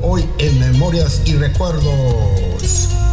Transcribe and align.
hoy 0.00 0.24
en 0.38 0.58
Memorias 0.58 1.20
y 1.26 1.34
Recuerdos. 1.34 3.03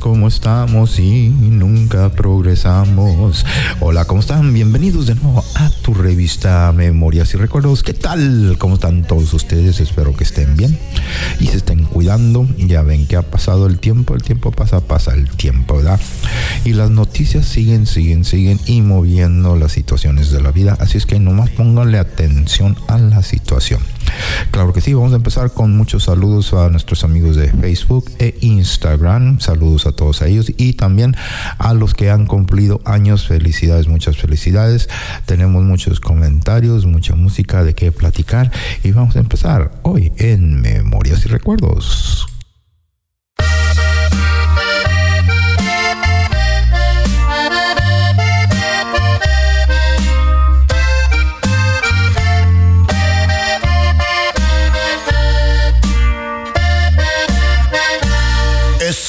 Como 0.00 0.28
estamos 0.28 0.98
y 0.98 1.28
nunca 1.28 2.08
progresamos. 2.08 3.44
Hola, 3.80 4.06
¿cómo 4.06 4.20
están? 4.20 4.52
Bienvenidos 4.52 5.06
de 5.06 5.14
nuevo 5.14 5.44
a 5.54 5.70
tu 5.82 5.92
revista 5.92 6.72
Memorias 6.72 7.34
y 7.34 7.36
Recuerdos. 7.36 7.82
¿Qué 7.82 7.92
tal? 7.92 8.56
¿Cómo 8.58 8.74
están 8.74 9.04
todos 9.06 9.32
ustedes? 9.34 9.78
Espero 9.78 10.16
que 10.16 10.24
estén 10.24 10.56
bien 10.56 10.78
y 11.38 11.46
se 11.48 11.58
estén 11.58 11.84
cuidando. 11.84 12.48
Ya 12.56 12.82
ven 12.82 13.06
que 13.06 13.16
ha 13.16 13.22
pasado 13.22 13.66
el 13.66 13.78
tiempo, 13.78 14.14
el 14.14 14.22
tiempo 14.22 14.50
pasa, 14.50 14.80
pasa 14.80 15.12
el 15.12 15.28
tiempo, 15.28 15.76
¿verdad? 15.76 16.00
Y 16.64 16.72
las 16.72 16.90
noticias 16.90 17.44
siguen, 17.44 17.86
siguen, 17.86 18.24
siguen 18.24 18.58
y 18.64 18.80
moviendo 18.80 19.54
las 19.56 19.72
situaciones 19.72 20.30
de 20.30 20.40
la 20.40 20.50
vida. 20.50 20.76
Así 20.80 20.96
es 20.96 21.04
que 21.04 21.20
nomás 21.20 21.50
pónganle 21.50 21.98
atención 21.98 22.74
a 22.88 22.96
la 22.96 23.22
situación. 23.22 23.80
Claro 24.60 24.74
que 24.74 24.82
sí, 24.82 24.92
vamos 24.92 25.14
a 25.14 25.16
empezar 25.16 25.54
con 25.54 25.74
muchos 25.74 26.04
saludos 26.04 26.52
a 26.52 26.68
nuestros 26.68 27.02
amigos 27.02 27.34
de 27.34 27.48
Facebook 27.48 28.10
e 28.18 28.36
Instagram. 28.42 29.40
Saludos 29.40 29.86
a 29.86 29.92
todos 29.92 30.20
ellos 30.20 30.52
y 30.54 30.74
también 30.74 31.16
a 31.56 31.72
los 31.72 31.94
que 31.94 32.10
han 32.10 32.26
cumplido 32.26 32.82
años. 32.84 33.26
Felicidades, 33.26 33.88
muchas 33.88 34.18
felicidades. 34.18 34.90
Tenemos 35.24 35.62
muchos 35.64 35.98
comentarios, 35.98 36.84
mucha 36.84 37.14
música 37.14 37.64
de 37.64 37.74
qué 37.74 37.90
platicar 37.90 38.52
y 38.84 38.92
vamos 38.92 39.16
a 39.16 39.20
empezar 39.20 39.72
hoy 39.80 40.12
en 40.18 40.60
Memorias 40.60 41.24
y 41.24 41.30
Recuerdos. 41.30 42.29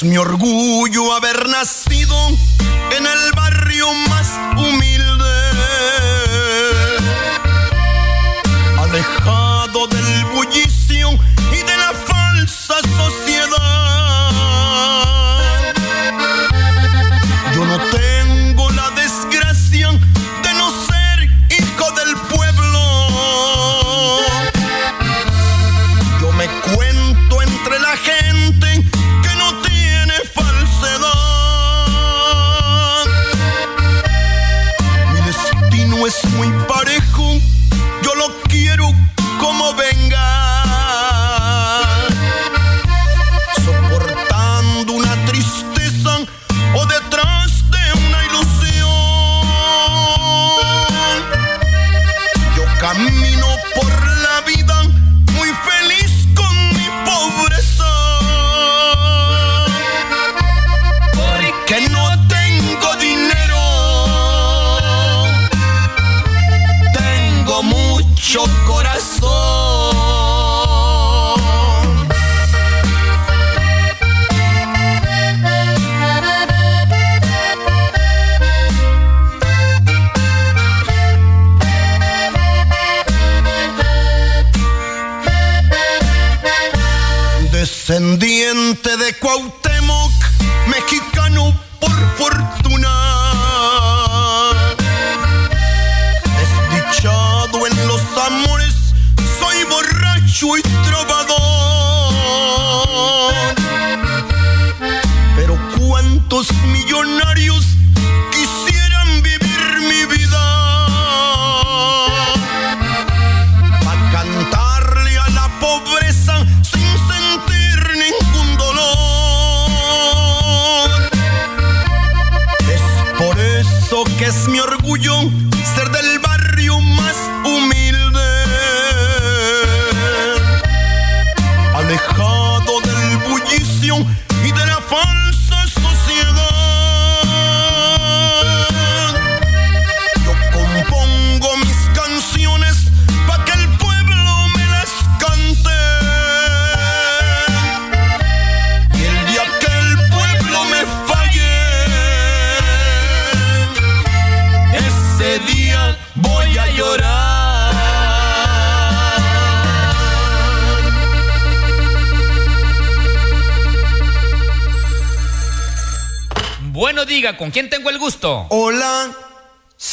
Mi 0.03 0.17
orgullo 0.17 1.13
haber 1.13 1.47
nacido 1.47 2.15
en 2.97 3.05
el 3.05 3.31
barrio 3.35 3.50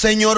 señor 0.08 0.37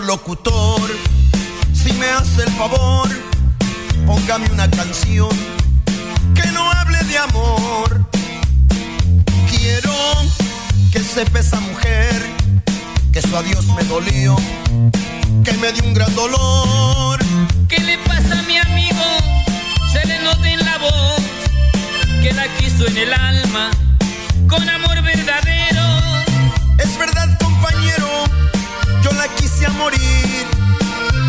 morir, 29.80 30.46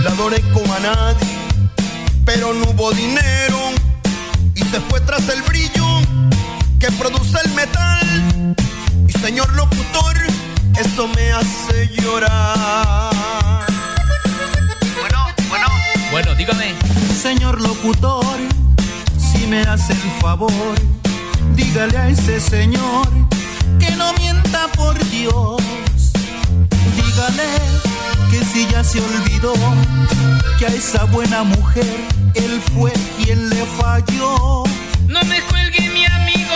la 0.04 0.12
adoré 0.12 0.42
como 0.54 0.74
a 0.74 0.80
nadie, 0.80 1.38
pero 2.26 2.54
no 2.54 2.70
hubo 2.72 2.92
dinero 2.92 3.60
y 4.56 4.60
se 4.60 4.80
fue 4.82 5.00
tras 5.02 5.28
el 5.30 5.42
brillo 5.44 5.88
que 6.80 6.92
produce 6.92 7.38
el 7.46 7.52
metal. 7.54 8.56
Y 9.08 9.12
señor 9.14 9.52
locutor, 9.54 10.16
eso 10.78 11.08
me 11.08 11.32
hace 11.32 11.90
llorar. 12.02 13.66
Bueno, 15.00 15.20
bueno. 15.50 15.68
Bueno, 16.12 16.36
dígame. 16.36 16.76
Señor 17.22 17.62
locutor, 17.62 18.38
si 19.18 19.48
me 19.48 19.62
hace 19.62 19.94
el 19.94 20.12
favor, 20.22 20.76
dígale 21.56 21.98
a 21.98 22.10
ese 22.10 22.40
señor 22.40 23.08
que 23.80 23.92
no 23.92 24.12
mienta 24.14 24.68
por 24.76 24.98
Dios. 25.10 25.62
Dígale 26.98 27.91
que 28.32 28.46
si 28.46 28.66
ya 28.68 28.82
se 28.82 29.02
olvidó 29.02 29.54
que 30.58 30.66
a 30.66 30.70
esa 30.70 31.04
buena 31.04 31.44
mujer 31.44 31.86
él 32.34 32.62
fue 32.74 32.94
quien 33.18 33.50
le 33.50 33.66
falló. 33.78 34.64
No 35.08 35.22
me 35.26 35.42
cuelgue 35.42 35.90
mi 35.90 36.06
amigo, 36.06 36.56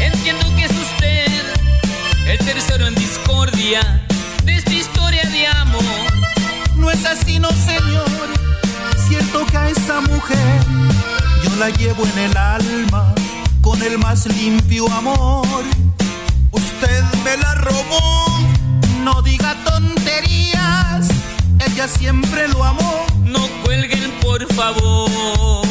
entiendo 0.00 0.46
que 0.56 0.64
es 0.64 0.70
usted 0.70 1.26
el 2.26 2.38
tercero 2.38 2.86
en 2.86 2.94
discordia 2.94 4.06
de 4.44 4.54
esta 4.54 4.72
historia 4.72 5.22
de 5.24 5.46
amor. 5.46 6.12
No 6.76 6.90
es 6.90 7.04
así, 7.04 7.38
no 7.38 7.50
señor, 7.50 8.28
cierto 9.06 9.44
que 9.46 9.56
a 9.58 9.68
esa 9.68 10.00
mujer 10.00 10.60
yo 11.44 11.54
la 11.56 11.68
llevo 11.68 12.04
en 12.06 12.18
el 12.30 12.36
alma 12.38 13.14
con 13.60 13.82
el 13.82 13.98
más 13.98 14.24
limpio 14.26 14.90
amor. 14.92 15.62
Usted 16.52 17.04
me 17.22 17.36
la 17.36 17.54
robó. 17.56 18.45
No 19.06 19.22
diga 19.22 19.54
tonterías, 19.62 21.06
ella 21.64 21.86
siempre 21.86 22.48
lo 22.48 22.64
amó. 22.64 23.06
No 23.22 23.38
cuelguen, 23.62 24.10
por 24.20 24.44
favor. 24.52 25.62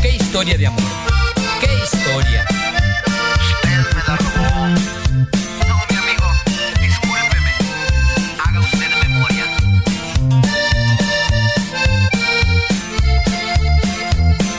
¿Qué 0.00 0.16
historia 0.16 0.56
de 0.56 0.68
amor? 0.68 0.82
¿Qué 1.60 1.68
historia? 1.84 2.46
Usted 3.44 3.94
me 3.94 4.02
la 4.08 4.16
robó. 4.16 4.68
No, 5.68 5.76
mi 5.90 5.96
amigo, 6.02 6.26
discúlpeme. 6.80 7.52
Haga 8.42 8.60
usted 8.60 8.90
memoria. 9.02 9.44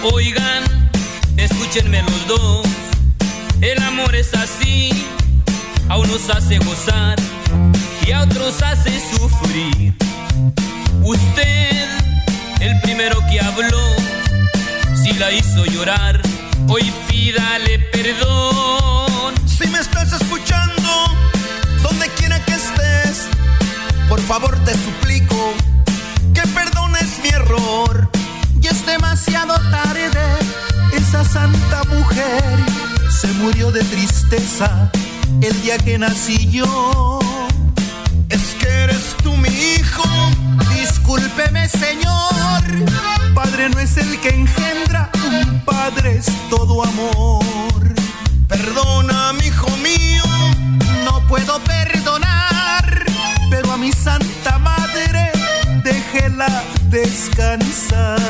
Oigan, 0.03 0.63
escúchenme 1.35 2.03
los 2.03 2.27
dos. 2.27 2.66
El 3.61 3.81
amor 3.81 4.15
es 4.15 4.35
así, 4.35 4.91
a 5.89 5.97
unos 5.97 6.29
hace 6.29 6.59
gozar 6.59 7.15
y 8.05 8.11
a 8.11 8.21
otros 8.21 8.61
hace 8.61 8.99
sufrir. 8.99 9.95
Usted, 11.01 11.87
el 12.59 12.79
primero 12.81 13.19
que 13.27 13.41
habló, 13.41 13.95
si 14.95 15.11
la 15.13 15.31
hizo 15.31 15.65
llorar, 15.65 16.21
hoy 16.67 16.93
pídale 17.07 17.79
perdón. 17.91 19.33
Si 19.47 19.67
me 19.69 19.79
estás 19.79 20.13
escuchando, 20.13 21.17
donde 21.81 22.09
quiera 22.09 22.39
que 22.45 22.53
estés, 22.53 23.27
por 24.07 24.21
favor 24.21 24.55
te 24.65 24.73
suplico 24.73 25.53
que 26.31 26.41
perdones 26.41 27.19
mi 27.23 27.29
error. 27.29 28.07
Y 28.61 28.67
es 28.67 28.85
demasiado 28.85 29.55
tarde, 29.71 30.37
esa 30.93 31.23
santa 31.25 31.83
mujer 31.85 32.86
se 33.19 33.27
murió 33.33 33.71
de 33.71 33.83
tristeza 33.83 34.91
el 35.41 35.61
día 35.63 35.79
que 35.79 35.97
nací 35.97 36.51
yo. 36.51 37.19
Es 38.29 38.53
que 38.59 38.67
eres 38.67 39.15
tú 39.23 39.35
mi 39.35 39.49
hijo. 39.49 40.03
Discúlpeme, 40.75 41.67
señor. 41.67 42.61
Padre 43.33 43.69
no 43.69 43.79
es 43.79 43.97
el 43.97 44.19
que 44.19 44.29
engendra, 44.29 45.09
un 45.25 45.61
padre 45.61 46.17
es 46.17 46.27
todo 46.51 46.83
amor. 46.83 47.83
Perdona, 48.47 49.33
hijo 49.43 49.69
mío. 49.77 50.23
No 51.03 51.27
puedo 51.27 51.59
perdonar, 51.63 53.03
pero 53.49 53.71
a 53.71 53.77
mi 53.77 53.91
santa 53.93 54.59
madre 54.59 55.31
déjela 55.83 56.63
descansar. 56.91 58.21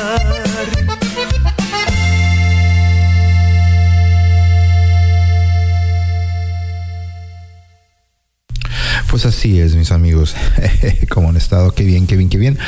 Pues 9.10 9.24
así 9.24 9.58
es, 9.58 9.74
mis 9.74 9.90
amigos. 9.90 10.36
¿Cómo 11.08 11.30
han 11.30 11.36
estado? 11.36 11.72
Qué 11.72 11.82
bien, 11.82 12.06
qué 12.06 12.14
bien, 12.14 12.28
qué 12.28 12.36
bien. 12.36 12.58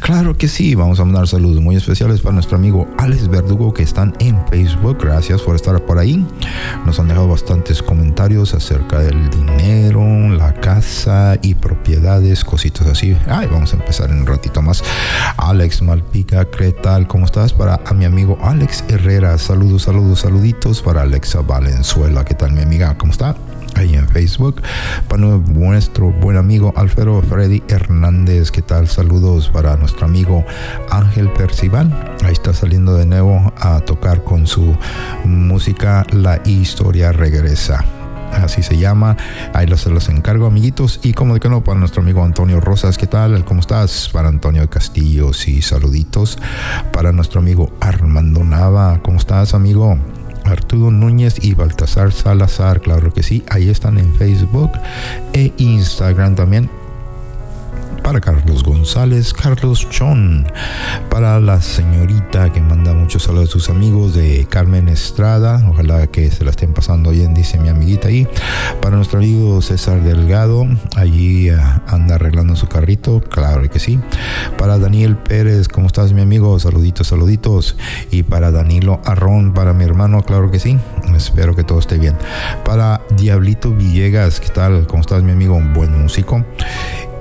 Claro 0.00 0.36
que 0.36 0.48
sí. 0.48 0.74
Vamos 0.74 0.98
a 0.98 1.04
mandar 1.04 1.28
saludos 1.28 1.62
muy 1.62 1.76
especiales 1.76 2.20
para 2.20 2.34
nuestro 2.34 2.56
amigo 2.56 2.88
Alex 2.98 3.28
Verdugo 3.28 3.72
que 3.72 3.84
están 3.84 4.12
en 4.18 4.44
Facebook. 4.48 4.98
Gracias 5.00 5.40
por 5.42 5.54
estar 5.54 5.80
por 5.86 5.98
ahí. 5.98 6.26
Nos 6.84 6.98
han 6.98 7.06
dejado 7.06 7.28
bastantes 7.28 7.80
comentarios 7.80 8.54
acerca 8.54 8.98
del 8.98 9.30
dinero, 9.30 10.02
la 10.30 10.52
casa 10.54 11.38
y 11.42 11.54
propiedades, 11.54 12.44
cositas 12.44 12.88
así. 12.88 13.16
Ay, 13.28 13.46
vamos 13.50 13.72
a 13.72 13.76
empezar 13.76 14.10
en 14.10 14.18
un 14.18 14.26
ratito 14.26 14.62
más. 14.62 14.82
Alex 15.36 15.80
Malpica, 15.80 16.44
¿qué 16.50 16.72
tal? 16.72 17.06
¿Cómo 17.06 17.24
estás? 17.24 17.52
Para 17.52 17.80
mi 17.94 18.04
amigo 18.04 18.36
Alex 18.42 18.82
Herrera. 18.88 19.38
Saludos, 19.38 19.82
saludos, 19.82 20.20
saluditos 20.20 20.82
para 20.82 21.02
Alexa 21.02 21.40
Valenzuela. 21.42 22.24
¿Qué 22.24 22.34
tal, 22.34 22.52
mi 22.52 22.62
amiga? 22.62 22.98
¿Cómo 22.98 23.12
está? 23.12 23.36
Ahí 23.74 23.94
en 23.94 24.08
Facebook. 24.08 24.62
Para 25.08 25.22
nuestro 25.22 26.10
buen 26.10 26.36
amigo 26.36 26.72
Alfredo 26.76 27.22
Freddy 27.22 27.62
Hernández, 27.68 28.50
¿qué 28.50 28.62
tal? 28.62 28.88
Saludos 28.88 29.48
para 29.48 29.76
nuestro 29.76 30.06
amigo 30.06 30.44
Ángel 30.90 31.30
Percival. 31.30 32.16
Ahí 32.24 32.32
está 32.32 32.52
saliendo 32.54 32.94
de 32.94 33.06
nuevo 33.06 33.52
a 33.60 33.80
tocar 33.80 34.24
con 34.24 34.46
su 34.46 34.76
música 35.24 36.06
La 36.12 36.40
historia 36.44 37.12
regresa. 37.12 37.84
Así 38.32 38.62
se 38.62 38.76
llama. 38.78 39.16
Ahí 39.52 39.66
los, 39.66 39.86
los 39.86 40.08
encargo, 40.08 40.46
amiguitos. 40.46 41.00
Y 41.02 41.12
como 41.12 41.34
de 41.34 41.40
que 41.40 41.48
no, 41.48 41.62
para 41.62 41.78
nuestro 41.78 42.02
amigo 42.02 42.24
Antonio 42.24 42.60
Rosas, 42.60 42.98
¿qué 42.98 43.06
tal? 43.06 43.44
¿Cómo 43.44 43.60
estás? 43.60 44.10
Para 44.12 44.28
Antonio 44.28 44.68
Castillo, 44.68 45.32
sí, 45.32 45.62
saluditos. 45.62 46.38
Para 46.92 47.12
nuestro 47.12 47.40
amigo 47.40 47.72
Armando 47.80 48.42
Nava, 48.42 49.00
¿cómo 49.02 49.18
estás, 49.18 49.54
amigo? 49.54 49.98
Arturo 50.44 50.90
Núñez 50.90 51.36
y 51.42 51.54
Baltasar 51.54 52.12
Salazar, 52.12 52.80
claro 52.80 53.12
que 53.12 53.22
sí, 53.22 53.42
ahí 53.48 53.68
están 53.68 53.98
en 53.98 54.14
Facebook 54.14 54.72
e 55.32 55.52
Instagram 55.58 56.34
también. 56.34 56.83
Para 58.04 58.20
Carlos 58.20 58.62
González, 58.62 59.32
Carlos 59.32 59.88
Chon. 59.88 60.46
Para 61.08 61.40
la 61.40 61.62
señorita 61.62 62.52
que 62.52 62.60
manda 62.60 62.92
muchos 62.92 63.22
saludos 63.22 63.48
a 63.48 63.52
sus 63.52 63.70
amigos 63.70 64.12
de 64.14 64.46
Carmen 64.48 64.90
Estrada. 64.90 65.66
Ojalá 65.70 66.06
que 66.08 66.30
se 66.30 66.44
la 66.44 66.50
estén 66.50 66.74
pasando 66.74 67.12
bien, 67.12 67.32
dice 67.32 67.58
mi 67.58 67.70
amiguita 67.70 68.08
ahí. 68.08 68.28
Para 68.82 68.96
nuestro 68.96 69.20
amigo 69.20 69.62
César 69.62 70.02
Delgado, 70.02 70.66
allí 70.96 71.50
uh, 71.50 71.56
anda 71.86 72.16
arreglando 72.16 72.56
su 72.56 72.68
carrito, 72.68 73.22
claro 73.22 73.68
que 73.70 73.80
sí. 73.80 73.98
Para 74.58 74.78
Daniel 74.78 75.16
Pérez, 75.16 75.68
¿cómo 75.68 75.86
estás 75.86 76.12
mi 76.12 76.20
amigo? 76.20 76.58
Saluditos, 76.58 77.08
saluditos. 77.08 77.74
Y 78.10 78.22
para 78.22 78.50
Danilo 78.50 79.00
Arrón, 79.06 79.54
para 79.54 79.72
mi 79.72 79.84
hermano, 79.84 80.22
claro 80.22 80.50
que 80.50 80.58
sí. 80.58 80.78
Espero 81.16 81.56
que 81.56 81.64
todo 81.64 81.78
esté 81.78 81.96
bien. 81.96 82.16
Para 82.66 83.00
Diablito 83.16 83.70
Villegas, 83.70 84.40
¿qué 84.40 84.50
tal? 84.50 84.86
¿Cómo 84.86 85.00
estás 85.00 85.22
mi 85.22 85.32
amigo? 85.32 85.58
Buen 85.74 86.02
músico. 86.02 86.44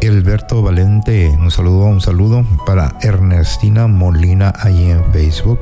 Alberto 0.08 0.62
Valente, 0.62 1.30
un 1.30 1.50
saludo, 1.50 1.86
un 1.86 2.02
saludo 2.02 2.46
para 2.66 2.96
Ernestina 3.02 3.88
Molina 3.88 4.54
ahí 4.60 4.92
en 4.92 5.04
Facebook 5.14 5.60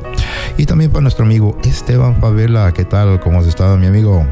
y 0.57 0.65
también 0.65 0.89
para 0.89 1.03
nuestro 1.03 1.25
amigo 1.25 1.57
Esteban 1.63 2.19
Favela, 2.19 2.71
¿qué 2.71 2.85
tal? 2.85 3.19
¿Cómo 3.19 3.39
has 3.39 3.45
estado 3.45 3.77
mi 3.77 3.85
amigo? 3.85 4.25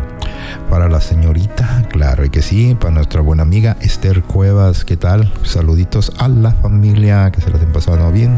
Para 0.69 0.89
la 0.89 0.99
señorita, 0.99 1.83
claro 1.91 2.25
y 2.25 2.29
que 2.29 2.41
sí, 2.41 2.75
para 2.75 2.91
nuestra 2.91 3.21
buena 3.21 3.43
amiga 3.43 3.77
Esther 3.81 4.23
Cuevas, 4.23 4.83
¿qué 4.83 4.97
tal? 4.97 5.31
Saluditos 5.43 6.11
a 6.17 6.27
la 6.27 6.53
familia, 6.53 7.31
que 7.31 7.41
se 7.41 7.49
la 7.49 7.57
estén 7.57 7.71
pasando 7.71 8.11
bien. 8.11 8.37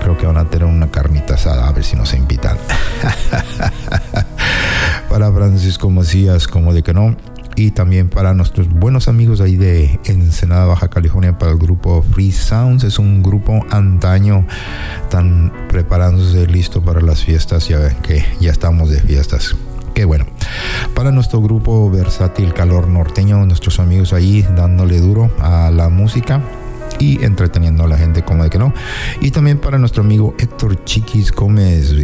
Creo 0.00 0.16
que 0.16 0.26
van 0.26 0.38
a 0.38 0.48
tener 0.48 0.66
una 0.66 0.90
carnita 0.90 1.34
asada, 1.34 1.68
a 1.68 1.72
ver 1.72 1.84
si 1.84 1.96
nos 1.96 2.14
invitan. 2.14 2.56
para 5.10 5.32
Francisco 5.32 5.90
Macías, 5.90 6.46
como 6.46 6.72
de 6.72 6.82
que 6.82 6.94
no, 6.94 7.16
y 7.56 7.72
también 7.72 8.08
para 8.08 8.34
nuestros 8.34 8.68
buenos 8.68 9.08
amigos 9.08 9.40
ahí 9.40 9.56
de 9.56 10.00
Ensenada, 10.04 10.66
Baja 10.66 10.88
California, 10.88 11.38
para 11.38 11.52
el 11.52 11.58
grupo 11.58 12.02
Free 12.02 12.32
Sounds. 12.32 12.84
Es 12.84 12.98
un 12.98 13.22
grupo 13.22 13.64
antaño, 13.70 14.46
tan 15.10 15.52
preparándose 15.68 16.46
listo 16.46 16.82
para 16.82 17.00
las 17.00 17.24
fiestas. 17.24 17.68
Ya 17.68 17.78
ven 17.78 17.96
que 18.02 18.24
ya 18.40 18.50
estamos 18.50 18.90
de 18.90 19.00
fiestas. 19.00 19.56
Qué 19.94 20.04
bueno. 20.04 20.26
Para 20.94 21.10
nuestro 21.10 21.40
grupo 21.40 21.90
versátil 21.90 22.54
Calor 22.54 22.88
Norteño, 22.88 23.44
nuestros 23.46 23.80
amigos 23.80 24.12
ahí 24.12 24.42
dándole 24.56 25.00
duro 25.00 25.30
a 25.40 25.70
la 25.70 25.88
música 25.88 26.40
y 26.98 27.22
entreteniendo 27.24 27.84
a 27.84 27.88
la 27.88 27.96
gente 27.96 28.22
como 28.22 28.44
de 28.44 28.50
que 28.50 28.58
no. 28.58 28.72
Y 29.20 29.30
también 29.30 29.58
para 29.58 29.78
nuestro 29.78 30.02
amigo 30.02 30.34
Héctor 30.38 30.84
Chiquis 30.84 31.32
Gómez, 31.32 31.94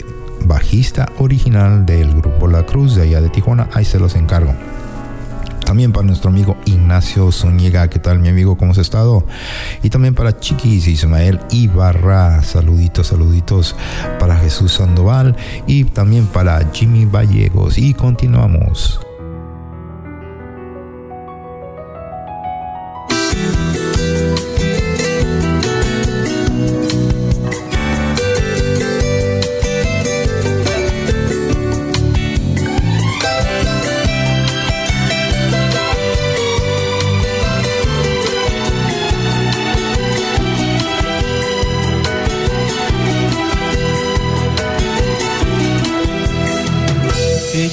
bajista 0.44 1.10
original 1.18 1.86
del 1.86 2.12
grupo 2.14 2.48
La 2.48 2.64
Cruz 2.64 2.94
de 2.94 3.02
allá 3.02 3.20
de 3.20 3.28
Tijuana. 3.28 3.68
Ahí 3.72 3.84
se 3.84 3.98
los 3.98 4.14
encargo. 4.14 4.54
También 5.66 5.92
para 5.92 6.06
nuestro 6.06 6.30
amigo 6.30 6.56
Ignacio 6.64 7.32
Zúñiga. 7.32 7.90
¿Qué 7.90 7.99
tal, 7.99 8.20
mi 8.20 8.28
amigo? 8.28 8.56
¿Cómo 8.56 8.70
has 8.70 8.78
estado? 8.78 9.26
Y 9.82 9.90
también 9.90 10.14
para 10.14 10.38
Chiquis 10.38 10.87
Ismael 10.87 11.40
Ibarra. 11.50 12.40
Saluditos, 12.44 13.08
saluditos 13.08 13.75
para 14.20 14.37
Jesús 14.37 14.75
Sandoval 14.75 15.37
y 15.66 15.82
también 15.82 16.26
para 16.26 16.61
Jimmy 16.73 17.04
Vallegos. 17.04 17.78
Y 17.78 17.94
continuamos. 17.94 19.00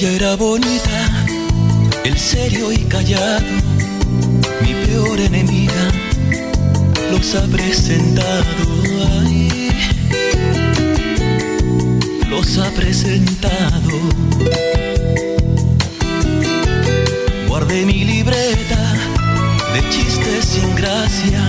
Era 0.04 0.36
bonita, 0.36 1.26
el 2.04 2.18
serio 2.18 2.70
y 2.70 2.76
callado, 2.84 3.46
mi 4.60 4.74
peor 4.84 5.18
enemiga, 5.18 5.90
los 7.10 7.34
ha 7.34 7.46
presentado. 7.46 8.44
Ay, 9.22 9.70
los 12.28 12.58
ha 12.58 12.70
presentado. 12.72 13.98
Guardé 17.48 17.86
mi 17.86 18.04
libreta 18.04 18.92
de 19.72 19.88
chistes 19.88 20.44
sin 20.44 20.74
gracia, 20.76 21.40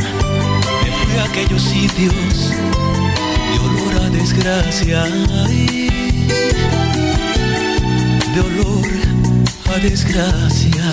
me 0.81 0.91
fui 0.91 1.17
a 1.19 1.25
aquellos 1.25 1.61
sitios 1.61 2.51
de 3.51 3.59
olor 3.59 4.01
a 4.01 4.09
desgracia. 4.09 5.03
Ay, 5.43 5.94
de 8.35 8.41
olor 8.41 8.85
a 9.73 9.77
desgracia. 9.79 10.83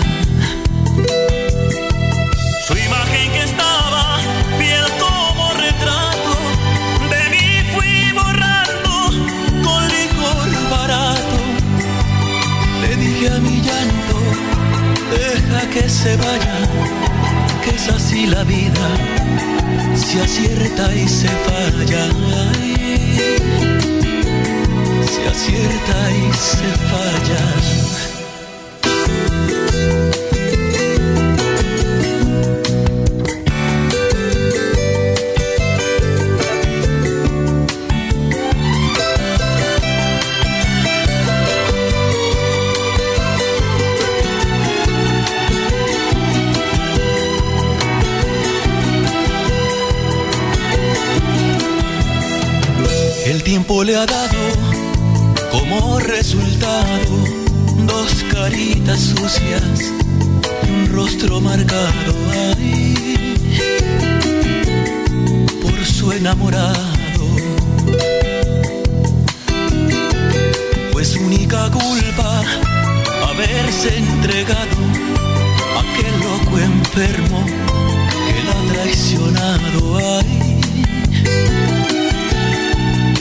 Su 2.65 2.73
imagen 2.73 3.31
que 3.33 3.43
estaba 3.43 4.19
fiel 4.57 4.85
como 4.97 5.51
retrato, 5.51 6.33
de 7.13 7.23
mí 7.33 7.47
fui 7.73 8.13
borrando 8.13 8.93
con 9.65 9.81
licor 9.97 10.69
barato. 10.71 11.37
Le 12.81 12.95
dije 12.95 13.27
a 13.27 13.39
mi 13.39 13.57
llanto, 13.67 14.17
deja 15.11 15.69
que 15.69 15.89
se 15.89 16.15
vaya, 16.15 16.59
que 17.61 17.71
es 17.71 17.89
así 17.89 18.25
la 18.25 18.43
vida, 18.45 18.87
se 19.95 20.21
acierta 20.21 20.95
y 20.95 21.09
se 21.09 21.27
falla 21.27 22.82
se 25.07 25.27
acierta 25.27 26.11
y 26.11 26.33
se 26.33 26.67
falla. 26.89 27.83
El 53.25 53.41
tiempo 53.41 53.83
le 53.83 53.95
ha 53.95 54.05
dado 54.05 54.42
resultado 56.33 57.13
dos 57.85 58.23
caritas 58.31 58.99
sucias 58.99 59.91
un 60.67 60.89
rostro 60.91 61.39
marcado 61.39 62.15
ahí 62.31 63.37
por 65.61 65.85
su 65.85 66.11
enamorado. 66.11 67.27
Pues 70.91 71.15
única 71.17 71.69
culpa 71.69 72.41
haberse 73.29 73.95
entregado 73.97 74.77
a 75.75 75.81
aquel 75.81 76.19
loco 76.19 76.57
enfermo 76.57 77.45
que 77.45 78.43
la 78.43 78.53
ha 78.59 78.63
traicionado 78.73 79.97
ahí 79.97 80.61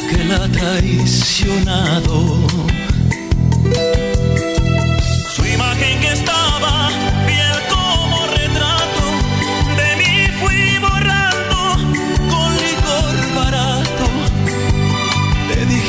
que 0.09 0.25
la 0.25 0.37
ha 0.45 0.49
traicionado. 0.49 2.62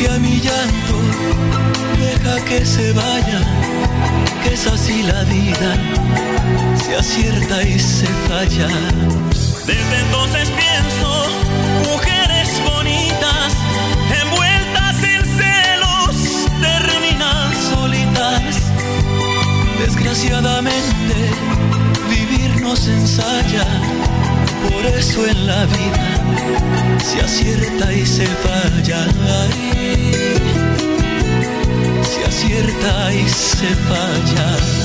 a 0.07 0.19
mi 0.19 0.39
llanto, 0.39 0.97
deja 1.97 2.43
que 2.45 2.65
se 2.65 2.91
vaya, 2.93 3.41
que 4.43 4.53
es 4.53 4.67
así 4.67 5.03
la 5.03 5.23
vida, 5.23 5.77
se 6.83 6.95
acierta 6.95 7.63
y 7.63 7.79
se 7.79 8.07
falla. 8.27 8.67
Desde 9.65 9.99
entonces 10.05 10.49
pienso, 10.49 11.27
mujeres 11.91 12.49
bonitas, 12.65 13.53
envueltas 14.21 15.03
en 15.03 15.25
celos, 15.37 16.47
terminan 16.59 17.53
solitas. 17.71 18.41
Desgraciadamente, 19.79 21.15
vivir 22.09 22.61
nos 22.61 22.87
ensaya 22.87 23.65
por 24.69 24.85
eso 24.85 25.25
en 25.27 25.47
la 25.47 25.65
vida 25.65 26.99
se 26.99 27.19
acierta 27.21 27.93
y 27.93 28.05
se 28.05 28.25
falla. 28.25 29.05
Ay, 29.41 30.13
se 32.03 32.25
acierta 32.25 33.13
y 33.13 33.29
se 33.29 33.67
falla. 33.87 34.82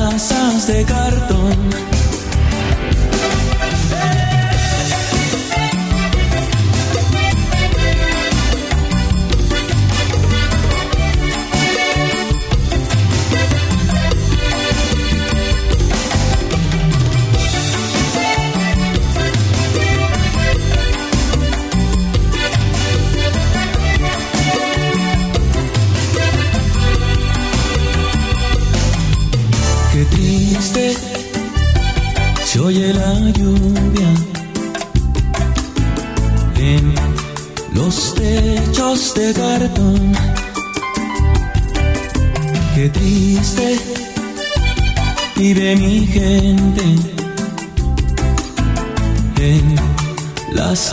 Casas 0.00 0.66
de 0.66 0.84
cartón. 0.84 1.89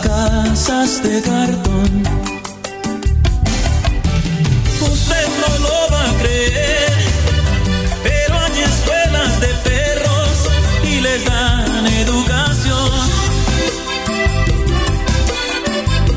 Casas 0.00 1.02
de 1.02 1.22
cartón. 1.22 2.02
Usted 4.80 5.28
no 5.42 5.68
lo 5.68 5.92
va 5.92 6.10
a 6.10 6.12
creer 6.20 6.78
pero 8.02 8.38
hay 8.38 8.60
escuelas 8.62 9.40
de 9.40 9.48
perros 9.68 10.30
y 10.84 11.00
les 11.00 11.24
dan 11.24 11.86
educación. 11.86 12.90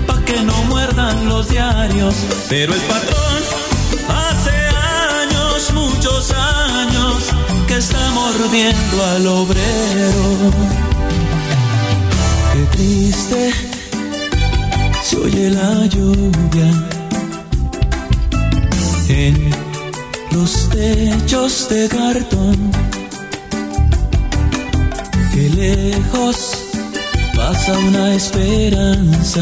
Pa' 0.07 0.23
que 0.25 0.41
no 0.41 0.63
muerdan 0.63 1.29
los 1.29 1.49
diarios, 1.49 2.15
pero 2.49 2.73
el 2.73 2.81
patrón 2.81 3.41
hace 4.09 4.57
años, 5.19 5.71
muchos 5.73 6.31
años, 6.31 7.15
que 7.67 7.77
está 7.77 8.11
mordiendo 8.11 9.05
al 9.15 9.27
obrero. 9.27 10.51
Triste 12.71 13.70
la 15.49 15.86
lluvia 15.88 16.71
en 19.10 19.49
los 20.32 20.69
techos 20.69 21.67
de 21.69 21.88
cartón. 21.88 22.71
Que 25.34 25.49
lejos 25.49 26.58
pasa 27.36 27.77
una 27.80 28.13
esperanza 28.13 29.41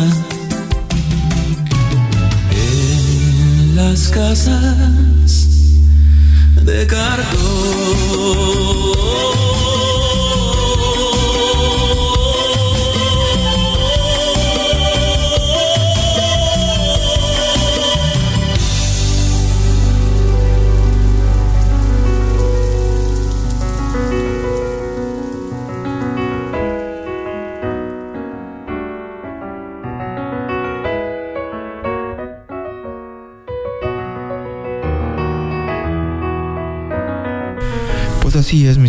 en 2.52 3.76
las 3.76 4.08
casas 4.10 5.48
de 6.64 6.88
cartón. 6.88 7.40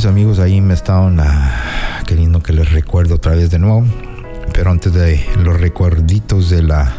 Mis 0.00 0.06
amigos, 0.06 0.38
ahí 0.38 0.62
me 0.62 0.72
estaban 0.72 1.20
ah, 1.20 2.00
queriendo 2.06 2.42
que 2.42 2.54
les 2.54 2.72
recuerdo 2.72 3.16
otra 3.16 3.32
vez 3.32 3.50
de 3.50 3.58
nuevo. 3.58 3.84
Pero 4.54 4.70
antes 4.70 4.94
de 4.94 5.22
los 5.44 5.60
recuerditos 5.60 6.48
de 6.48 6.62
la 6.62 6.90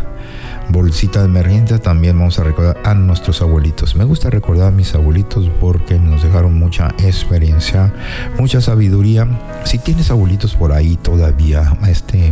bolsita 0.70 1.22
de 1.22 1.26
emergencia, 1.26 1.80
también 1.80 2.16
vamos 2.20 2.38
a 2.38 2.44
recordar 2.44 2.78
a 2.84 2.94
nuestros 2.94 3.42
abuelitos. 3.42 3.96
Me 3.96 4.04
gusta 4.04 4.30
recordar 4.30 4.68
a 4.68 4.72
mis 4.72 4.94
abuelitos 4.94 5.50
porque 5.60 5.98
nos 5.98 6.22
dejaron 6.22 6.60
mucha 6.60 6.90
experiencia, 7.00 7.92
mucha 8.38 8.62
sabiduría. 8.62 9.28
Si 9.64 9.80
tienes 9.80 10.12
abuelitos 10.12 10.54
por 10.54 10.72
ahí 10.72 10.96
todavía, 10.96 11.76
este, 11.88 12.32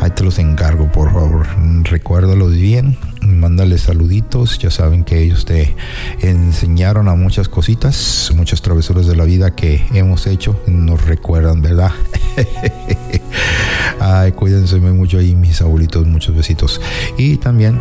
ahí 0.00 0.10
te 0.10 0.24
los 0.24 0.40
encargo, 0.40 0.90
por 0.90 1.12
favor. 1.12 1.46
Recuérdalos 1.84 2.50
bien, 2.50 2.98
mándales 3.36 3.82
saluditos. 3.82 4.58
Ya 4.58 4.70
saben 4.70 5.04
que 5.04 5.22
ellos 5.22 5.44
te 5.44 5.74
enseñaron 6.20 7.08
a 7.08 7.14
muchas 7.14 7.48
cositas, 7.48 8.30
muchas 8.34 8.62
travesuras 8.62 9.06
de 9.06 9.16
la 9.16 9.24
vida 9.24 9.54
que 9.54 9.84
hemos 9.92 10.26
hecho. 10.26 10.60
Nos 10.66 11.04
recuerdan, 11.04 11.62
¿verdad? 11.62 11.92
Ay, 14.00 14.32
cuídense 14.32 14.76
mucho 14.76 15.18
ahí, 15.18 15.34
mis 15.34 15.60
abuelitos. 15.60 16.06
Muchos 16.06 16.34
besitos. 16.34 16.80
Y 17.16 17.36
también, 17.36 17.80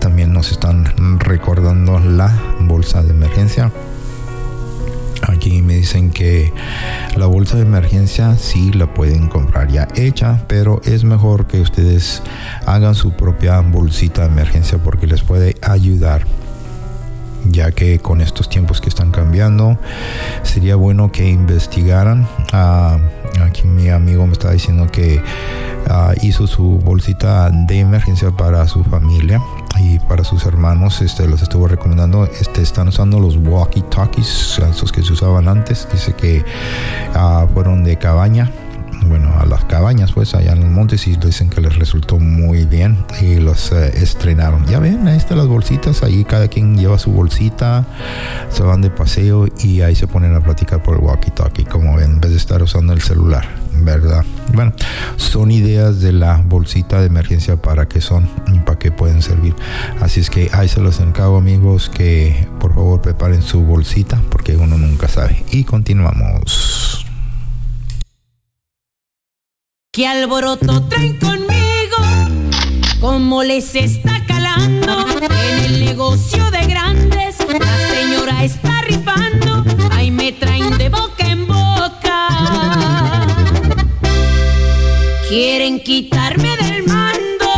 también 0.00 0.32
nos 0.32 0.52
están 0.52 1.18
recordando 1.20 1.98
la 1.98 2.36
bolsa 2.60 3.02
de 3.02 3.10
emergencia. 3.10 3.72
Aquí 5.28 5.62
me 5.62 5.74
dicen 5.74 6.10
que 6.10 6.52
la 7.16 7.26
bolsa 7.26 7.56
de 7.56 7.62
emergencia 7.62 8.36
sí 8.36 8.72
la 8.72 8.92
pueden 8.92 9.28
comprar 9.28 9.68
ya 9.68 9.88
hecha, 9.94 10.44
pero 10.48 10.80
es 10.84 11.04
mejor 11.04 11.46
que 11.46 11.60
ustedes 11.60 12.22
hagan 12.66 12.94
su 12.94 13.12
propia 13.12 13.60
bolsita 13.60 14.22
de 14.22 14.28
emergencia 14.28 14.78
porque 14.78 15.06
les 15.06 15.22
puede 15.22 15.56
ayudar 15.62 16.26
ya 17.44 17.72
que 17.72 17.98
con 17.98 18.20
estos 18.20 18.48
tiempos 18.48 18.80
que 18.80 18.88
están 18.88 19.10
cambiando 19.10 19.78
sería 20.42 20.76
bueno 20.76 21.10
que 21.10 21.28
investigaran. 21.28 22.28
Ah, 22.52 22.98
aquí 23.44 23.66
mi 23.66 23.88
amigo 23.88 24.26
me 24.26 24.32
está 24.32 24.52
diciendo 24.52 24.86
que 24.90 25.20
ah, 25.88 26.12
hizo 26.22 26.46
su 26.46 26.78
bolsita 26.78 27.50
de 27.50 27.80
emergencia 27.80 28.30
para 28.30 28.66
su 28.68 28.84
familia 28.84 29.40
y 29.78 29.98
para 30.00 30.24
sus 30.24 30.46
hermanos. 30.46 31.00
Este 31.02 31.26
los 31.26 31.42
estuvo 31.42 31.68
recomendando. 31.68 32.24
Este 32.24 32.62
están 32.62 32.88
usando 32.88 33.18
los 33.20 33.36
walkie 33.36 33.82
talkies 33.82 34.60
esos 34.70 34.92
que 34.92 35.02
se 35.02 35.12
usaban 35.12 35.48
antes. 35.48 35.88
Dice 35.92 36.14
que 36.14 36.44
ah, 37.14 37.46
fueron 37.52 37.84
de 37.84 37.96
cabaña 37.96 38.50
bueno, 39.06 39.32
a 39.38 39.46
las 39.46 39.64
cabañas, 39.64 40.12
pues 40.12 40.34
allá 40.34 40.52
en 40.52 40.60
los 40.60 40.70
montes, 40.70 41.06
y 41.06 41.16
dicen 41.16 41.50
que 41.50 41.60
les 41.60 41.76
resultó 41.76 42.18
muy 42.18 42.64
bien 42.64 42.96
y 43.20 43.36
los 43.36 43.72
eh, 43.72 43.92
estrenaron. 43.96 44.66
Ya 44.66 44.78
ven, 44.78 45.06
ahí 45.08 45.16
están 45.16 45.38
las 45.38 45.46
bolsitas, 45.46 46.02
ahí 46.02 46.24
cada 46.24 46.48
quien 46.48 46.76
lleva 46.76 46.98
su 46.98 47.10
bolsita, 47.10 47.84
se 48.50 48.62
van 48.62 48.82
de 48.82 48.90
paseo 48.90 49.48
y 49.60 49.80
ahí 49.80 49.94
se 49.94 50.06
ponen 50.06 50.34
a 50.34 50.40
platicar 50.40 50.82
por 50.82 50.96
el 50.96 51.02
walkie-talkie, 51.02 51.66
como 51.66 51.96
ven, 51.96 52.12
en 52.12 52.20
vez 52.20 52.30
de 52.30 52.36
estar 52.36 52.62
usando 52.62 52.92
el 52.92 53.00
celular, 53.00 53.44
¿verdad? 53.84 54.24
Bueno, 54.54 54.72
son 55.16 55.50
ideas 55.50 56.00
de 56.00 56.12
la 56.12 56.36
bolsita 56.38 57.00
de 57.00 57.06
emergencia 57.06 57.56
para 57.56 57.86
que 57.88 58.00
son, 58.00 58.28
para 58.64 58.78
que 58.78 58.90
pueden 58.90 59.22
servir. 59.22 59.54
Así 60.00 60.20
es 60.20 60.30
que 60.30 60.50
ahí 60.52 60.68
se 60.68 60.80
los 60.80 61.00
encargo 61.00 61.36
amigos 61.36 61.88
que 61.88 62.48
por 62.60 62.74
favor 62.74 63.00
preparen 63.00 63.42
su 63.42 63.62
bolsita 63.62 64.20
porque 64.30 64.56
uno 64.56 64.78
nunca 64.78 65.08
sabe. 65.08 65.44
Y 65.50 65.64
continuamos. 65.64 67.06
¿Qué 69.92 70.06
alboroto 70.06 70.84
traen 70.84 71.18
conmigo? 71.18 71.52
¿Cómo 73.00 73.42
les 73.42 73.74
está 73.74 74.24
calando? 74.26 75.06
En 75.20 75.64
el 75.64 75.84
negocio 75.84 76.50
de 76.50 76.66
grandes, 76.66 77.36
la 77.40 77.88
señora 77.94 78.44
está 78.44 78.81
Quieren 85.34 85.80
quitarme 85.80 86.56
del 86.58 86.86
mando. 86.86 87.52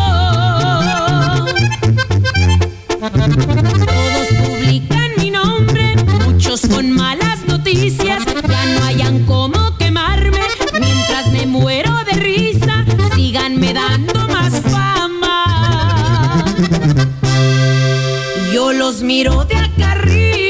Todos 3.84 4.28
publican 4.46 5.10
mi 5.18 5.32
nombre, 5.32 5.96
muchos 6.24 6.60
con 6.68 6.92
malas 6.92 7.44
noticias. 7.48 8.24
Ya 8.26 8.66
no 8.66 8.84
hayan 8.84 9.26
cómo 9.26 9.76
quemarme 9.76 10.38
mientras 10.78 11.32
me 11.32 11.46
muero 11.46 11.90
de 12.04 12.12
risa. 12.12 12.84
Síganme 13.16 13.74
dando 13.74 14.28
más 14.28 14.52
fama. 14.60 16.44
Yo 18.52 18.72
los 18.72 19.02
miro 19.02 19.44
de 19.46 19.56
acá 19.56 19.90
arriba. 19.90 20.44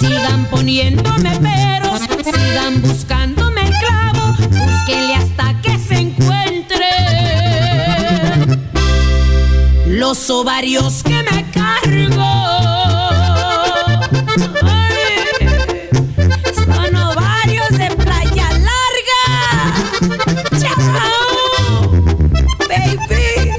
Sigan 0.00 0.46
poniéndome 0.50 1.30
peros, 1.38 2.00
sigan 2.24 2.82
buscándome 2.82 3.62
el 3.62 3.72
clavo. 3.78 4.34
Búsquenle 4.50 5.14
hasta 5.14 5.60
que 5.62 5.78
se 5.78 5.94
encuentre 5.94 6.90
los 9.86 10.28
ovarios 10.28 11.04
que 11.04 11.22
me 11.22 11.50
cargo. 11.52 12.32
Son 16.64 16.96
ovarios 16.96 17.70
de 17.70 17.90
playa 17.96 18.50
larga. 18.58 19.24
Chao, 20.60 21.90
baby. 22.68 23.52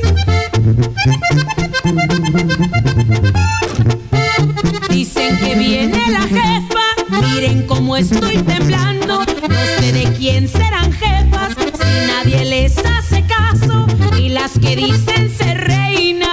Que 5.28 5.56
viene 5.56 6.00
la 6.10 6.22
jefa, 6.22 6.86
miren 7.22 7.68
cómo 7.68 7.98
estoy 7.98 8.38
temblando. 8.44 9.20
No 9.20 9.66
sé 9.80 9.92
de 9.92 10.14
quién 10.18 10.48
serán 10.48 10.92
jefas, 10.94 11.54
si 11.56 12.08
nadie 12.08 12.46
les 12.46 12.78
hace 12.78 13.24
caso, 13.26 13.86
y 14.18 14.30
las 14.30 14.54
que 14.58 14.76
dicen 14.76 15.30
ser 15.30 15.68
reinas 15.68 16.28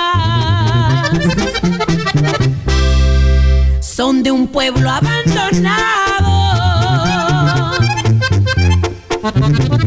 son 3.80 4.22
de 4.22 4.30
un 4.30 4.46
pueblo 4.46 4.88
abandonado. 4.90 5.74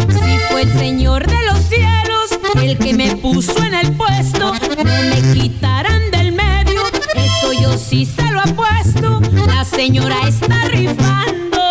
Si 0.10 0.38
fue 0.52 0.62
el 0.64 0.74
Señor 0.78 1.28
de 1.28 1.46
los 1.46 1.60
cielos 1.60 2.40
el 2.62 2.78
que 2.78 2.94
me 2.94 3.16
puso 3.16 3.58
en 3.64 3.74
el 3.74 3.94
puesto, 3.94 4.54
no 4.54 4.84
me 4.84 5.34
quitarán 5.34 6.02
medio, 6.12 6.17
sí 7.78 8.06
se 8.06 8.24
lo 8.32 8.40
apuesto. 8.40 9.22
La 9.46 9.64
señora 9.64 10.16
está 10.28 10.68
rifando. 10.70 11.62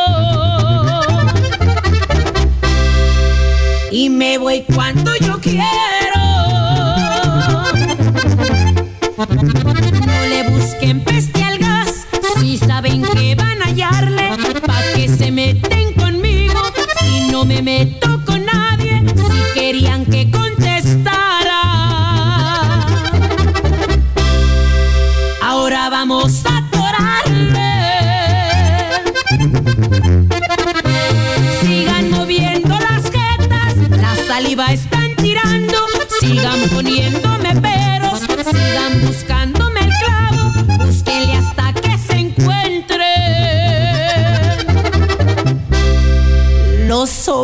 Y 3.91 4.09
me 4.09 4.39
voy 4.39 4.65
cuando 4.75 5.15
yo 5.17 5.41
quiero. 5.41 5.65
No 9.17 10.27
le 10.29 10.49
busquen 10.51 11.03
peste 11.03 11.36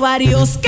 ovarios 0.02 0.58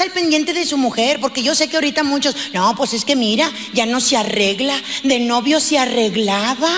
al 0.00 0.10
pendiente 0.10 0.52
de 0.52 0.66
su 0.66 0.76
mujer, 0.76 1.20
porque 1.20 1.42
yo 1.42 1.54
sé 1.54 1.68
que 1.68 1.76
ahorita 1.76 2.02
muchos, 2.02 2.34
no, 2.52 2.74
pues 2.76 2.94
es 2.94 3.04
que 3.04 3.16
mira, 3.16 3.50
ya 3.72 3.86
no 3.86 4.00
se 4.00 4.16
arregla, 4.16 4.74
de 5.02 5.20
novio 5.20 5.60
se 5.60 5.78
arreglaba. 5.78 6.72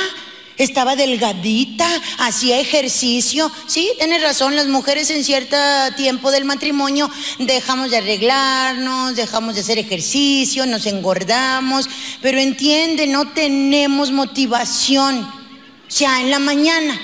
Estaba 0.57 0.95
delgadita, 0.95 1.89
hacía 2.19 2.61
ejercicio. 2.61 3.51
Sí, 3.67 3.91
tienes 3.97 4.23
razón, 4.23 4.57
las 4.57 4.67
mujeres 4.67 5.09
en 5.09 5.25
cierto 5.25 5.57
tiempo 5.97 6.31
del 6.31 6.45
matrimonio 6.45 7.11
dejamos 7.39 7.91
de 7.91 7.97
arreglarnos, 7.97 9.17
dejamos 9.17 9.55
de 9.55 9.63
hacer 9.63 9.79
ejercicio, 9.79 10.67
nos 10.67 10.85
engordamos, 10.85 11.89
pero 12.21 12.39
entiende, 12.39 13.07
no 13.07 13.29
tenemos 13.29 14.13
motivación. 14.13 15.23
O 15.23 15.33
sea, 15.89 16.21
en 16.21 16.31
la 16.31 16.39
mañana 16.39 17.01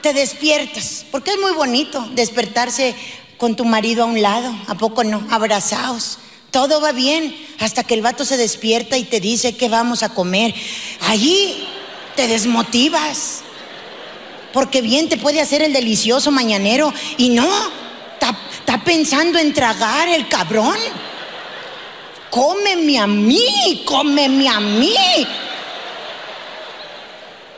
te 0.00 0.14
despiertas, 0.14 1.06
porque 1.10 1.32
es 1.32 1.40
muy 1.40 1.52
bonito 1.52 2.08
despertarse 2.12 2.94
con 3.38 3.56
tu 3.56 3.64
marido 3.64 4.04
a 4.04 4.06
un 4.06 4.22
lado, 4.22 4.54
¿a 4.66 4.74
poco 4.74 5.04
no? 5.04 5.26
Abrazados. 5.30 6.18
Todo 6.50 6.80
va 6.80 6.92
bien 6.92 7.34
hasta 7.58 7.82
que 7.82 7.94
el 7.94 8.02
vato 8.02 8.24
se 8.24 8.36
despierta 8.36 8.96
y 8.96 9.04
te 9.04 9.20
dice 9.20 9.56
que 9.56 9.68
vamos 9.68 10.02
a 10.02 10.10
comer. 10.10 10.54
Allí 11.08 11.66
te 12.14 12.28
desmotivas. 12.28 13.42
Porque 14.52 14.80
bien 14.80 15.08
te 15.08 15.16
puede 15.16 15.40
hacer 15.40 15.62
el 15.62 15.72
delicioso 15.72 16.30
mañanero 16.30 16.94
y 17.16 17.30
no, 17.30 17.48
está 18.12 18.84
pensando 18.84 19.38
en 19.38 19.52
tragar 19.52 20.08
el 20.08 20.28
cabrón. 20.28 20.76
Cómeme 22.30 22.98
a 22.98 23.06
mí, 23.06 23.82
cómeme 23.84 24.48
a 24.48 24.60
mí. 24.60 24.94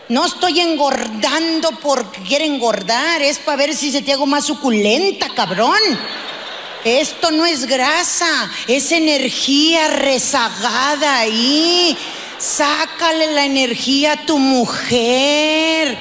No 0.09 0.25
estoy 0.25 0.61
engordando 0.61 1.71
porque 1.83 2.23
quiere 2.23 2.47
engordar, 2.47 3.23
es 3.23 3.39
para 3.39 3.57
ver 3.57 3.75
si 3.75 3.91
se 3.91 4.03
te 4.03 4.13
hago 4.13 4.25
más 4.25 4.45
suculenta, 4.45 5.29
cabrón. 5.35 5.81
Esto 6.85 7.33
no 7.33 7.45
es 7.45 7.67
grasa, 7.67 8.49
es 8.69 8.93
energía 8.93 9.89
rezagada 9.89 11.19
ahí. 11.19 11.99
Sácale 12.39 13.33
la 13.33 13.45
energía 13.45 14.13
a 14.13 14.27
tu 14.27 14.39
mujer. 14.39 15.99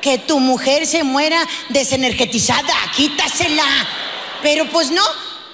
Que 0.00 0.18
tu 0.18 0.38
mujer 0.38 0.86
se 0.86 1.02
muera 1.02 1.44
desenergetizada, 1.70 2.72
quítasela. 2.94 3.64
Pero 4.42 4.70
pues 4.70 4.92
no, 4.92 5.02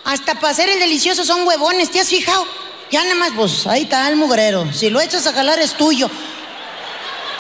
hasta 0.04 0.34
para 0.34 0.50
hacer 0.50 0.68
el 0.68 0.78
delicioso 0.78 1.24
son 1.24 1.46
huevones, 1.46 1.90
¿te 1.90 2.00
has 2.00 2.08
fijado? 2.08 2.46
Ya 2.90 3.02
nada 3.02 3.16
más, 3.16 3.32
pues 3.34 3.66
ahí 3.66 3.84
está 3.84 4.06
el 4.08 4.16
mugrero. 4.16 4.70
Si 4.74 4.90
lo 4.90 5.00
echas 5.00 5.26
a 5.26 5.32
jalar 5.32 5.58
es 5.58 5.72
tuyo. 5.72 6.10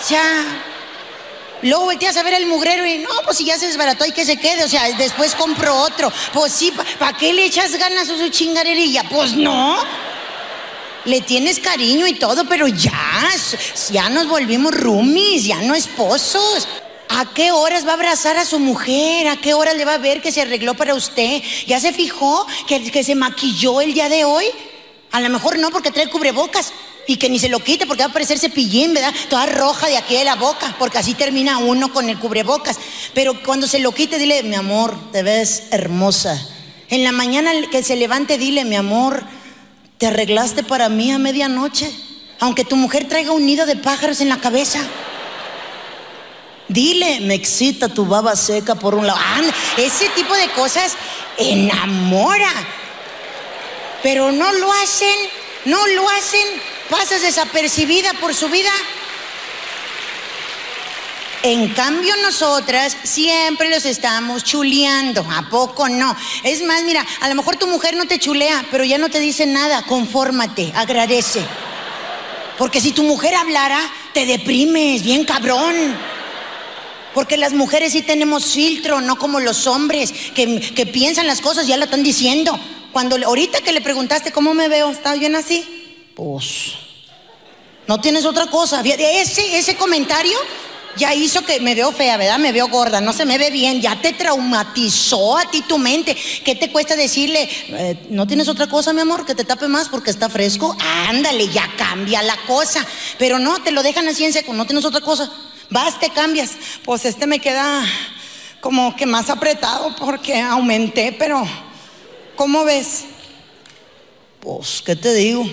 Ya. 0.08 0.62
Luego 1.62 1.86
volteas 1.86 2.16
a 2.16 2.22
ver 2.22 2.34
el 2.34 2.46
mugrero 2.46 2.86
y 2.86 2.98
no, 2.98 3.08
pues 3.24 3.38
si 3.38 3.44
ya 3.44 3.58
se 3.58 3.66
desbarató 3.66 4.04
hay 4.04 4.12
que 4.12 4.26
se 4.26 4.36
quede, 4.36 4.64
o 4.64 4.68
sea, 4.68 4.84
después 4.96 5.34
compro 5.34 5.74
otro. 5.74 6.12
Pues 6.32 6.52
sí, 6.52 6.72
¿para 6.98 7.16
qué 7.16 7.32
le 7.32 7.44
echas 7.44 7.74
ganas 7.76 8.08
a 8.10 8.16
su 8.16 8.28
chingaderilla? 8.28 9.04
Pues 9.08 9.32
no. 9.32 9.76
Le 11.06 11.20
tienes 11.22 11.60
cariño 11.60 12.06
y 12.06 12.14
todo, 12.14 12.44
pero 12.46 12.68
ya, 12.68 13.30
ya 13.90 14.10
nos 14.10 14.28
volvimos 14.28 14.74
roomies, 14.74 15.44
ya 15.44 15.62
no 15.62 15.74
esposos. 15.74 16.68
¿A 17.08 17.32
qué 17.32 17.52
horas 17.52 17.86
va 17.86 17.92
a 17.92 17.94
abrazar 17.94 18.36
a 18.36 18.44
su 18.44 18.58
mujer? 18.58 19.28
¿A 19.28 19.36
qué 19.36 19.54
horas 19.54 19.76
le 19.76 19.84
va 19.84 19.94
a 19.94 19.98
ver 19.98 20.20
que 20.20 20.32
se 20.32 20.42
arregló 20.42 20.74
para 20.74 20.94
usted? 20.94 21.42
¿Ya 21.66 21.80
se 21.80 21.92
fijó 21.92 22.46
que, 22.66 22.90
que 22.90 23.04
se 23.04 23.14
maquilló 23.14 23.80
el 23.80 23.94
día 23.94 24.08
de 24.08 24.24
hoy? 24.24 24.46
A 25.12 25.20
lo 25.20 25.30
mejor 25.30 25.58
no 25.58 25.70
porque 25.70 25.92
trae 25.92 26.10
cubrebocas 26.10 26.72
y 27.06 27.16
que 27.16 27.28
ni 27.30 27.38
se 27.38 27.48
lo 27.48 27.60
quite 27.60 27.86
porque 27.86 28.02
va 28.02 28.10
a 28.10 28.12
parecer 28.12 28.38
cepillín, 28.38 28.92
¿verdad? 28.92 29.14
Toda 29.28 29.46
roja 29.46 29.86
de 29.86 29.96
aquí 29.96 30.16
de 30.16 30.24
la 30.24 30.34
boca, 30.34 30.74
porque 30.78 30.98
así 30.98 31.14
termina 31.14 31.58
uno 31.58 31.92
con 31.92 32.08
el 32.08 32.18
cubrebocas. 32.18 32.78
Pero 33.14 33.42
cuando 33.42 33.66
se 33.66 33.78
lo 33.78 33.92
quite, 33.92 34.18
dile, 34.18 34.42
mi 34.42 34.56
amor, 34.56 34.96
te 35.12 35.22
ves 35.22 35.64
hermosa. 35.70 36.40
En 36.88 37.04
la 37.04 37.12
mañana 37.12 37.52
que 37.70 37.82
se 37.82 37.96
levante, 37.96 38.38
dile, 38.38 38.64
mi 38.64 38.76
amor, 38.76 39.24
te 39.98 40.06
arreglaste 40.06 40.62
para 40.62 40.88
mí 40.88 41.10
a 41.10 41.18
medianoche, 41.18 41.90
aunque 42.40 42.64
tu 42.64 42.76
mujer 42.76 43.08
traiga 43.08 43.32
un 43.32 43.46
nido 43.46 43.66
de 43.66 43.76
pájaros 43.76 44.20
en 44.20 44.28
la 44.28 44.40
cabeza. 44.40 44.80
Dile, 46.68 47.20
me 47.20 47.34
excita 47.34 47.88
tu 47.88 48.06
baba 48.06 48.34
seca 48.34 48.74
por 48.74 48.94
un 48.94 49.06
lado. 49.06 49.18
Ah, 49.22 49.40
ese 49.76 50.08
tipo 50.10 50.34
de 50.34 50.48
cosas 50.50 50.94
enamora. 51.38 52.50
Pero 54.02 54.32
no 54.32 54.52
lo 54.52 54.72
hacen, 54.72 55.16
no 55.66 55.86
lo 55.88 56.08
hacen. 56.08 56.46
Pasas 56.88 57.20
desapercibida 57.22 58.14
por 58.14 58.34
su 58.34 58.48
vida. 58.48 58.70
En 61.42 61.68
cambio 61.74 62.16
nosotras 62.22 62.96
siempre 63.04 63.70
los 63.70 63.84
estamos 63.84 64.42
chuleando, 64.42 65.24
¿a 65.30 65.48
poco 65.48 65.88
no? 65.88 66.16
Es 66.42 66.62
más, 66.62 66.82
mira, 66.82 67.06
a 67.20 67.28
lo 67.28 67.34
mejor 67.34 67.56
tu 67.56 67.68
mujer 67.68 67.94
no 67.94 68.06
te 68.06 68.18
chulea, 68.18 68.64
pero 68.70 68.84
ya 68.84 68.98
no 68.98 69.10
te 69.10 69.20
dice 69.20 69.46
nada, 69.46 69.82
confórmate, 69.82 70.72
agradece. 70.74 71.44
Porque 72.58 72.80
si 72.80 72.92
tu 72.92 73.02
mujer 73.02 73.34
hablara, 73.34 73.78
te 74.12 74.26
deprimes, 74.26 75.02
bien 75.02 75.24
cabrón. 75.24 75.76
Porque 77.14 77.36
las 77.36 77.52
mujeres 77.52 77.92
sí 77.92 78.02
tenemos 78.02 78.52
filtro, 78.52 79.00
no 79.00 79.16
como 79.16 79.38
los 79.38 79.66
hombres, 79.66 80.12
que, 80.34 80.60
que 80.60 80.86
piensan 80.86 81.26
las 81.26 81.40
cosas, 81.40 81.66
ya 81.66 81.76
lo 81.76 81.84
están 81.84 82.02
diciendo. 82.02 82.58
Cuando 82.96 83.14
ahorita 83.26 83.60
que 83.60 83.74
le 83.74 83.82
preguntaste 83.82 84.32
cómo 84.32 84.54
me 84.54 84.70
veo, 84.70 84.88
¿está 84.88 85.12
bien 85.12 85.36
así? 85.36 86.08
Pues, 86.14 86.72
no 87.86 88.00
tienes 88.00 88.24
otra 88.24 88.46
cosa. 88.46 88.80
Ese, 88.80 89.58
ese 89.58 89.76
comentario 89.76 90.34
ya 90.96 91.12
hizo 91.14 91.44
que 91.44 91.60
me 91.60 91.74
veo 91.74 91.92
fea, 91.92 92.16
¿verdad? 92.16 92.38
Me 92.38 92.52
veo 92.52 92.68
gorda, 92.68 93.02
no 93.02 93.12
se 93.12 93.26
me 93.26 93.36
ve 93.36 93.50
bien, 93.50 93.82
ya 93.82 94.00
te 94.00 94.14
traumatizó 94.14 95.36
a 95.36 95.50
ti 95.50 95.60
tu 95.60 95.76
mente. 95.76 96.16
¿Qué 96.42 96.54
te 96.54 96.72
cuesta 96.72 96.96
decirle, 96.96 97.46
eh, 97.68 98.06
no 98.08 98.26
tienes 98.26 98.48
otra 98.48 98.66
cosa, 98.66 98.94
mi 98.94 99.02
amor, 99.02 99.26
que 99.26 99.34
te 99.34 99.44
tape 99.44 99.68
más 99.68 99.90
porque 99.90 100.08
está 100.08 100.30
fresco? 100.30 100.74
Ándale, 101.06 101.48
ya 101.48 101.70
cambia 101.76 102.22
la 102.22 102.38
cosa. 102.46 102.82
Pero 103.18 103.38
no, 103.38 103.62
te 103.62 103.72
lo 103.72 103.82
dejan 103.82 104.08
así 104.08 104.24
en 104.24 104.32
seco, 104.32 104.54
no 104.54 104.64
tienes 104.64 104.86
otra 104.86 105.02
cosa. 105.02 105.30
Vas, 105.68 106.00
te 106.00 106.08
cambias. 106.08 106.52
Pues 106.82 107.04
este 107.04 107.26
me 107.26 107.40
queda 107.40 107.84
como 108.62 108.96
que 108.96 109.04
más 109.04 109.28
apretado 109.28 109.94
porque 109.96 110.40
aumenté, 110.40 111.12
pero 111.12 111.46
¿cómo 112.36 112.64
ves? 112.64 113.04
Pues, 114.40 114.82
¿qué 114.84 114.94
te 114.94 115.12
digo? 115.14 115.44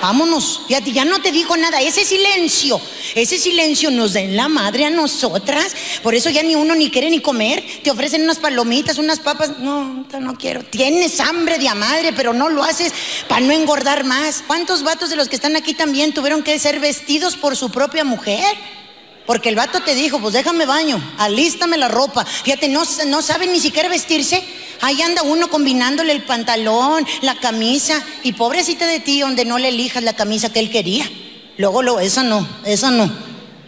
Vámonos, 0.00 0.62
fíjate, 0.68 0.92
ya 0.92 1.04
no 1.04 1.20
te 1.20 1.32
digo 1.32 1.56
nada. 1.56 1.80
Ese 1.80 2.04
silencio, 2.04 2.80
ese 3.14 3.36
silencio 3.36 3.90
nos 3.90 4.12
da 4.12 4.20
en 4.20 4.36
la 4.36 4.48
madre 4.48 4.84
a 4.84 4.90
nosotras. 4.90 5.74
Por 6.02 6.14
eso 6.14 6.30
ya 6.30 6.42
ni 6.42 6.54
uno 6.54 6.76
ni 6.76 6.88
quiere 6.88 7.10
ni 7.10 7.20
comer. 7.20 7.64
Te 7.82 7.90
ofrecen 7.90 8.22
unas 8.22 8.38
palomitas, 8.38 8.98
unas 8.98 9.18
papas. 9.18 9.58
No, 9.58 10.06
no 10.20 10.38
quiero. 10.38 10.62
Tienes 10.64 11.18
hambre 11.18 11.58
de 11.58 11.68
a 11.68 11.74
madre, 11.74 12.12
pero 12.12 12.32
no 12.32 12.48
lo 12.48 12.62
haces 12.62 12.92
para 13.26 13.40
no 13.40 13.52
engordar 13.52 14.04
más. 14.04 14.44
¿Cuántos 14.46 14.84
vatos 14.84 15.10
de 15.10 15.16
los 15.16 15.28
que 15.28 15.36
están 15.36 15.56
aquí 15.56 15.74
también 15.74 16.14
tuvieron 16.14 16.44
que 16.44 16.58
ser 16.60 16.78
vestidos 16.78 17.36
por 17.36 17.56
su 17.56 17.70
propia 17.70 18.04
mujer? 18.04 18.56
Porque 19.26 19.50
el 19.50 19.56
vato 19.56 19.82
te 19.82 19.94
dijo, 19.94 20.20
pues 20.20 20.32
déjame 20.32 20.64
baño, 20.64 21.02
alístame 21.18 21.76
la 21.76 21.88
ropa. 21.88 22.24
Fíjate, 22.24 22.68
no, 22.68 22.82
no 23.08 23.20
saben 23.20 23.52
ni 23.52 23.60
siquiera 23.60 23.88
vestirse. 23.88 24.42
Ahí 24.80 25.02
anda 25.02 25.22
uno 25.22 25.48
combinándole 25.48 26.12
el 26.12 26.22
pantalón, 26.22 27.06
la 27.22 27.34
camisa, 27.36 28.02
y 28.22 28.32
pobrecita 28.32 28.86
de 28.86 29.00
ti 29.00 29.20
donde 29.20 29.44
no 29.44 29.58
le 29.58 29.68
elijas 29.68 30.02
la 30.02 30.14
camisa 30.14 30.52
que 30.52 30.60
él 30.60 30.70
quería. 30.70 31.04
Luego, 31.56 31.82
luego, 31.82 32.00
esa 32.00 32.22
no, 32.22 32.46
esa 32.64 32.90
no. 32.90 33.10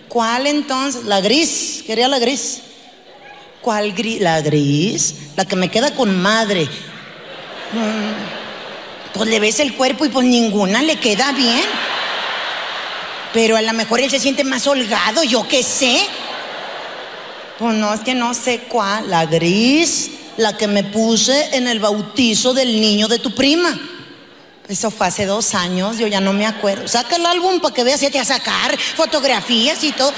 ¿Cuál 0.09 0.47
entonces? 0.47 1.05
La 1.05 1.21
gris, 1.21 1.83
quería 1.87 2.09
la 2.09 2.19
gris. 2.19 2.61
¿Cuál 3.61 3.93
gris? 3.93 4.21
La 4.21 4.41
gris, 4.41 5.15
la 5.37 5.45
que 5.45 5.57
me 5.57 5.71
queda 5.71 5.95
con 5.95 6.21
madre. 6.21 6.65
Mm, 7.73 9.13
Pues 9.15 9.29
le 9.29 9.41
ves 9.41 9.61
el 9.61 9.75
cuerpo 9.75 10.05
y 10.05 10.09
pues 10.09 10.25
ninguna 10.27 10.83
le 10.83 10.97
queda 11.01 11.33
bien. 11.33 11.65
Pero 13.33 13.57
a 13.57 13.63
lo 13.63 13.73
mejor 13.73 14.01
él 14.01 14.11
se 14.11 14.19
siente 14.19 14.45
más 14.45 14.67
holgado, 14.67 15.23
yo 15.25 15.47
qué 15.47 15.63
sé. 15.63 16.01
Pues 17.59 17.75
no, 17.75 17.93
es 17.93 18.01
que 18.01 18.15
no 18.15 18.35
sé 18.35 18.61
cuál. 18.69 19.11
La 19.11 19.27
gris, 19.27 20.11
la 20.37 20.57
que 20.57 20.67
me 20.67 20.85
puse 20.85 21.57
en 21.57 21.67
el 21.67 21.81
bautizo 21.81 22.55
del 22.55 22.81
niño 22.81 23.09
de 23.09 23.19
tu 23.19 23.35
prima. 23.35 23.79
Eso 24.69 24.91
fue 24.91 25.09
hace 25.09 25.27
dos 25.27 25.55
años, 25.55 25.99
yo 25.99 26.07
ya 26.07 26.21
no 26.21 26.33
me 26.33 26.47
acuerdo. 26.47 26.87
Saca 26.87 27.17
el 27.17 27.27
álbum 27.27 27.61
para 27.61 27.75
que 27.75 27.83
veas, 27.83 28.01
ya 28.01 28.11
te 28.11 28.21
a 28.21 28.25
sacar 28.25 28.79
fotografías 28.79 29.83
y 29.83 29.93
todo. 29.93 30.13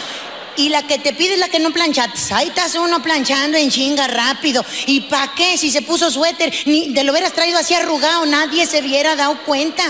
Y 0.57 0.69
la 0.69 0.83
que 0.83 0.99
te 0.99 1.15
pide 1.15 1.35
es 1.35 1.41
la 1.41 1.49
que 1.49 1.59
no 1.59 1.73
planchaste. 1.73 2.35
Ahí 2.35 2.49
estás 2.49 2.75
uno 2.75 3.03
planchando 3.03 3.57
en 3.57 3.71
chinga 3.71 4.07
rápido. 4.07 4.63
¿Y 4.87 5.03
para 5.03 5.33
qué? 5.35 5.57
Si 5.57 5.71
se 5.71 5.81
puso 5.81 6.11
suéter, 6.11 6.53
ni 6.67 6.93
de 6.93 7.05
lo 7.05 7.13
hubieras 7.13 7.33
traído 7.33 7.59
así 7.59 7.73
arrugado, 7.73 8.27
nadie 8.27 8.67
se 8.67 8.81
hubiera 8.81 9.17
dado 9.17 9.39
cuenta 9.47 9.83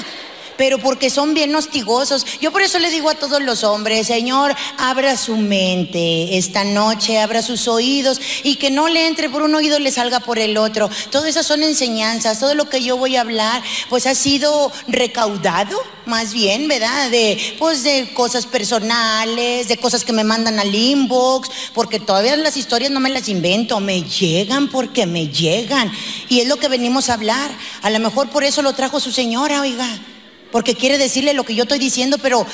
pero 0.56 0.78
porque 0.78 1.10
son 1.10 1.34
bien 1.34 1.54
hostigosos. 1.54 2.26
Yo 2.40 2.52
por 2.52 2.62
eso 2.62 2.78
le 2.78 2.90
digo 2.90 3.10
a 3.10 3.14
todos 3.14 3.42
los 3.42 3.64
hombres, 3.64 4.06
Señor, 4.06 4.54
abra 4.78 5.16
su 5.16 5.36
mente 5.36 6.36
esta 6.36 6.64
noche, 6.64 7.18
abra 7.18 7.42
sus 7.42 7.68
oídos 7.68 8.20
y 8.42 8.56
que 8.56 8.70
no 8.70 8.88
le 8.88 9.06
entre 9.06 9.28
por 9.28 9.42
un 9.42 9.54
oído 9.54 9.78
le 9.78 9.90
salga 9.90 10.20
por 10.20 10.38
el 10.38 10.56
otro. 10.56 10.90
Todas 11.10 11.28
esas 11.28 11.46
son 11.46 11.62
enseñanzas, 11.62 12.40
todo 12.40 12.54
lo 12.54 12.68
que 12.68 12.82
yo 12.82 12.96
voy 12.96 13.16
a 13.16 13.22
hablar, 13.22 13.62
pues 13.88 14.06
ha 14.06 14.14
sido 14.14 14.72
recaudado, 14.88 15.78
más 16.06 16.32
bien, 16.32 16.68
¿verdad? 16.68 17.10
De, 17.10 17.56
pues 17.58 17.84
de 17.84 18.12
cosas 18.14 18.46
personales, 18.46 19.68
de 19.68 19.76
cosas 19.76 20.04
que 20.04 20.12
me 20.12 20.24
mandan 20.24 20.58
al 20.58 20.74
inbox, 20.74 21.50
porque 21.74 22.00
todavía 22.00 22.36
las 22.36 22.56
historias 22.56 22.90
no 22.90 23.00
me 23.00 23.10
las 23.10 23.28
invento, 23.28 23.80
me 23.80 24.02
llegan 24.02 24.68
porque 24.68 25.06
me 25.06 25.28
llegan. 25.28 25.92
Y 26.28 26.40
es 26.40 26.48
lo 26.48 26.56
que 26.56 26.68
venimos 26.68 27.08
a 27.08 27.14
hablar. 27.14 27.50
A 27.82 27.90
lo 27.90 27.98
mejor 28.00 28.30
por 28.30 28.44
eso 28.44 28.62
lo 28.62 28.72
trajo 28.72 29.00
su 29.00 29.12
señora, 29.12 29.60
oiga 29.60 30.12
porque 30.52 30.76
quiere 30.76 30.98
decirle 30.98 31.34
lo 31.34 31.44
que 31.44 31.56
yo 31.56 31.64
estoy 31.64 31.80
diciendo, 31.80 32.18
pero 32.18 32.46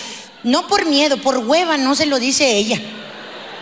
no 0.44 0.66
por 0.66 0.86
miedo, 0.86 1.18
por 1.18 1.38
hueva 1.38 1.76
no 1.76 1.94
se 1.94 2.06
lo 2.06 2.18
dice 2.18 2.56
ella. 2.56 2.80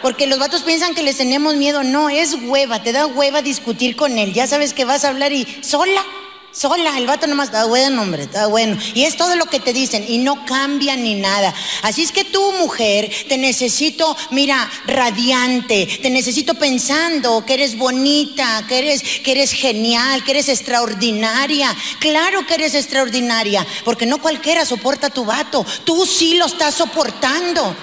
Porque 0.03 0.27
los 0.27 0.39
vatos 0.39 0.63
piensan 0.63 0.95
que 0.95 1.03
les 1.03 1.17
tenemos 1.17 1.57
miedo, 1.57 1.83
no, 1.83 2.11
es 2.11 2.37
hueva, 2.45 2.83
te 2.83 2.93
da 2.93 3.07
hueva 3.07 3.43
discutir 3.43 3.97
con 3.97 4.19
él, 4.19 4.35
ya 4.35 4.47
sabes 4.47 4.75
que 4.75 4.85
vas 4.85 5.05
a 5.05 5.09
hablar 5.09 5.33
y 5.33 5.47
sola, 5.63 6.05
sola, 6.53 6.97
el 6.99 7.07
vato 7.07 7.27
nomás 7.27 7.49
está 7.49 7.67
bueno, 7.67 8.03
hombre, 8.03 8.25
está 8.25 8.47
bueno. 8.47 8.77
Y 8.95 9.05
es 9.05 9.17
todo 9.17 9.37
lo 9.37 9.47
que 9.47 9.61
te 9.61 9.73
dicen 9.73 10.05
y 10.09 10.19
no 10.19 10.45
cambia 10.47 10.97
ni 10.97 11.15
nada. 11.15 11.55
Así 11.83 12.03
es 12.03 12.13
que 12.13 12.25
tú, 12.25 12.53
mujer, 12.53 13.11
te 13.29 13.37
necesito, 13.37 14.17
mira, 14.31 14.69
radiante, 14.87 15.87
te 16.01 16.11
necesito 16.11 16.55
pensando 16.55 17.45
que 17.45 17.55
eres 17.55 17.77
bonita, 17.77 18.65
que 18.69 18.79
eres, 18.79 19.03
que 19.21 19.33
eres 19.33 19.53
genial, 19.53 20.25
que 20.25 20.33
eres 20.33 20.49
extraordinaria. 20.49 21.75
Claro 22.01 22.47
que 22.47 22.55
eres 22.55 22.75
extraordinaria, 22.75 23.67
porque 23.85 24.07
no 24.07 24.19
cualquiera 24.19 24.65
soporta 24.65 25.11
tu 25.11 25.25
vato, 25.25 25.65
tú 25.85 26.07
sí 26.07 26.35
lo 26.35 26.47
estás 26.47 26.75
soportando. 26.75 27.77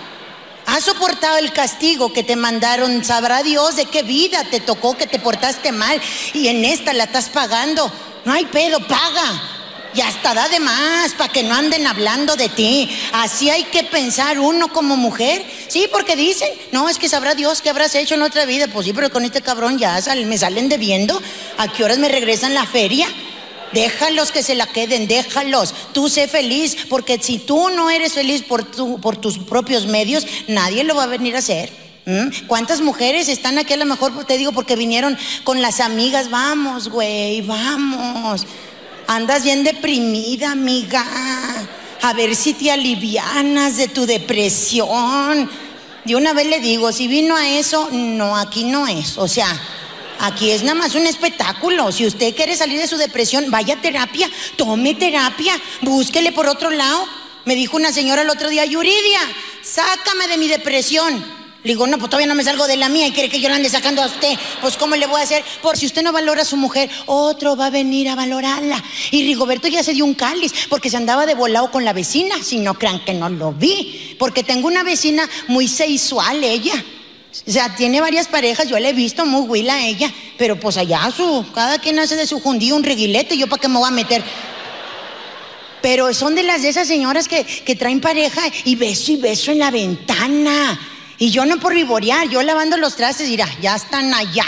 Has 0.66 0.86
soportado 0.86 1.38
el 1.38 1.52
castigo 1.52 2.14
que 2.14 2.24
te 2.24 2.36
mandaron, 2.36 3.04
sabrá 3.04 3.44
Dios 3.44 3.76
de 3.76 3.86
qué 3.86 4.04
vida 4.04 4.44
te 4.50 4.60
tocó 4.60 4.96
que 4.96 5.08
te 5.08 5.20
portaste 5.20 5.72
mal 5.72 6.02
y 6.34 6.48
en 6.48 6.64
esta 6.64 6.94
la 6.94 7.04
estás 7.06 7.30
pagando. 7.30 7.92
No 8.26 8.34
hay 8.34 8.46
pedo, 8.46 8.80
paga. 8.88 9.50
Y 9.96 10.02
hasta 10.02 10.34
da 10.34 10.50
de 10.50 10.60
más 10.60 11.14
para 11.14 11.32
que 11.32 11.44
no 11.44 11.54
anden 11.54 11.86
hablando 11.86 12.36
de 12.36 12.50
ti. 12.50 12.90
Así 13.12 13.50
hay 13.52 13.66
que 13.66 13.84
pensar 13.84 14.40
uno 14.40 14.70
como 14.70 14.98
mujer. 14.98 15.46
Sí, 15.68 15.88
porque 15.92 16.16
dicen, 16.16 16.50
no, 16.72 16.90
es 16.90 16.98
que 16.98 17.10
sabrá 17.10 17.36
Dios 17.36 17.62
qué 17.62 17.70
habrás 17.70 17.94
hecho 17.94 18.16
en 18.16 18.24
otra 18.24 18.46
vida. 18.46 18.68
Pues 18.68 18.86
sí, 18.86 18.94
pero 18.94 19.12
con 19.12 19.24
este 19.24 19.42
cabrón 19.42 19.78
ya 19.78 20.00
me 20.26 20.38
salen 20.38 20.70
debiendo. 20.70 21.22
¿A 21.58 21.68
qué 21.68 21.84
horas 21.84 22.00
me 22.00 22.10
regresan 22.10 22.56
la 22.56 22.66
feria? 22.66 23.08
Déjalos 23.74 24.32
que 24.32 24.44
se 24.44 24.56
la 24.56 24.68
queden, 24.68 25.08
déjalos. 25.08 25.74
Tú 25.94 26.10
sé 26.10 26.28
feliz, 26.28 26.78
porque 26.90 27.20
si 27.22 27.40
tú 27.40 27.70
no 27.70 27.90
eres 27.90 28.14
feliz 28.14 28.42
por, 28.44 28.64
tu- 28.64 29.00
por 29.00 29.18
tus 29.18 29.38
propios 29.40 29.88
medios, 29.88 30.26
nadie 30.48 30.84
lo 30.84 30.96
va 30.96 31.04
a 31.04 31.08
venir 31.08 31.36
a 31.36 31.40
hacer. 31.40 31.72
¿Mm? 32.06 32.46
¿Cuántas 32.48 32.82
mujeres 32.82 33.30
están 33.30 33.58
aquí? 33.58 33.74
A 33.74 33.78
lo 33.78 33.86
mejor 33.86 34.26
te 34.26 34.38
digo 34.38 34.52
porque 34.52 34.76
vinieron 34.76 35.18
con 35.44 35.62
las 35.62 35.80
amigas. 35.80 36.30
Vamos, 36.30 36.90
güey, 36.90 37.42
vamos. 37.42 38.46
Andas 39.08 39.44
bien 39.44 39.64
deprimida, 39.64 40.52
amiga. 40.52 41.06
A 42.02 42.14
ver 42.14 42.36
si 42.36 42.54
te 42.54 42.72
alivianas 42.72 43.78
de 43.78 43.88
tu 43.88 44.06
depresión. 44.06 45.50
De 46.04 46.16
una 46.18 46.34
vez 46.34 46.48
le 46.48 46.60
digo, 46.60 46.92
si 46.92 47.08
vino 47.08 47.36
a 47.38 47.48
eso, 47.50 47.88
no, 47.92 48.36
aquí 48.36 48.66
no 48.66 48.86
es. 48.88 49.18
O 49.18 49.28
sea, 49.30 49.48
Aquí 50.20 50.52
es 50.52 50.64
nada 50.64 50.76
más 50.76 50.96
un 50.96 51.06
espectáculo. 51.06 51.92
Si 51.92 52.06
usted 52.06 52.36
quiere 52.36 52.56
salir 52.56 52.80
de 52.80 52.88
su 52.88 52.98
depresión, 52.98 53.50
vaya 53.50 53.76
a 53.76 53.82
terapia, 53.82 54.30
tome 54.56 54.96
terapia, 54.96 55.54
búsquele 55.82 56.32
por 56.32 56.48
otro 56.48 56.70
lado. 56.70 57.06
Me 57.46 57.56
dijo 57.56 57.76
una 57.76 57.92
señora 57.92 58.22
el 58.22 58.30
otro 58.30 58.50
día, 58.50 58.66
Yuridia, 58.66 59.20
sácame 59.62 60.28
de 60.28 60.38
mi 60.38 60.48
depresión. 60.48 61.44
Le 61.64 61.72
digo, 61.72 61.88
no, 61.88 61.98
pues 61.98 62.10
todavía 62.10 62.28
no 62.28 62.36
me 62.36 62.44
salgo 62.44 62.68
de 62.68 62.76
la 62.76 62.90
mía 62.90 63.08
y 63.08 63.14
quiere 63.14 63.30
que 63.30 63.40
yo 63.40 63.48
la 63.48 63.56
ande 63.56 63.70
sacando 63.70 64.02
a 64.02 64.08
usted. 64.08 64.38
Pues, 64.60 64.76
¿cómo 64.76 64.98
le 64.98 65.08
voy 65.08 65.22
a 65.22 65.24
hacer? 65.24 65.46
Por 65.62 65.78
si 65.78 65.86
usted 65.86 66.04
no 66.04 66.12
valora 66.12 66.42
a 66.42 66.46
su 66.46 66.58
mujer, 66.58 66.90
otro 67.06 67.56
va 67.56 67.68
a 67.68 67.70
venir 67.70 68.10
a 68.10 68.16
valorarla. 68.16 68.84
Y 69.12 69.24
Rigoberto 69.24 69.70
ya 69.70 69.82
se 69.82 69.94
dio 69.94 70.04
un 70.04 70.14
cáliz 70.14 70.52
porque 70.70 70.90
se 70.90 70.98
andaba 70.98 71.26
de 71.26 71.36
volado 71.36 71.72
con 71.72 71.86
la 71.86 71.94
vecina. 71.94 72.36
Si 72.44 72.60
no 72.60 72.74
crean 72.74 73.04
que 73.06 73.14
no 73.14 73.30
lo 73.30 73.54
vi. 73.54 74.16
Porque 74.20 74.44
tengo 74.44 74.68
una 74.68 74.84
vecina 74.84 75.30
muy 75.48 75.70
sexual, 75.70 76.44
ella. 76.44 76.84
O 77.48 77.52
sea, 77.52 77.76
tiene 77.76 78.00
varias 78.00 78.28
parejas, 78.28 78.70
yo 78.70 78.78
la 78.78 78.90
he 78.90 78.94
visto 78.94 79.26
muy 79.26 79.42
huila 79.42 79.76
a 79.76 79.86
ella, 79.86 80.12
pero 80.38 80.60
pues 80.60 80.78
allá 80.78 81.12
su, 81.16 81.46
cada 81.54 81.80
quien 81.80 81.98
hace 81.98 82.16
de 82.16 82.28
su 82.28 82.40
jundío 82.40 82.76
un 82.76 82.84
reguilete, 82.84 83.38
yo 83.38 83.48
para 83.48 83.60
qué 83.60 83.68
me 83.68 83.80
voy 83.80 83.88
a 83.88 83.92
meter. 83.92 84.24
Pero 85.82 86.14
son 86.14 86.36
de 86.36 86.44
las 86.44 86.62
de 86.62 86.70
esas 86.70 86.88
señoras 86.88 87.28
que, 87.28 87.44
que 87.44 87.76
traen 87.76 88.00
pareja 88.00 88.42
y 88.64 88.76
beso 88.76 89.12
y 89.12 89.18
beso 89.18 89.52
en 89.52 89.60
la 89.60 89.72
ventana. 89.72 90.80
Y 91.18 91.32
yo 91.32 91.46
no 91.46 91.60
por 91.60 91.74
vivorear, 91.74 92.30
yo 92.30 92.42
lavando 92.44 92.78
los 92.78 92.96
trastes, 92.96 93.28
mira, 93.28 93.50
ya 93.62 93.76
están 93.76 94.14
allá. 94.14 94.46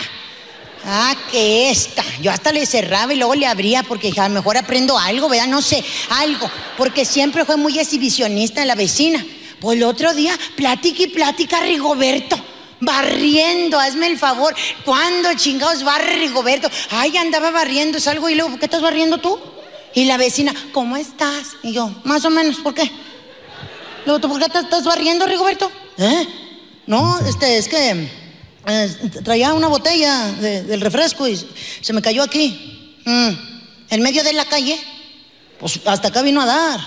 Ah, 0.86 1.16
que 1.32 1.72
esta. 1.72 2.04
Yo 2.22 2.32
hasta 2.32 2.52
le 2.52 2.66
cerraba 2.68 3.14
y 3.14 3.18
luego 3.18 3.34
le 3.34 3.48
abría 3.48 3.82
porque 3.82 4.14
a 4.16 4.30
lo 4.30 4.36
mejor 4.36 4.56
aprendo 4.56 4.98
algo, 5.00 5.28
¿verdad? 5.28 5.48
No 5.48 5.62
sé, 5.62 5.84
algo. 6.10 6.50
Porque 6.78 7.06
siempre 7.06 7.44
fue 7.44 7.58
muy 7.58 7.80
exhibicionista 7.80 8.64
la 8.66 8.76
vecina. 8.76 9.26
Pues 9.60 9.78
el 9.78 9.84
otro 9.84 10.14
día, 10.14 10.38
plática 10.56 11.04
y 11.04 11.08
plática, 11.08 11.60
Rigoberto. 11.62 12.38
Barriendo, 12.86 13.80
hazme 13.80 14.08
el 14.08 14.18
favor. 14.18 14.56
¿Cuándo 14.86 15.34
chingados 15.36 15.84
barre 15.84 16.16
Rigoberto? 16.18 16.70
Ay, 16.92 17.18
andaba 17.18 17.52
barriendo, 17.52 18.00
salgo 18.00 18.30
y 18.30 18.36
luego, 18.36 18.52
¿por 18.52 18.60
qué 18.60 18.66
estás 18.66 18.82
barriendo 18.82 19.18
tú? 19.18 19.40
Y 19.94 20.06
la 20.06 20.18
vecina, 20.18 20.54
¿cómo 20.72 20.96
estás? 20.98 21.56
Y 21.64 21.74
yo, 21.74 21.90
más 22.04 22.24
o 22.26 22.30
menos, 22.30 22.58
¿por 22.58 22.74
qué? 22.74 22.90
Luego, 24.06 24.20
¿tú 24.20 24.30
por 24.30 24.40
qué 24.42 24.50
te 24.50 24.60
estás 24.60 24.84
barriendo, 24.84 25.26
Rigoberto? 25.26 25.72
¿Eh? 25.98 26.28
No, 26.86 27.18
este, 27.28 27.58
es 27.58 27.68
que 27.68 28.08
eh, 28.68 28.90
traía 29.24 29.54
una 29.54 29.68
botella 29.68 30.28
de- 30.34 30.64
del 30.64 30.82
refresco 30.82 31.28
y 31.28 31.36
se 31.82 31.94
me 31.94 32.02
cayó 32.02 32.22
aquí, 32.24 33.00
mm, 33.06 33.30
en 33.90 34.02
medio 34.02 34.24
de 34.24 34.34
la 34.34 34.46
calle. 34.46 34.78
Pues 35.60 35.80
hasta 35.86 36.10
acá 36.10 36.22
vino 36.22 36.42
a 36.42 36.46
dar. 36.46 36.80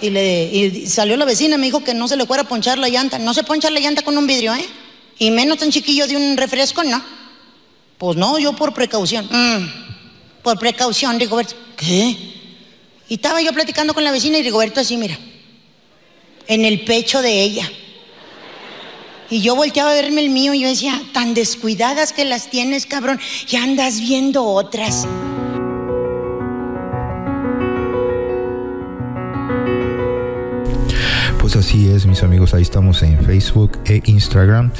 Y, 0.00 0.10
le, 0.10 0.44
y 0.44 0.86
salió 0.86 1.16
la 1.16 1.24
vecina 1.24 1.56
me 1.56 1.66
dijo 1.66 1.82
que 1.82 1.94
no 1.94 2.06
se 2.08 2.16
le 2.16 2.26
fuera 2.26 2.44
ponchar 2.44 2.78
la 2.78 2.88
llanta. 2.88 3.18
No 3.18 3.34
se 3.34 3.42
poncha 3.42 3.70
la 3.70 3.80
llanta 3.80 4.02
con 4.02 4.16
un 4.16 4.26
vidrio, 4.26 4.54
¿eh? 4.54 4.64
Y 5.18 5.30
menos 5.30 5.58
tan 5.58 5.70
chiquillo 5.70 6.06
de 6.06 6.16
un 6.16 6.36
refresco, 6.36 6.82
no. 6.82 7.02
Pues 7.98 8.16
no, 8.16 8.38
yo 8.38 8.54
por 8.54 8.74
precaución. 8.74 9.26
Mm, 9.30 10.42
por 10.42 10.58
precaución, 10.58 11.18
Rigoberto. 11.18 11.54
¿Qué? 11.76 12.16
Y 13.08 13.14
estaba 13.14 13.40
yo 13.40 13.52
platicando 13.52 13.94
con 13.94 14.04
la 14.04 14.10
vecina 14.10 14.38
y 14.38 14.42
Rigoberto 14.42 14.80
así, 14.80 14.96
mira, 14.96 15.18
en 16.46 16.64
el 16.64 16.84
pecho 16.84 17.22
de 17.22 17.42
ella. 17.42 17.70
Y 19.30 19.40
yo 19.40 19.56
volteaba 19.56 19.92
a 19.92 19.94
verme 19.94 20.20
el 20.20 20.30
mío 20.30 20.54
y 20.54 20.60
yo 20.60 20.68
decía, 20.68 21.00
tan 21.12 21.34
descuidadas 21.34 22.12
que 22.12 22.24
las 22.24 22.50
tienes, 22.50 22.86
cabrón, 22.86 23.20
y 23.48 23.56
andas 23.56 24.00
viendo 24.00 24.44
otras. 24.44 25.06
Pues 31.54 31.66
así 31.66 31.88
es, 31.88 32.04
mis 32.04 32.24
amigos, 32.24 32.52
ahí 32.52 32.62
estamos 32.62 33.00
en 33.04 33.24
Facebook 33.24 33.78
e 33.84 34.02
Instagram. 34.06 34.72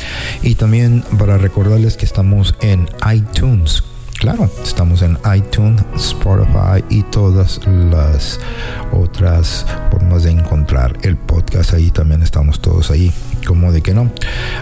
Y 0.42 0.56
también 0.56 1.04
para 1.20 1.38
recordarles 1.38 1.96
que 1.96 2.04
estamos 2.04 2.56
en 2.62 2.88
iTunes. 3.14 3.84
Claro, 4.24 4.48
estamos 4.62 5.02
en 5.02 5.18
iTunes, 5.36 5.82
Spotify 5.96 6.82
y 6.88 7.02
todas 7.02 7.60
las 7.66 8.40
otras 8.90 9.66
formas 9.90 10.22
de 10.22 10.30
encontrar 10.30 10.96
el 11.02 11.18
podcast. 11.18 11.74
Ahí 11.74 11.90
también 11.90 12.22
estamos 12.22 12.58
todos 12.60 12.90
ahí. 12.90 13.12
Como 13.46 13.70
de 13.70 13.82
que 13.82 13.92
no. 13.92 14.10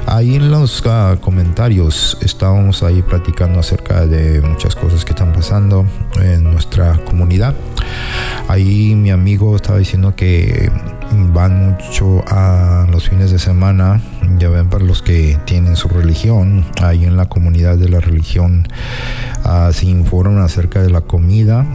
Ahí 0.06 0.34
en 0.34 0.50
los 0.50 0.84
uh, 0.84 1.16
comentarios 1.20 2.18
estábamos 2.22 2.82
ahí 2.82 3.02
platicando 3.02 3.60
acerca 3.60 4.04
de 4.04 4.40
muchas 4.40 4.74
cosas 4.74 5.04
que 5.04 5.12
están 5.12 5.32
pasando 5.32 5.86
en 6.20 6.42
nuestra 6.42 6.98
comunidad. 7.04 7.54
Ahí 8.48 8.96
mi 8.96 9.12
amigo 9.12 9.54
estaba 9.54 9.78
diciendo 9.78 10.16
que 10.16 10.72
van 11.32 11.66
mucho 11.66 12.24
a 12.26 12.86
los 12.90 13.08
fines 13.08 13.30
de 13.30 13.38
semana, 13.38 14.00
ya 14.38 14.48
ven 14.48 14.68
para 14.68 14.84
los 14.84 15.02
que 15.02 15.38
tienen 15.44 15.76
su 15.76 15.88
religión, 15.88 16.64
ahí 16.80 17.04
en 17.04 17.16
la 17.16 17.26
comunidad 17.26 17.76
de 17.76 17.88
la 17.88 18.00
religión 18.00 18.66
uh, 19.44 19.72
se 19.72 19.86
informan 19.86 20.38
acerca 20.38 20.82
de 20.82 20.90
la 20.90 21.02
comida, 21.02 21.66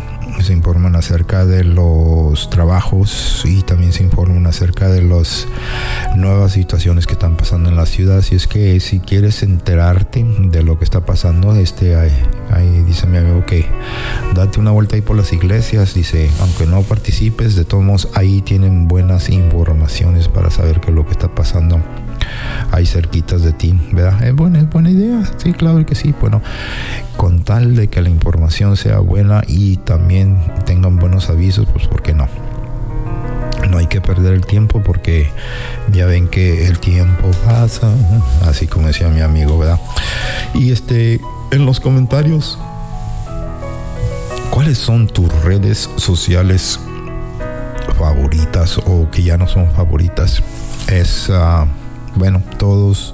se 0.41 0.53
informan 0.53 0.95
acerca 0.95 1.45
de 1.45 1.63
los 1.63 2.49
trabajos 2.49 3.43
y 3.45 3.61
también 3.63 3.93
se 3.93 4.03
informan 4.03 4.45
acerca 4.47 4.87
de 4.87 5.01
las 5.01 5.47
nuevas 6.15 6.51
situaciones 6.53 7.07
que 7.07 7.13
están 7.13 7.35
pasando 7.35 7.69
en 7.69 7.75
la 7.75 7.85
ciudad. 7.85 8.19
Así 8.19 8.35
es 8.35 8.47
que 8.47 8.79
si 8.79 8.99
quieres 8.99 9.43
enterarte 9.43 10.23
de 10.23 10.63
lo 10.63 10.77
que 10.77 10.83
está 10.83 11.05
pasando, 11.05 11.55
este 11.55 11.95
ahí, 11.95 12.11
ahí 12.51 12.83
dice 12.85 13.07
mi 13.07 13.17
amigo 13.17 13.45
que 13.45 13.65
date 14.35 14.59
una 14.59 14.71
vuelta 14.71 14.95
ahí 14.95 15.01
por 15.01 15.15
las 15.15 15.33
iglesias. 15.33 15.93
Dice, 15.93 16.29
aunque 16.41 16.65
no 16.65 16.81
participes, 16.81 17.55
de 17.55 17.65
todos 17.65 17.83
modos 17.83 18.09
ahí 18.13 18.41
tienen 18.41 18.87
buenas 18.87 19.29
informaciones 19.29 20.27
para 20.27 20.49
ti, 23.57 23.79
¿verdad? 23.91 24.23
Es 24.23 24.35
buena, 24.35 24.59
es 24.59 24.69
buena 24.69 24.89
idea, 24.89 25.23
sí, 25.37 25.53
claro 25.53 25.85
que 25.85 25.95
sí. 25.95 26.13
Bueno, 26.19 26.41
con 27.15 27.43
tal 27.43 27.75
de 27.75 27.87
que 27.87 28.01
la 28.01 28.09
información 28.09 28.77
sea 28.77 28.99
buena 28.99 29.43
y 29.47 29.77
también 29.77 30.37
tengan 30.65 30.97
buenos 30.97 31.29
avisos, 31.29 31.67
pues 31.71 31.87
¿por 31.87 32.01
qué 32.01 32.13
no? 32.13 32.27
No 33.69 33.79
hay 33.79 33.87
que 33.87 33.99
perder 33.99 34.33
el 34.33 34.45
tiempo 34.45 34.81
porque 34.81 35.29
ya 35.91 36.05
ven 36.05 36.27
que 36.27 36.67
el 36.67 36.79
tiempo 36.79 37.31
pasa, 37.45 37.91
así 38.45 38.67
como 38.67 38.87
decía 38.87 39.09
mi 39.09 39.21
amigo, 39.21 39.57
¿verdad? 39.57 39.79
Y 40.53 40.71
este, 40.71 41.19
en 41.51 41.65
los 41.65 41.79
comentarios, 41.79 42.57
¿cuáles 44.51 44.77
son 44.77 45.07
tus 45.07 45.31
redes 45.43 45.89
sociales 45.97 46.79
favoritas 47.97 48.77
o 48.85 49.09
que 49.11 49.23
ya 49.23 49.37
no 49.37 49.47
son 49.47 49.69
favoritas? 49.71 50.41
Es... 50.87 51.29
Uh, 51.29 51.65
bueno, 52.17 52.41
todos 52.57 53.13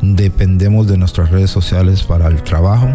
dependemos 0.00 0.86
de 0.86 0.96
nuestras 0.96 1.30
redes 1.30 1.50
sociales 1.50 2.02
para 2.02 2.28
el 2.28 2.42
trabajo, 2.42 2.88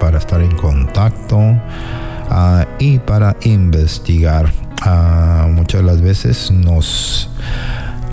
para 0.00 0.18
estar 0.18 0.40
en 0.40 0.54
contacto 0.56 1.38
uh, 1.38 2.64
y 2.78 2.98
para 2.98 3.36
investigar. 3.44 4.52
Uh, 4.86 5.48
muchas 5.48 5.80
de 5.80 5.86
las 5.86 6.00
veces 6.00 6.50
nos, 6.50 7.30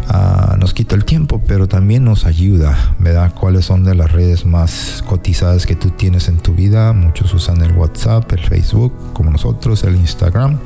uh, 0.09 0.57
nos 0.57 0.73
quita 0.73 0.95
el 0.95 1.05
tiempo, 1.05 1.41
pero 1.45 1.67
también 1.67 2.05
nos 2.05 2.25
ayuda, 2.25 2.77
¿verdad? 2.99 3.33
¿Cuáles 3.37 3.65
son 3.65 3.83
de 3.83 3.95
las 3.95 4.11
redes 4.11 4.45
más 4.45 5.03
cotizadas 5.07 5.65
que 5.65 5.75
tú 5.75 5.89
tienes 5.89 6.29
en 6.29 6.37
tu 6.37 6.53
vida? 6.53 6.93
Muchos 6.93 7.33
usan 7.33 7.61
el 7.61 7.73
WhatsApp, 7.73 8.31
el 8.31 8.39
Facebook, 8.39 8.93
como 9.13 9.31
nosotros, 9.31 9.83
el 9.83 9.95
Instagram. 9.95 10.57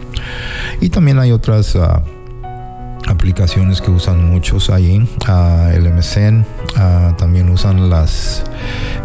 Y 0.81 0.89
también 0.89 1.19
hay 1.19 1.31
otras 1.31 1.75
aplicaciones 3.07 3.81
que 3.81 3.91
usan 3.91 4.29
muchos 4.29 4.69
ahí, 4.69 5.07
el 5.73 5.93
MSN, 5.93 6.45
también 7.17 7.49
usan 7.49 7.89
las 7.89 8.43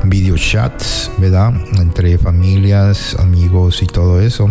video 0.04 0.36
chats, 0.36 1.10
¿verdad? 1.18 1.52
Entre 1.78 2.16
familias, 2.18 3.16
amigos 3.18 3.82
y 3.82 3.86
todo 3.86 4.20
eso, 4.20 4.50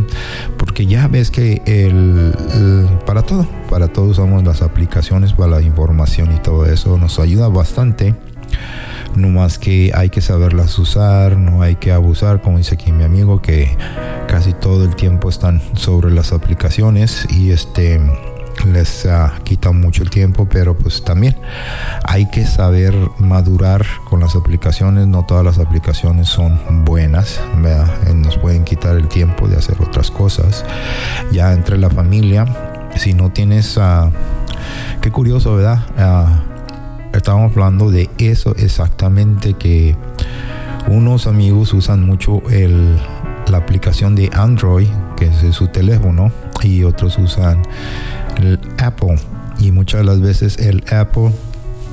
porque 0.58 0.86
ya 0.86 1.08
ves 1.08 1.32
que 1.32 1.62
el, 1.66 2.36
el, 2.54 2.88
para 3.06 3.24
todo, 3.24 3.47
para 3.70 3.88
todo 3.88 4.06
usamos 4.06 4.43
las 4.43 4.62
aplicaciones 4.62 5.34
para 5.34 5.52
la 5.52 5.62
información 5.62 6.34
y 6.36 6.39
todo 6.39 6.66
eso, 6.66 6.97
nos 6.97 7.20
ayuda 7.20 7.47
bastante. 7.47 8.16
No 9.16 9.30
más 9.30 9.58
que 9.58 9.91
hay 9.95 10.10
que 10.10 10.22
saberlas 10.22 10.78
usar, 10.78 11.36
no 11.36 11.64
hay 11.64 11.76
que 11.76 11.91
abusar, 11.91 12.41
como 12.41 12.60
dice 12.60 12.76
aquí 12.76 12.91
mi 12.91 13.04
amigo, 13.04 13.41
que 13.41 13.76
casi 14.28 14.54
todo 14.54 14.86
el 14.86 14.95
tiempo 14.95 15.30
están 15.30 15.62
sobre 15.74 16.12
las 16.12 16.32
aplicaciones 16.32 17.26
y 17.32 17.50
este 17.50 18.00
les 18.66 19.06
uh, 19.06 19.41
quita 19.43 19.72
mucho 19.72 20.04
el 20.04 20.10
tiempo, 20.10 20.47
pero 20.50 20.78
pues 20.78 21.04
también 21.04 21.36
hay 22.04 22.30
que 22.30 22.45
saber 22.45 22.95
madurar 23.18 23.86
con 24.10 24.20
las 24.20 24.36
aplicaciones. 24.36 25.08
No 25.08 25.26
todas 25.26 25.43
las 25.45 25.60
aplicaciones 25.60 26.28
son 26.28 26.86
buenas, 26.86 27.39
¿verdad? 27.58 27.88
nos 28.14 28.38
pueden 28.38 28.64
quitar 28.64 28.95
el 28.95 29.08
tiempo 29.08 29.47
de 29.47 29.58
hacer 29.58 29.78
otras 29.82 30.12
cosas. 30.12 30.66
Ya 31.32 31.54
entre 31.54 31.78
la 31.78 31.89
familia, 31.89 32.45
si 32.95 33.14
no 33.14 33.32
tienes, 33.32 33.78
uh, 33.78 34.12
qué 35.02 35.12
curioso, 35.12 35.56
¿verdad? 35.56 35.80
Uh, 35.97 37.16
estábamos 37.16 37.52
hablando 37.54 37.91
de 37.91 38.10
eso 38.18 38.56
exactamente 38.58 39.54
que 39.54 39.95
unos 40.88 41.28
amigos 41.28 41.74
usan 41.74 42.06
mucho 42.06 42.41
el, 42.50 42.97
la 43.47 43.58
aplicación 43.58 44.16
de 44.16 44.30
Android, 44.34 44.88
que 45.18 45.28
es 45.28 45.56
su 45.56 45.68
teléfono, 45.68 46.32
y 46.64 46.84
otros 46.84 47.18
usan 47.18 47.62
el 48.40 48.60
Apple 48.78 49.16
y 49.60 49.72
muchas 49.72 50.02
de 50.02 50.06
las 50.06 50.22
veces 50.22 50.58
el 50.58 50.84
Apple 50.92 51.32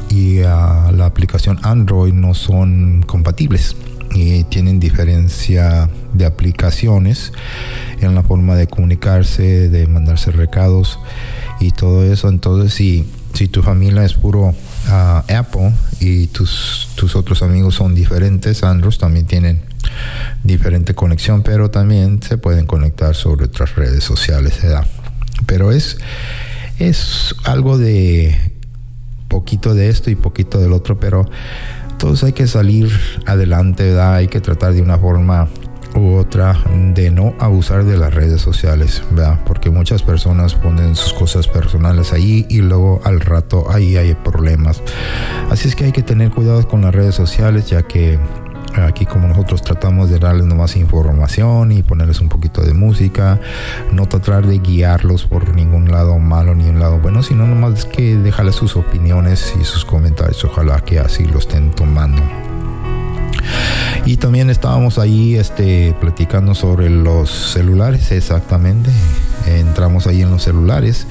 y 0.09 0.41
uh, 0.41 0.93
la 0.93 1.07
aplicación 1.07 1.59
Android 1.63 2.13
no 2.13 2.35
son 2.35 3.03
compatibles 3.07 3.77
y 4.15 4.45
tienen 4.45 4.81
diferencia 4.81 5.91
de 6.13 6.25
aplicaciones 6.25 7.33
en 8.01 8.15
la 8.15 8.23
forma 8.23 8.55
de 8.55 8.67
comunicarse, 8.67 9.69
de 9.69 9.87
mandarse 9.87 10.31
recados 10.31 10.99
y 11.61 11.73
todo 11.73 12.05
eso. 12.05 12.29
Entonces, 12.29 12.73
si, 12.73 13.11
si 13.35 13.49
tu 13.49 13.63
familia 13.63 14.05
es 14.05 14.15
puro 14.15 14.49
uh, 14.49 15.33
Apple 15.35 15.73
y 16.01 16.29
tus, 16.29 16.89
tus 16.95 17.17
otros 17.17 17.43
amigos 17.43 17.75
son 17.75 17.95
diferentes, 17.95 18.63
Android 18.63 18.97
también 18.97 19.27
tienen 19.27 19.61
diferente 20.43 20.95
conexión, 20.95 21.43
pero 21.43 21.71
también 21.71 22.23
se 22.23 22.39
pueden 22.39 22.67
conectar 22.67 23.15
sobre 23.15 23.47
otras 23.47 23.75
redes 23.75 24.05
sociales. 24.05 24.61
¿verdad? 24.63 24.87
Pero 25.45 25.73
es, 25.73 25.99
es 26.79 27.35
algo 27.45 27.79
de 27.79 28.37
poquito 29.29 29.75
de 29.75 29.89
esto 29.89 30.11
y 30.11 30.15
poquito 30.15 30.59
del 30.59 30.73
otro, 30.73 30.99
pero 30.99 31.29
todos 31.99 32.25
hay 32.25 32.33
que 32.33 32.47
salir 32.47 32.91
adelante, 33.27 33.85
¿verdad? 33.85 34.15
hay 34.15 34.29
que 34.29 34.41
tratar 34.41 34.73
de 34.73 34.83
una 34.83 34.99
forma 34.99 35.49
u 35.95 36.17
otra 36.17 36.59
de 36.95 37.11
no 37.11 37.35
abusar 37.39 37.85
de 37.85 37.97
las 37.97 38.13
redes 38.13 38.41
sociales, 38.43 39.03
¿verdad? 39.11 39.41
Porque 39.47 39.71
muchas 39.71 40.03
personas 40.03 40.55
ponen 40.55 40.95
sus 40.95 41.13
cosas 41.15 41.49
personales 41.49 42.13
ahí 42.13 42.47
y 42.51 42.59
luego 42.59 43.01
al 43.05 43.21
rato 43.21 43.71
ahí 43.71 43.97
hay 43.97 44.15
problemas. 44.15 44.83
Así 45.51 45.69
es 45.69 45.77
que 45.77 45.85
hay 45.85 45.93
que 45.93 46.03
tener 46.03 46.31
cuidado 46.31 46.67
con 46.69 46.83
las 46.83 46.95
redes 46.95 47.15
sociales 47.15 47.69
ya 47.71 47.83
que 47.83 48.19
aquí 48.85 49.07
como 49.07 49.29
nosotros 49.29 49.63
tratamos 49.63 50.11
de 50.11 50.19
darles 50.19 50.47
nomás 50.47 50.77
información 50.77 51.73
y 51.73 51.83
ponerles 51.83 52.21
un 52.21 52.29
poquito 52.29 52.63
de 52.63 52.75
música, 52.75 53.41
no 53.93 54.07
tratar 54.07 54.47
de 54.47 54.59
guiarlos 54.59 55.25
por 55.25 55.55
ningún 55.55 55.91
lado 55.91 56.19
malo 56.19 56.55
ni 56.55 56.69
un 56.69 56.81
lado 56.81 56.99
bueno, 56.99 57.23
sino 57.23 57.47
nomás 57.47 57.85
que 57.85 58.17
dejarles 58.17 58.57
sus 58.57 58.77
opiniones 58.77 59.55
y 59.61 59.65
sus 59.65 59.85
comentarios, 59.85 60.45
ojalá 60.45 60.81
que 60.81 60.99
así 60.99 61.25
lo 61.25 61.39
estén 61.39 61.71
tomando. 61.71 62.23
Y 64.05 64.19
también 64.19 64.51
estábamos 64.51 64.99
ahí 64.99 65.35
este, 65.35 65.95
platicando 66.01 66.55
sobre 66.55 66.89
los 66.91 67.29
celulares, 67.29 68.13
exactamente. 68.13 68.91
Entramos 69.47 70.07
ahí 70.07 70.23
en 70.23 70.31
los 70.31 70.43
celulares. 70.43 71.07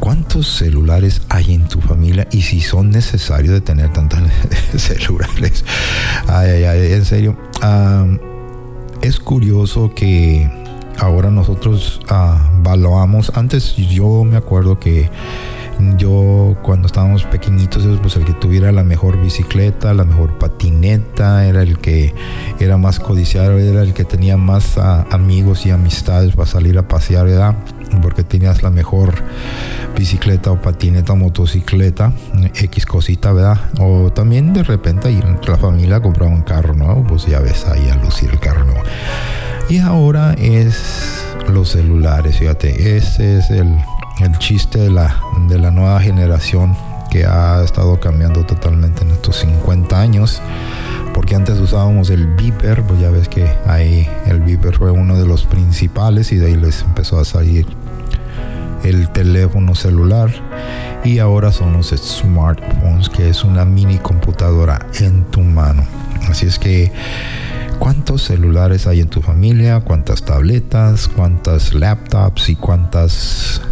¿Cuántos 0.00 0.48
celulares 0.48 1.22
hay 1.28 1.54
en 1.54 1.68
tu 1.68 1.80
familia? 1.80 2.26
Y 2.32 2.42
si 2.42 2.60
son 2.60 2.90
necesarios 2.90 3.52
de 3.54 3.60
tener 3.60 3.92
tantos 3.92 4.20
celulares. 4.76 5.64
Ay, 6.26 6.50
ay, 6.50 6.64
ay, 6.64 6.92
en 6.92 7.04
serio. 7.04 7.36
Um, 7.62 8.18
es 9.02 9.18
curioso 9.18 9.92
que 9.94 10.50
ahora 10.98 11.30
nosotros 11.30 12.00
uh, 12.10 12.62
valuamos. 12.62 13.32
Antes 13.34 13.76
yo 13.76 14.24
me 14.24 14.36
acuerdo 14.36 14.78
que 14.78 15.10
yo 15.96 16.56
cuando 16.62 16.86
estábamos 16.86 17.24
pequeñitos, 17.24 17.84
pues 18.00 18.16
el 18.16 18.24
que 18.24 18.32
tuviera 18.32 18.72
la 18.72 18.84
mejor 18.84 19.20
bicicleta, 19.20 19.94
la 19.94 20.04
mejor 20.04 20.38
patineta, 20.38 21.46
era 21.46 21.62
el 21.62 21.78
que 21.78 22.14
era 22.58 22.76
más 22.76 22.98
codiciado, 22.98 23.58
era 23.58 23.82
el 23.82 23.92
que 23.92 24.04
tenía 24.04 24.36
más 24.36 24.78
amigos 24.78 25.66
y 25.66 25.70
amistades 25.70 26.34
para 26.34 26.46
salir 26.46 26.78
a 26.78 26.88
pasear, 26.88 27.26
¿verdad? 27.26 27.56
Porque 28.02 28.22
tenías 28.22 28.62
la 28.62 28.70
mejor 28.70 29.14
bicicleta 29.96 30.50
o 30.50 30.60
patineta 30.60 31.14
motocicleta, 31.14 32.12
X 32.54 32.86
cosita, 32.86 33.32
¿verdad? 33.32 33.58
O 33.78 34.10
también 34.12 34.52
de 34.52 34.62
repente 34.62 35.08
ahí 35.08 35.20
la 35.46 35.56
familia 35.56 36.00
compraba 36.00 36.30
un 36.30 36.42
carro 36.42 36.74
nuevo, 36.74 37.04
pues 37.06 37.26
ya 37.26 37.40
ves 37.40 37.66
ahí 37.66 37.88
a 37.90 37.96
lucir 37.96 38.30
el 38.30 38.40
carro 38.40 38.64
nuevo. 38.64 38.82
Y 39.68 39.78
ahora 39.78 40.34
es 40.34 41.24
los 41.48 41.70
celulares, 41.70 42.38
fíjate, 42.38 42.96
ese 42.96 43.38
es 43.38 43.50
el, 43.50 43.74
el 44.22 44.38
chiste 44.38 44.78
de 44.78 44.90
la, 44.90 45.20
de 45.48 45.58
la 45.58 45.70
nueva 45.70 46.00
generación 46.00 46.76
que 47.10 47.26
ha 47.26 47.62
estado 47.64 47.98
cambiando 47.98 48.44
totalmente 48.44 49.02
en 49.02 49.10
estos 49.10 49.36
50 49.36 50.00
años 50.00 50.40
porque 51.14 51.34
antes 51.34 51.58
usábamos 51.58 52.10
el 52.10 52.26
beeper, 52.28 52.82
pues 52.82 53.00
ya 53.00 53.10
ves 53.10 53.28
que 53.28 53.46
ahí 53.66 54.08
el 54.26 54.40
beeper 54.40 54.76
fue 54.76 54.90
uno 54.90 55.18
de 55.18 55.26
los 55.26 55.44
principales 55.44 56.32
y 56.32 56.36
de 56.36 56.46
ahí 56.46 56.56
les 56.56 56.82
empezó 56.82 57.18
a 57.18 57.24
salir 57.24 57.66
el 58.84 59.10
teléfono 59.10 59.74
celular 59.74 60.30
y 61.04 61.18
ahora 61.18 61.52
son 61.52 61.72
los 61.72 61.88
smartphones 61.88 63.08
que 63.08 63.28
es 63.28 63.44
una 63.44 63.64
mini 63.64 63.98
computadora 63.98 64.86
en 65.00 65.24
tu 65.24 65.40
mano. 65.40 65.84
Así 66.28 66.46
es 66.46 66.58
que 66.58 66.92
cuántos 67.78 68.22
celulares 68.22 68.86
hay 68.86 69.00
en 69.00 69.08
tu 69.08 69.22
familia 69.22 69.80
cuántas 69.80 70.22
tabletas 70.22 71.08
cuántas 71.08 71.72
laptops 71.72 72.50
y 72.50 72.56
cuántas 72.56 73.62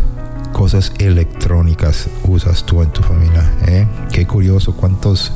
cosas 0.53 0.92
electrónicas 0.99 2.09
usas 2.24 2.64
tú 2.64 2.82
en 2.82 2.90
tu 2.90 3.03
familia 3.03 3.51
¿eh? 3.66 3.86
qué 4.12 4.26
curioso 4.26 4.74
cuántos 4.74 5.32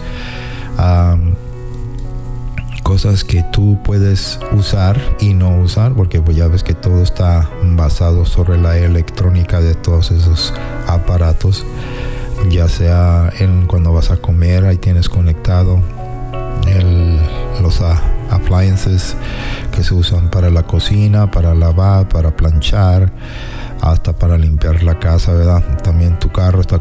cosas 2.82 3.24
que 3.24 3.42
tú 3.42 3.78
puedes 3.82 4.38
usar 4.52 5.00
y 5.20 5.34
no 5.34 5.56
usar, 5.60 5.94
porque 5.94 6.20
pues 6.20 6.36
ya 6.36 6.48
ves 6.48 6.62
que 6.62 6.74
todo 6.74 7.02
está 7.02 7.48
basado 7.62 8.24
sobre 8.26 8.58
la 8.58 8.76
electrónica 8.76 9.60
de 9.60 9.74
todos 9.74 10.10
esos 10.10 10.52
aparatos, 10.86 11.64
ya 12.50 12.68
sea 12.68 13.30
en 13.38 13.66
cuando 13.66 13.92
vas 13.92 14.10
a 14.10 14.16
comer, 14.16 14.64
ahí 14.64 14.78
tienes 14.78 15.08
conectado 15.08 15.80
los 17.60 17.80
appliances 18.30 19.16
que 19.74 19.84
se 19.84 19.94
usan 19.94 20.30
para 20.30 20.50
la 20.50 20.64
cocina, 20.64 21.30
para 21.30 21.54
lavar, 21.54 22.08
para 22.08 22.34
planchar, 22.36 23.12
hasta 23.82 24.14
para 24.14 24.38
limpiar 24.38 24.82
la 24.82 24.98
casa, 24.98 25.32
¿verdad? 25.32 25.62
También 25.82 26.18
tu 26.18 26.30
carro 26.30 26.62
está, 26.62 26.80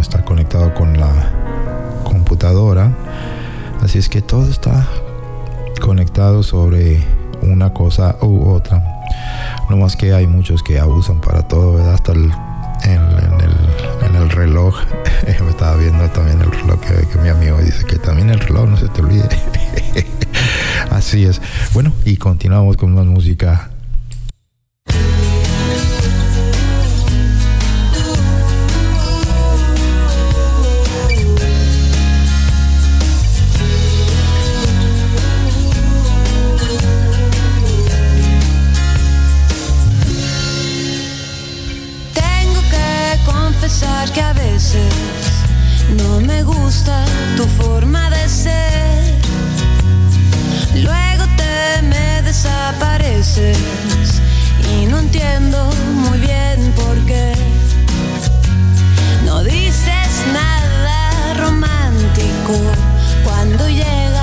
está 0.00 0.24
conectado 0.24 0.72
con 0.72 0.98
la 0.98 1.10
computadora 2.04 2.90
Así 3.82 3.98
es 3.98 4.08
que 4.08 4.22
todo 4.22 4.48
está 4.50 4.86
conectado 5.80 6.42
sobre 6.42 7.02
una 7.42 7.72
cosa 7.72 8.16
u 8.20 8.50
otra. 8.50 8.82
No 9.70 9.76
más 9.76 9.94
que 9.94 10.12
hay 10.12 10.26
muchos 10.26 10.62
que 10.62 10.80
abusan 10.80 11.20
para 11.20 11.46
todo, 11.46 11.74
¿verdad? 11.74 11.94
Hasta 11.94 12.12
el, 12.12 12.32
en, 12.82 13.00
el, 13.40 14.16
el 14.16 14.30
reloj. 14.30 14.74
Me 15.44 15.50
estaba 15.50 15.76
viendo 15.76 16.08
también 16.10 16.40
el 16.40 16.50
reloj 16.50 16.80
que, 16.80 17.06
que, 17.06 17.18
mi 17.18 17.28
amigo 17.28 17.58
dice 17.58 17.84
que 17.84 17.96
también 17.96 18.30
el 18.30 18.40
reloj 18.40 18.68
no 18.68 18.76
se 18.76 18.88
te 18.88 19.00
olvide. 19.00 19.28
Así 20.90 21.24
es. 21.24 21.40
Bueno, 21.72 21.92
y 22.04 22.16
continuamos 22.16 22.76
con 22.76 22.94
más 22.94 23.06
música 23.06 23.70
No 44.58 46.20
me 46.20 46.42
gusta 46.42 47.04
tu 47.36 47.44
forma 47.44 48.10
de 48.10 48.28
ser. 48.28 49.14
Luego 50.74 51.24
te 51.36 51.82
me 51.82 52.22
desapareces 52.22 53.56
y 54.72 54.86
no 54.86 54.98
entiendo 54.98 55.70
muy 56.02 56.18
bien 56.18 56.72
por 56.74 56.96
qué. 57.06 57.34
No 59.24 59.44
dices 59.44 60.24
nada 60.32 61.34
romántico 61.34 62.58
cuando 63.22 63.68
llegas. 63.68 64.17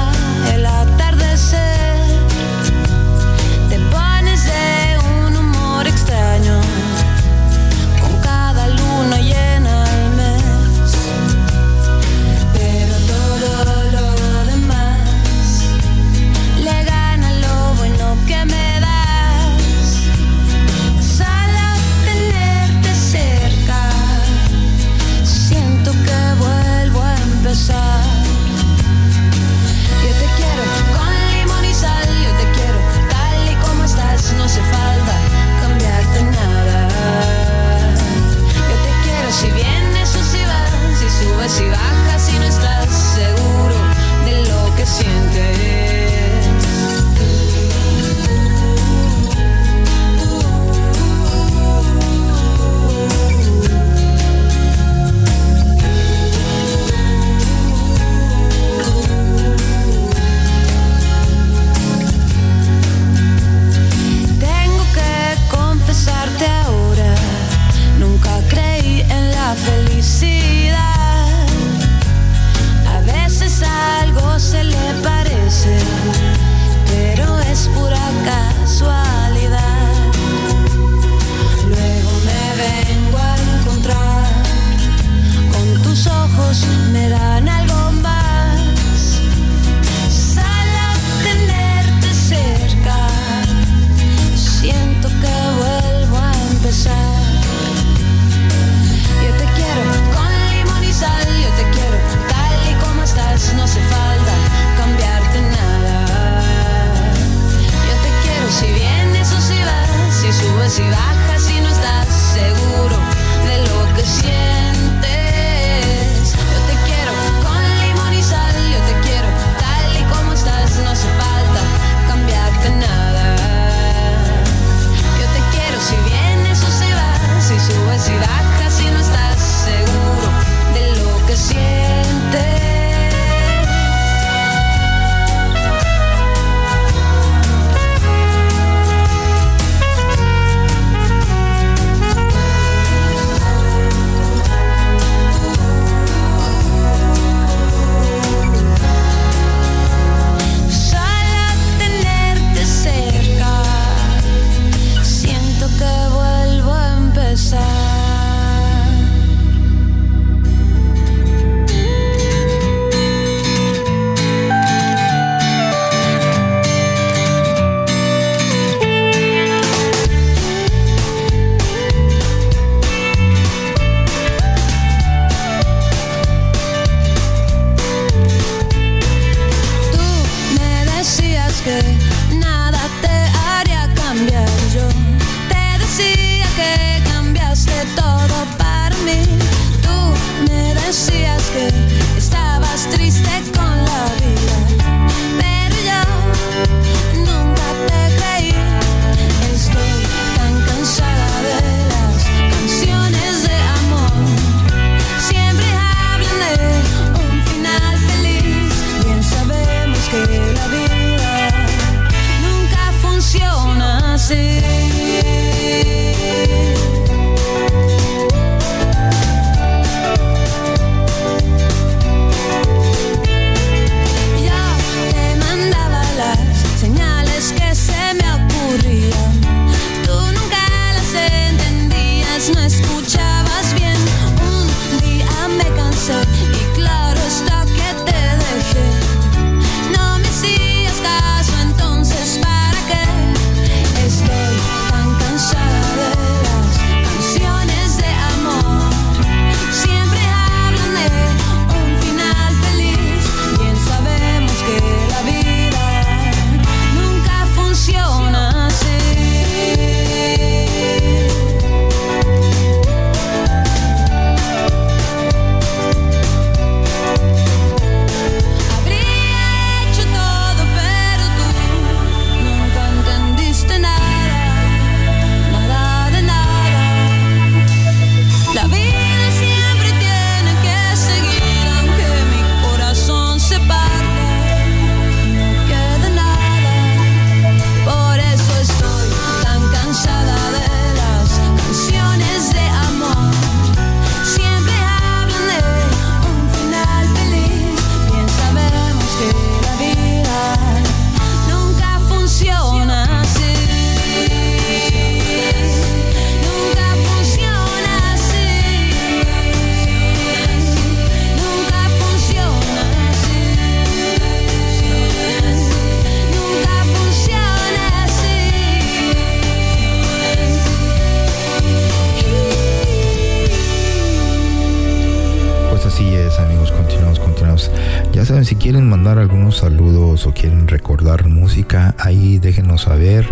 Saludos 329.52 330.26
o 330.26 330.34
quieren 330.34 330.68
recordar 330.68 331.28
música, 331.28 331.94
ahí 332.00 332.40
déjenos 332.40 332.82
saber 332.82 333.32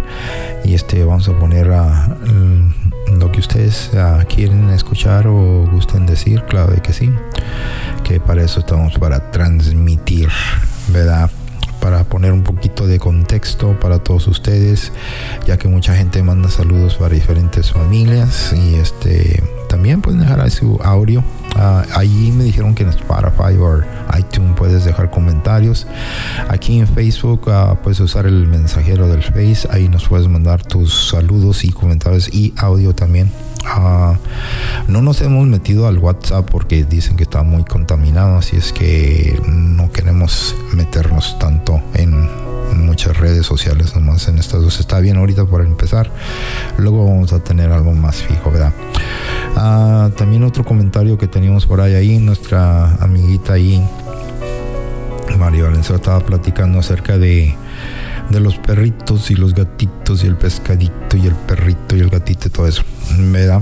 y 0.64 0.76
este 0.76 1.04
vamos 1.04 1.28
a 1.28 1.38
poner 1.40 1.70
mm, 1.70 3.20
lo 3.20 3.32
que 3.32 3.40
ustedes 3.40 3.90
ah, 3.96 4.24
quieren 4.30 4.70
escuchar 4.70 5.26
o 5.28 5.66
gusten 5.72 6.06
decir, 6.06 6.44
claro 6.44 6.80
que 6.84 6.94
sí, 6.94 7.10
que 8.04 8.20
para 8.20 8.44
eso 8.44 8.60
estamos 8.60 9.00
para 9.00 9.32
transmitir, 9.32 10.30
¿verdad? 10.90 11.32
para 11.82 12.04
poner 12.04 12.32
un 12.32 12.44
poquito 12.44 12.86
de 12.86 13.00
contexto 13.00 13.78
para 13.80 14.00
todos 14.00 14.28
ustedes, 14.28 14.92
ya 15.48 15.58
que 15.58 15.68
mucha 15.68 15.96
gente 15.96 16.22
manda 16.22 16.48
saludos 16.50 16.96
para 16.96 17.16
diferentes 17.16 17.72
familias 17.72 18.54
y 18.56 18.76
este 18.76 19.44
también 19.74 20.02
pueden 20.02 20.20
dejar 20.20 20.52
su 20.52 20.80
audio. 20.84 21.22
Uh, 21.56 21.82
allí 21.96 22.32
me 22.32 22.44
dijeron 22.44 22.76
que 22.76 22.84
en 22.84 22.90
Spotify 22.90 23.58
o 23.60 23.82
iTunes 24.16 24.56
puedes 24.56 24.86
dejar 24.86 25.10
comentarios. 25.10 25.88
Aquí 26.48 26.78
en 26.78 26.88
Facebook 26.88 27.48
uh, 27.48 27.76
puedes 27.78 28.00
usar 28.00 28.28
el 28.28 28.46
mensajero 28.46 29.08
del 29.08 29.24
Face. 29.24 29.68
Ahí 29.72 29.90
nos 29.90 30.08
puedes 30.08 30.28
mandar 30.28 30.62
tus 30.62 31.10
saludos 31.10 31.66
y 31.66 31.72
comentarios 31.72 32.32
y 32.32 32.54
audio 32.56 32.94
también. 32.94 33.32
Uh, 33.64 34.16
no 34.88 35.02
nos 35.02 35.22
hemos 35.22 35.48
metido 35.48 35.88
al 35.88 35.98
WhatsApp 35.98 36.48
porque 36.52 36.84
dicen 36.84 37.18
que 37.18 37.24
está 37.24 37.42
muy 37.42 37.64
contaminado, 37.64 38.38
así 38.38 38.58
es 38.58 38.74
que 38.74 39.42
no 39.48 39.92
queremos 39.92 40.56
meternos 40.76 41.40
tanto 41.40 41.82
en 41.96 42.43
muchas 42.76 43.18
redes 43.18 43.46
sociales, 43.46 43.96
nomás 43.96 44.28
en 44.28 44.38
estas 44.38 44.62
dos 44.62 44.80
está 44.80 45.00
bien 45.00 45.18
ahorita 45.18 45.46
por 45.46 45.62
empezar. 45.62 46.12
Luego 46.78 47.06
vamos 47.06 47.34
a 47.34 47.40
tener 47.40 47.72
algo 47.72 47.94
más 47.94 48.18
fijo, 48.18 48.52
¿verdad? 48.52 48.74
Uh, 49.56 50.10
también 50.12 50.44
otro 50.44 50.64
comentario 50.64 51.18
que 51.18 51.28
teníamos 51.28 51.66
por 51.66 51.82
ahí, 51.82 51.94
ahí 51.94 52.18
nuestra 52.20 52.96
amiguita 52.96 53.54
ahí, 53.54 53.86
María 55.38 55.64
Valenzuela, 55.64 55.98
estaba 55.98 56.20
platicando 56.20 56.80
acerca 56.80 57.18
de 57.18 57.56
de 58.30 58.40
los 58.40 58.56
perritos 58.58 59.32
y 59.32 59.36
los 59.36 59.54
gatitos 59.54 60.24
y 60.24 60.28
el 60.28 60.36
pescadito 60.36 61.18
y 61.18 61.28
el 61.28 61.36
perrito 61.36 61.96
y 61.96 62.00
el 62.00 62.10
gatito 62.10 62.48
y 62.48 62.52
todo 62.52 62.68
eso. 62.68 62.84
¿Verdad? 63.18 63.62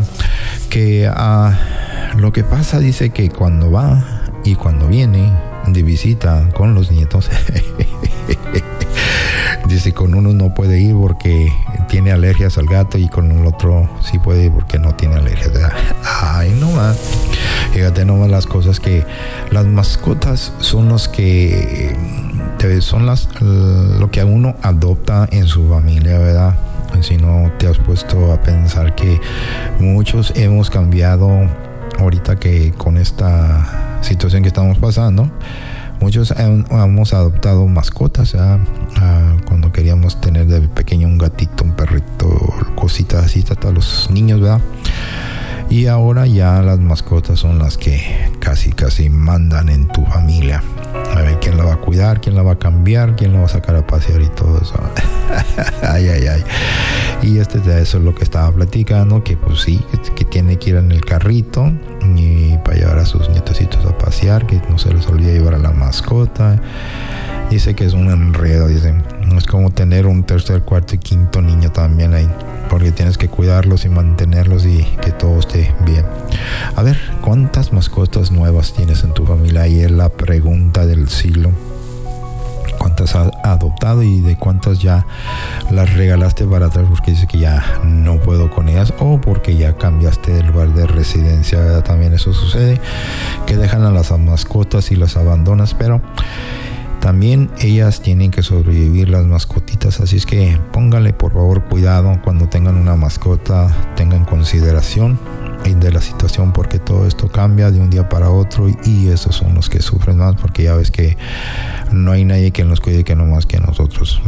Que 0.70 1.10
uh, 1.10 2.20
lo 2.20 2.32
que 2.32 2.44
pasa 2.44 2.80
dice 2.80 3.10
que 3.10 3.30
cuando 3.30 3.72
va 3.72 4.04
y 4.44 4.56
cuando 4.56 4.88
viene 4.88 5.32
de 5.68 5.84
visita 5.84 6.50
con 6.56 6.74
los 6.74 6.92
nietos, 6.92 7.30
dice 9.68 9.94
con 9.94 10.14
uno 10.14 10.34
no 10.34 10.54
puede 10.54 10.80
ir 10.80 10.96
porque 10.96 11.52
tiene 11.88 12.12
alergias 12.12 12.58
al 12.58 12.66
gato 12.66 12.98
y 12.98 13.08
con 13.08 13.32
el 13.32 13.46
otro 13.46 13.90
sí 14.02 14.20
puede 14.20 14.46
ir 14.46 14.52
porque 14.52 14.80
no 14.80 14.96
tiene 14.96 15.16
alergias. 15.16 15.52
Ay, 16.22 16.56
no 16.60 16.72
más. 16.72 16.98
Fíjate 17.74 18.06
nomás 18.06 18.30
las 18.30 18.48
cosas 18.48 18.80
que 18.80 19.06
las 19.52 19.66
mascotas 19.66 20.54
son 20.60 20.90
los 20.90 21.08
que 21.08 21.96
son 22.82 23.06
las 23.06 23.28
lo 23.42 24.12
que 24.12 24.22
a 24.22 24.26
uno 24.26 24.56
adopta 24.62 25.28
en 25.32 25.48
su 25.48 25.68
familia, 25.70 26.20
¿verdad? 26.20 26.56
Si 27.02 27.18
no 27.18 27.52
te 27.58 27.68
has 27.68 27.78
puesto 27.78 28.32
a 28.32 28.42
pensar 28.42 28.94
que 28.94 29.20
muchos 29.80 30.34
hemos 30.36 30.70
cambiado 30.70 31.30
ahorita 31.98 32.36
que 32.36 32.74
con 32.78 32.98
esta 32.98 33.98
situación 34.02 34.44
que 34.44 34.50
estamos 34.50 34.78
pasando, 34.78 35.30
muchos 36.02 36.34
hemos 36.38 37.14
adoptado 37.14 37.68
mascotas. 37.68 38.36
Ah, 38.36 39.38
cuando 39.48 39.72
queríamos 39.72 40.20
tener 40.20 40.48
de 40.48 40.62
pequeño 40.68 41.08
un 41.08 41.18
gatito, 41.18 41.64
un 41.64 41.74
perrito, 41.74 42.28
cositas 42.76 43.26
así, 43.26 43.46
hasta 43.50 43.72
los 43.72 44.10
niños, 44.12 44.42
¿verdad? 44.42 44.62
Y 45.70 45.88
ahora 45.88 46.28
ya 46.28 46.62
las 46.62 46.80
mascotas 46.80 47.40
son 47.40 47.58
las 47.58 47.78
que 47.78 48.30
casi, 48.40 48.74
casi 48.74 49.10
mandan 49.10 49.70
en 49.70 49.88
tu 49.88 50.04
familia. 50.06 50.62
A 51.16 51.22
ver 51.22 51.40
quién 51.40 51.58
la 51.58 51.64
va 51.64 51.74
a 51.76 51.78
cuidar, 51.78 52.20
quién 52.20 52.36
la 52.36 52.42
va 52.42 52.54
a 52.54 52.60
cambiar, 52.60 53.16
quién 53.16 53.32
la 53.32 53.40
va 53.40 53.46
a 53.46 53.50
sacar 53.50 53.78
a 53.78 53.88
pasear 53.88 54.22
y 54.22 54.28
todo 54.28 54.60
eso. 54.62 54.74
ay, 55.84 56.10
ay, 56.10 56.28
ay. 56.28 56.44
Y 57.22 57.38
este 57.38 57.60
eso 57.60 58.00
es 58.00 58.04
lo 58.04 58.16
que 58.16 58.24
estaba 58.24 58.52
platicando, 58.52 59.24
que 59.24 59.38
pues 59.38 59.62
sí, 59.62 59.82
que 60.16 60.26
tiene 60.26 60.58
que 60.58 60.72
ir 60.72 60.76
en 60.78 60.92
el 60.92 61.06
carrito 61.06 61.72
y 62.18 62.51
llevar 62.76 63.00
a 63.00 63.06
sus 63.06 63.30
nietecitos 63.30 63.86
a 63.86 63.98
pasear, 63.98 64.48
que 64.48 64.62
no 64.70 64.78
se 64.78 64.94
les 64.94 65.08
olvide 65.08 65.34
llevar 65.34 65.56
a 65.56 65.60
la 65.60 65.72
mascota. 65.72 66.62
Dice 67.50 67.76
que 67.76 67.86
es 67.86 67.94
un 67.94 68.10
enredo, 68.10 68.68
dice. 68.68 68.94
Es 69.38 69.46
como 69.46 69.72
tener 69.72 70.06
un 70.06 70.24
tercer, 70.24 70.62
cuarto 70.62 70.96
y 70.96 70.98
quinto 70.98 71.42
niño 71.42 71.72
también 71.72 72.14
ahí 72.14 72.30
porque 72.72 72.94
tienes 72.94 73.18
que 73.18 73.28
cuidarlos 73.28 73.84
y 73.84 73.90
mantenerlos 73.90 74.66
y 74.66 74.86
que 75.04 75.12
todo 75.12 75.40
esté 75.40 75.76
bien. 75.86 76.06
A 76.74 76.82
ver, 76.82 76.98
¿cuántas 77.20 77.74
mascotas 77.74 78.32
nuevas 78.32 78.74
tienes 78.74 79.04
en 79.04 79.14
tu 79.14 79.26
familia? 79.26 79.64
Ahí 79.64 79.82
es 79.82 79.92
la 79.92 80.08
pregunta 80.08 80.86
del 80.86 81.10
siglo. 81.10 81.52
¿Cuántas 82.82 83.16
has 83.16 83.30
adoptado 83.44 84.02
y 84.02 84.22
de 84.22 84.36
cuántas 84.36 84.82
ya 84.82 85.06
las 85.70 85.94
regalaste 85.94 86.46
para 86.46 86.66
atrás 86.66 86.88
porque 86.90 87.12
dice 87.12 87.28
que 87.28 87.38
ya 87.38 87.80
no 87.84 88.20
puedo 88.20 88.50
con 88.50 88.70
ellas 88.70 88.92
o 88.98 89.22
porque 89.22 89.56
ya 89.56 89.78
cambiaste 89.78 90.34
de 90.34 90.42
lugar 90.42 90.74
de 90.74 90.88
residencia? 90.88 91.84
También 91.84 92.12
eso 92.16 92.34
sucede, 92.34 92.82
que 93.46 93.56
dejan 93.56 93.84
a 93.84 93.92
las 93.92 94.10
mascotas 94.18 94.92
y 94.92 94.96
las 94.96 95.16
abandonas, 95.16 95.76
pero 95.76 96.02
también 97.02 97.52
ellas 97.60 98.02
tienen 98.02 98.32
que 98.32 98.42
sobrevivir 98.42 99.10
las 99.10 99.26
mascotitas, 99.26 100.00
así 100.00 100.18
es 100.18 100.26
que 100.26 100.58
pónganle 100.72 101.14
por 101.14 101.34
favor 101.34 101.64
cuidado 101.66 102.20
cuando 102.24 102.50
tengan 102.50 102.78
una 102.78 102.96
mascota, 102.96 103.72
tengan 103.96 104.26
consideración 104.26 105.20
de 105.64 105.92
la 105.92 106.02
situación 106.02 106.54
porque 106.54 106.80
todo 106.80 107.08
esto 107.08 107.28
cambia 107.28 107.72
de 107.72 107.80
un 107.80 107.90
día 107.90 108.10
para 108.10 108.30
otro 108.30 108.68
y 108.84 109.08
esos 109.08 109.36
son 109.36 109.54
los 109.54 109.70
que 109.70 109.82
sufren 109.82 110.18
más 110.18 110.36
porque 110.36 110.64
ya 110.64 110.76
ves 110.76 110.92
que 110.92 111.18
no 111.92 112.12
hay 112.12 112.26
nadie 112.26 112.52
que 112.52 112.64
nos 112.64 112.82
cuide 112.82 113.04
que 113.04 113.16
no 113.16 113.26
más 113.26 113.46
que 113.46 113.60
nosotros. 113.60 114.22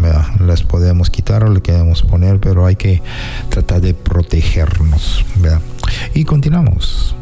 Les 0.45 0.63
podemos 0.63 1.09
quitar 1.09 1.43
o 1.43 1.49
le 1.49 1.61
queremos 1.61 2.03
poner, 2.03 2.39
pero 2.39 2.65
hay 2.65 2.75
que 2.75 3.01
tratar 3.49 3.81
de 3.81 3.93
protegernos. 3.93 5.25
Y 6.13 6.23
continuamos. 6.23 7.15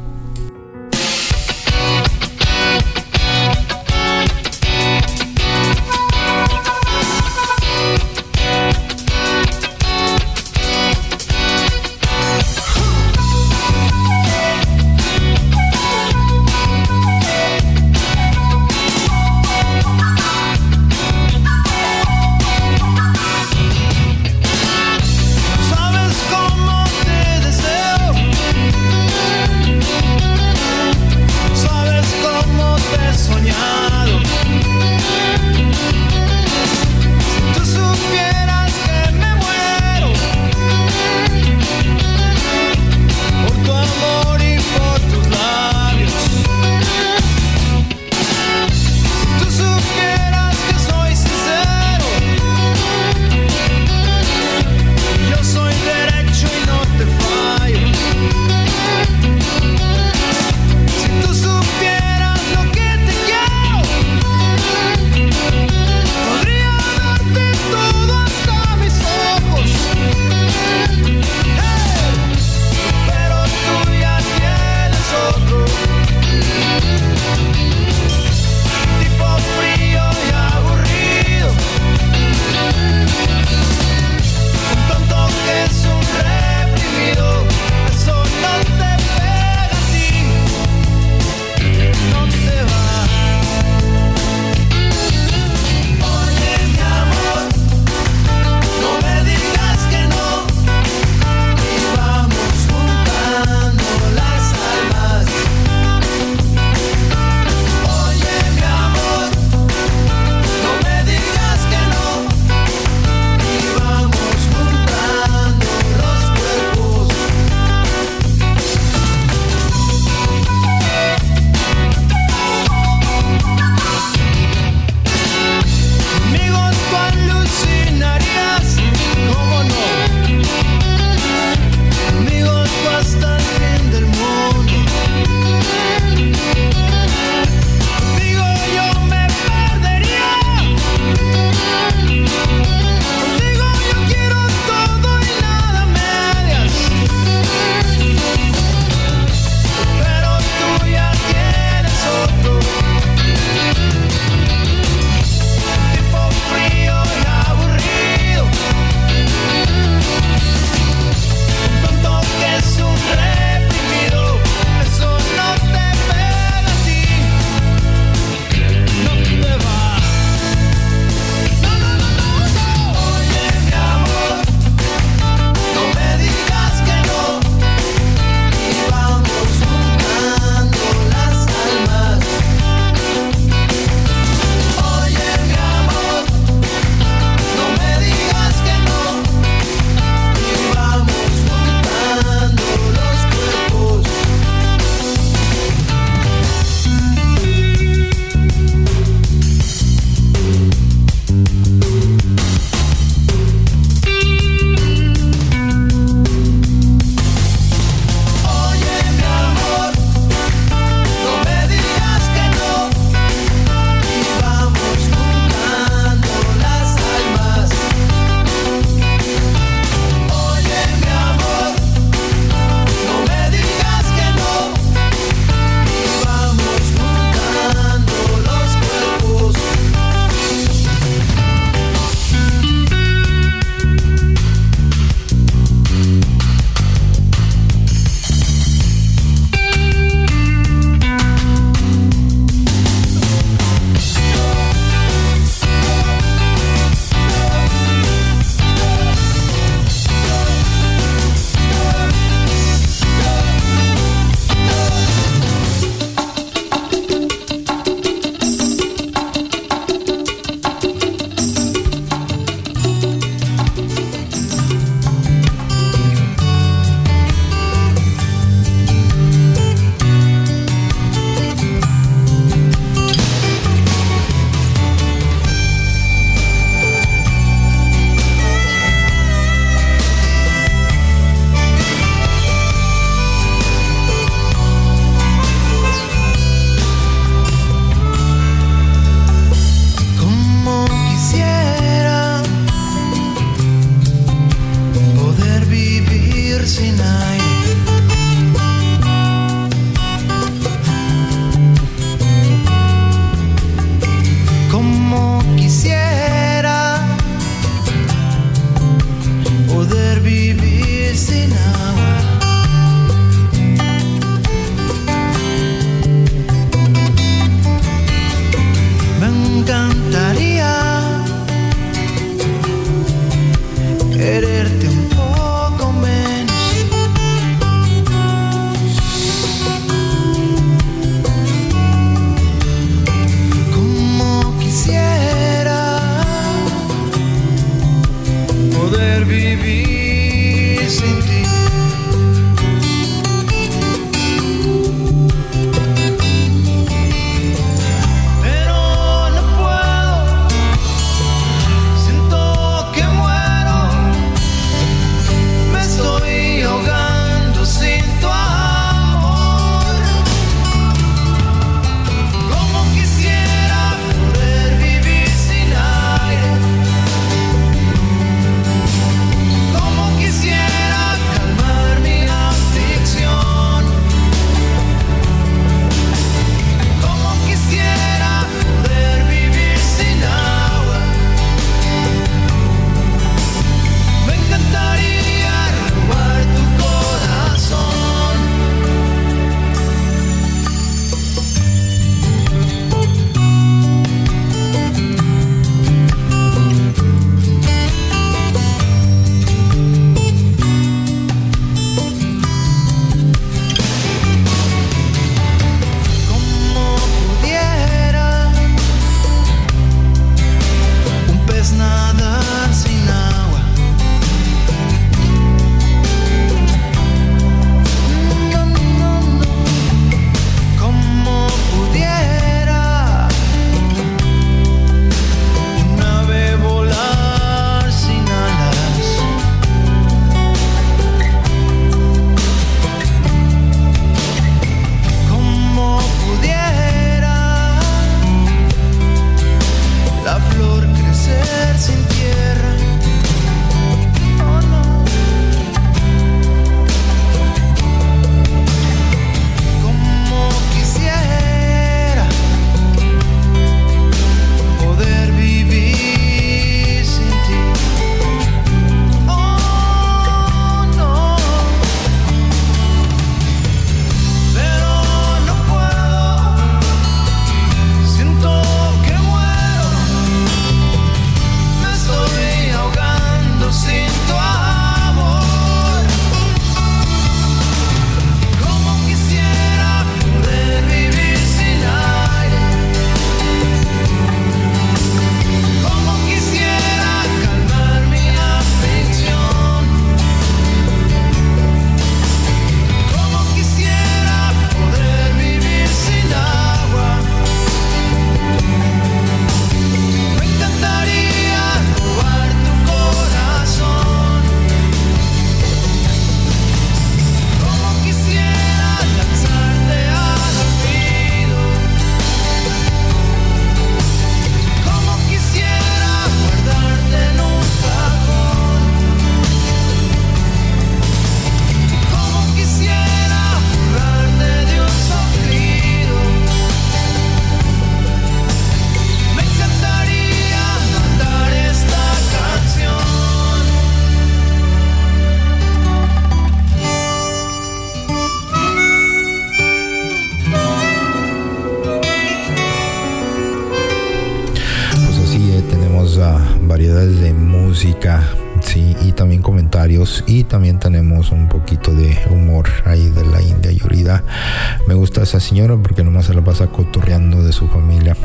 Señora 555.52 555.76
porque 555.76 556.02
nomás 556.02 556.28
se 556.28 556.34
la 556.34 556.41
pasa 556.41 556.68
cotorreando 556.68 557.43
de 557.43 557.52
su 557.52 557.68
familia. 557.68 558.16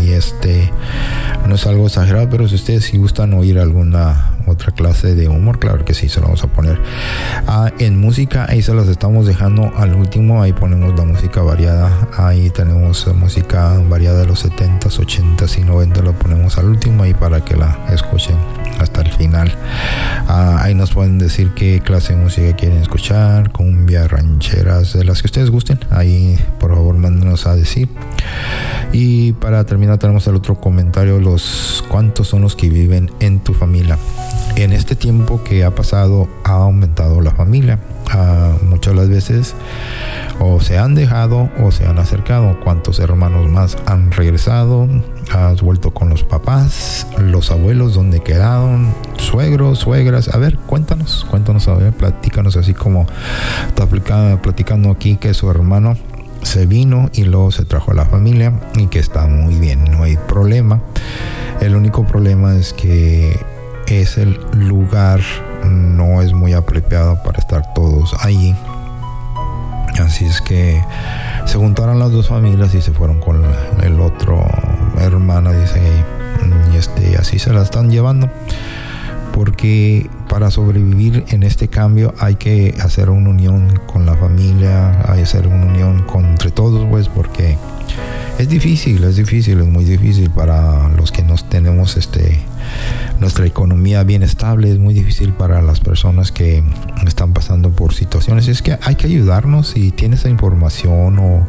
Y 0.00 0.12
este 0.12 0.70
no 1.48 1.56
es 1.56 1.66
algo 1.66 1.88
exagerado, 1.88 2.30
pero 2.30 2.46
si 2.46 2.54
ustedes 2.54 2.84
si 2.84 2.96
gustan 2.96 3.34
oír 3.34 3.58
alguna 3.58 4.36
otra 4.46 4.70
clase 4.70 5.16
de 5.16 5.26
humor, 5.26 5.58
claro 5.58 5.84
que 5.84 5.94
sí, 5.94 6.08
se 6.08 6.20
lo 6.20 6.26
vamos 6.26 6.44
a 6.44 6.46
poner. 6.46 6.80
Ah, 7.48 7.72
en 7.80 7.98
música, 7.98 8.46
ahí 8.48 8.62
se 8.62 8.72
las 8.72 8.86
estamos 8.86 9.26
dejando 9.26 9.72
al 9.76 9.94
último, 9.94 10.42
ahí 10.42 10.52
ponemos 10.52 10.96
la 10.96 11.04
música 11.04 11.42
variada, 11.42 11.90
ahí 12.16 12.50
tenemos 12.50 13.04
música 13.16 13.76
variada 13.88 14.20
de 14.20 14.26
los 14.26 14.46
70s, 14.46 15.00
80s 15.00 15.58
y 15.58 15.64
90 15.64 16.02
lo 16.02 16.12
ponemos 16.12 16.56
al 16.56 16.66
último 16.66 17.02
ahí 17.02 17.14
para 17.14 17.44
que 17.44 17.56
la 17.56 17.80
escuchen 17.90 18.36
hasta 18.80 19.02
el 19.02 19.12
final. 19.12 19.52
Ah, 20.28 20.60
ahí 20.62 20.74
nos 20.74 20.92
pueden 20.92 21.18
decir 21.18 21.52
qué 21.54 21.80
clase 21.80 22.14
de 22.14 22.22
música 22.22 22.56
quieren 22.56 22.78
escuchar, 22.78 23.52
cumbia, 23.52 24.08
rancheras, 24.08 24.94
de 24.94 25.04
las 25.04 25.22
que 25.22 25.26
ustedes 25.26 25.50
gusten, 25.50 25.78
ahí 25.90 26.38
por 26.58 26.74
favor 26.74 26.96
mándenos 26.96 27.46
a 27.46 27.54
decir. 27.54 27.88
Y 28.92 29.32
para 29.34 29.64
terminar 29.64 29.98
tenemos 29.98 30.26
el 30.26 30.34
otro 30.34 30.56
comentario, 30.56 31.20
los 31.20 31.84
cuántos 31.88 32.28
son 32.28 32.42
los 32.42 32.56
que 32.56 32.68
viven 32.68 33.10
en 33.20 33.40
tu 33.40 33.54
familia. 33.54 33.98
En 34.56 34.72
este 34.72 34.96
tiempo 34.96 35.42
que 35.44 35.64
ha 35.64 35.74
pasado 35.74 36.28
ha 36.44 36.54
aumentado 36.54 37.20
la 37.20 37.30
familia. 37.30 37.78
Ah, 38.12 38.52
muchas 38.68 38.94
de 38.94 39.00
las 39.00 39.08
veces 39.08 39.54
o 40.40 40.60
se 40.60 40.78
han 40.78 40.96
dejado 40.96 41.48
o 41.62 41.70
se 41.70 41.86
han 41.86 41.98
acercado. 41.98 42.58
¿Cuántos 42.60 42.98
hermanos 42.98 43.48
más 43.48 43.76
han 43.86 44.10
regresado? 44.10 44.88
Has 45.32 45.62
vuelto 45.62 45.92
con 45.92 46.08
los 46.08 46.24
papás, 46.24 47.06
los 47.18 47.52
abuelos, 47.52 47.94
¿dónde 47.94 48.20
quedaron? 48.20 48.92
Suegros, 49.16 49.78
suegras. 49.78 50.28
A 50.34 50.38
ver, 50.38 50.58
cuéntanos, 50.58 51.24
cuéntanos, 51.30 51.68
a 51.68 51.74
ver, 51.74 51.92
platícanos 51.92 52.56
así 52.56 52.74
como 52.74 53.06
está 53.68 53.86
platicando, 53.86 54.90
aquí 54.90 55.16
que 55.16 55.32
su 55.32 55.48
hermano 55.48 55.96
se 56.42 56.66
vino 56.66 57.10
y 57.12 57.24
luego 57.24 57.52
se 57.52 57.64
trajo 57.64 57.92
a 57.92 57.94
la 57.94 58.06
familia 58.06 58.52
y 58.74 58.88
que 58.88 58.98
está 58.98 59.26
muy 59.28 59.54
bien, 59.54 59.84
no 59.84 60.02
hay 60.02 60.16
problema. 60.16 60.80
El 61.60 61.76
único 61.76 62.04
problema 62.04 62.56
es 62.56 62.72
que 62.72 63.38
es 63.86 64.18
el 64.18 64.40
lugar 64.52 65.20
no 65.64 66.22
es 66.22 66.32
muy 66.32 66.54
apropiado 66.54 67.22
para 67.22 67.38
estar 67.38 67.72
todos 67.74 68.14
ahí. 68.20 68.56
Así 70.00 70.24
es 70.24 70.40
que 70.40 70.82
se 71.46 71.58
juntaron 71.58 71.98
las 71.98 72.12
dos 72.12 72.28
familias 72.28 72.74
y 72.74 72.80
se 72.80 72.92
fueron 72.92 73.20
con 73.20 73.42
el 73.82 74.00
otro 74.00 74.44
hermano, 74.98 75.52
dice, 75.52 75.80
y 76.72 76.76
este, 76.76 77.16
así 77.16 77.38
se 77.38 77.52
la 77.52 77.62
están 77.62 77.90
llevando. 77.90 78.28
porque 79.32 80.10
para 80.28 80.50
sobrevivir 80.50 81.24
en 81.28 81.42
este 81.44 81.68
cambio 81.68 82.14
hay 82.18 82.34
que 82.34 82.74
hacer 82.80 83.10
una 83.10 83.30
unión 83.30 83.80
con 83.86 84.04
la 84.04 84.14
familia, 84.14 85.00
hay 85.08 85.18
que 85.18 85.22
hacer 85.22 85.46
una 85.46 85.66
unión 85.66 86.04
entre 86.14 86.50
todos, 86.50 86.86
pues, 86.90 87.08
porque 87.08 87.56
es 88.38 88.48
difícil, 88.48 89.02
es 89.04 89.16
difícil, 89.16 89.60
es 89.60 89.66
muy 89.66 89.84
difícil 89.84 90.30
para 90.30 90.88
los 90.90 91.12
que 91.12 91.22
nos 91.22 91.48
tenemos 91.48 91.96
este 91.96 92.40
nuestra 93.20 93.46
economía 93.46 94.02
bien 94.02 94.22
estable, 94.22 94.70
es 94.70 94.78
muy 94.78 94.94
difícil 94.94 95.32
para 95.32 95.62
las 95.62 95.80
personas 95.80 96.32
que 96.32 96.62
están 97.06 97.32
pasando 97.32 97.70
por 97.70 97.92
situaciones. 97.92 98.48
Es 98.48 98.62
que 98.62 98.78
hay 98.82 98.94
que 98.94 99.06
ayudarnos 99.06 99.68
si 99.68 99.90
tienes 99.90 100.24
información 100.24 101.18
o, 101.18 101.46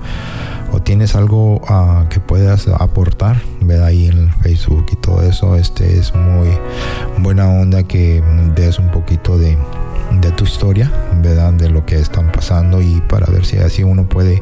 tienes 0.83 1.15
algo 1.15 1.61
ah, 1.67 2.05
que 2.09 2.21
puedas 2.21 2.67
aportar, 2.67 3.41
ve 3.59 3.83
ahí 3.83 4.07
en 4.07 4.31
Facebook 4.41 4.85
y 4.93 4.95
todo 4.95 5.21
eso, 5.21 5.57
este 5.57 5.99
es 5.99 6.15
muy 6.15 6.47
buena 7.17 7.49
onda 7.49 7.83
que 7.83 8.23
des 8.55 8.79
un 8.79 8.89
poquito 8.89 9.37
de, 9.37 9.57
de 10.21 10.31
tu 10.31 10.45
historia, 10.45 10.89
¿verdad? 11.21 11.53
De 11.53 11.69
lo 11.69 11.85
que 11.85 11.97
están 11.97 12.31
pasando 12.31 12.81
y 12.81 13.01
para 13.09 13.25
ver 13.27 13.45
si 13.45 13.57
así 13.57 13.83
uno 13.83 14.07
puede 14.07 14.41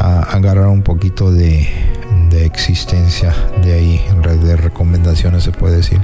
ah, 0.00 0.26
agarrar 0.32 0.68
un 0.68 0.82
poquito 0.82 1.30
de, 1.30 1.68
de 2.32 2.46
existencia 2.46 3.34
de 3.62 3.74
ahí, 3.74 4.04
red 4.22 4.38
de 4.38 4.56
recomendaciones 4.56 5.44
se 5.44 5.52
puede 5.52 5.76
decir. 5.76 6.00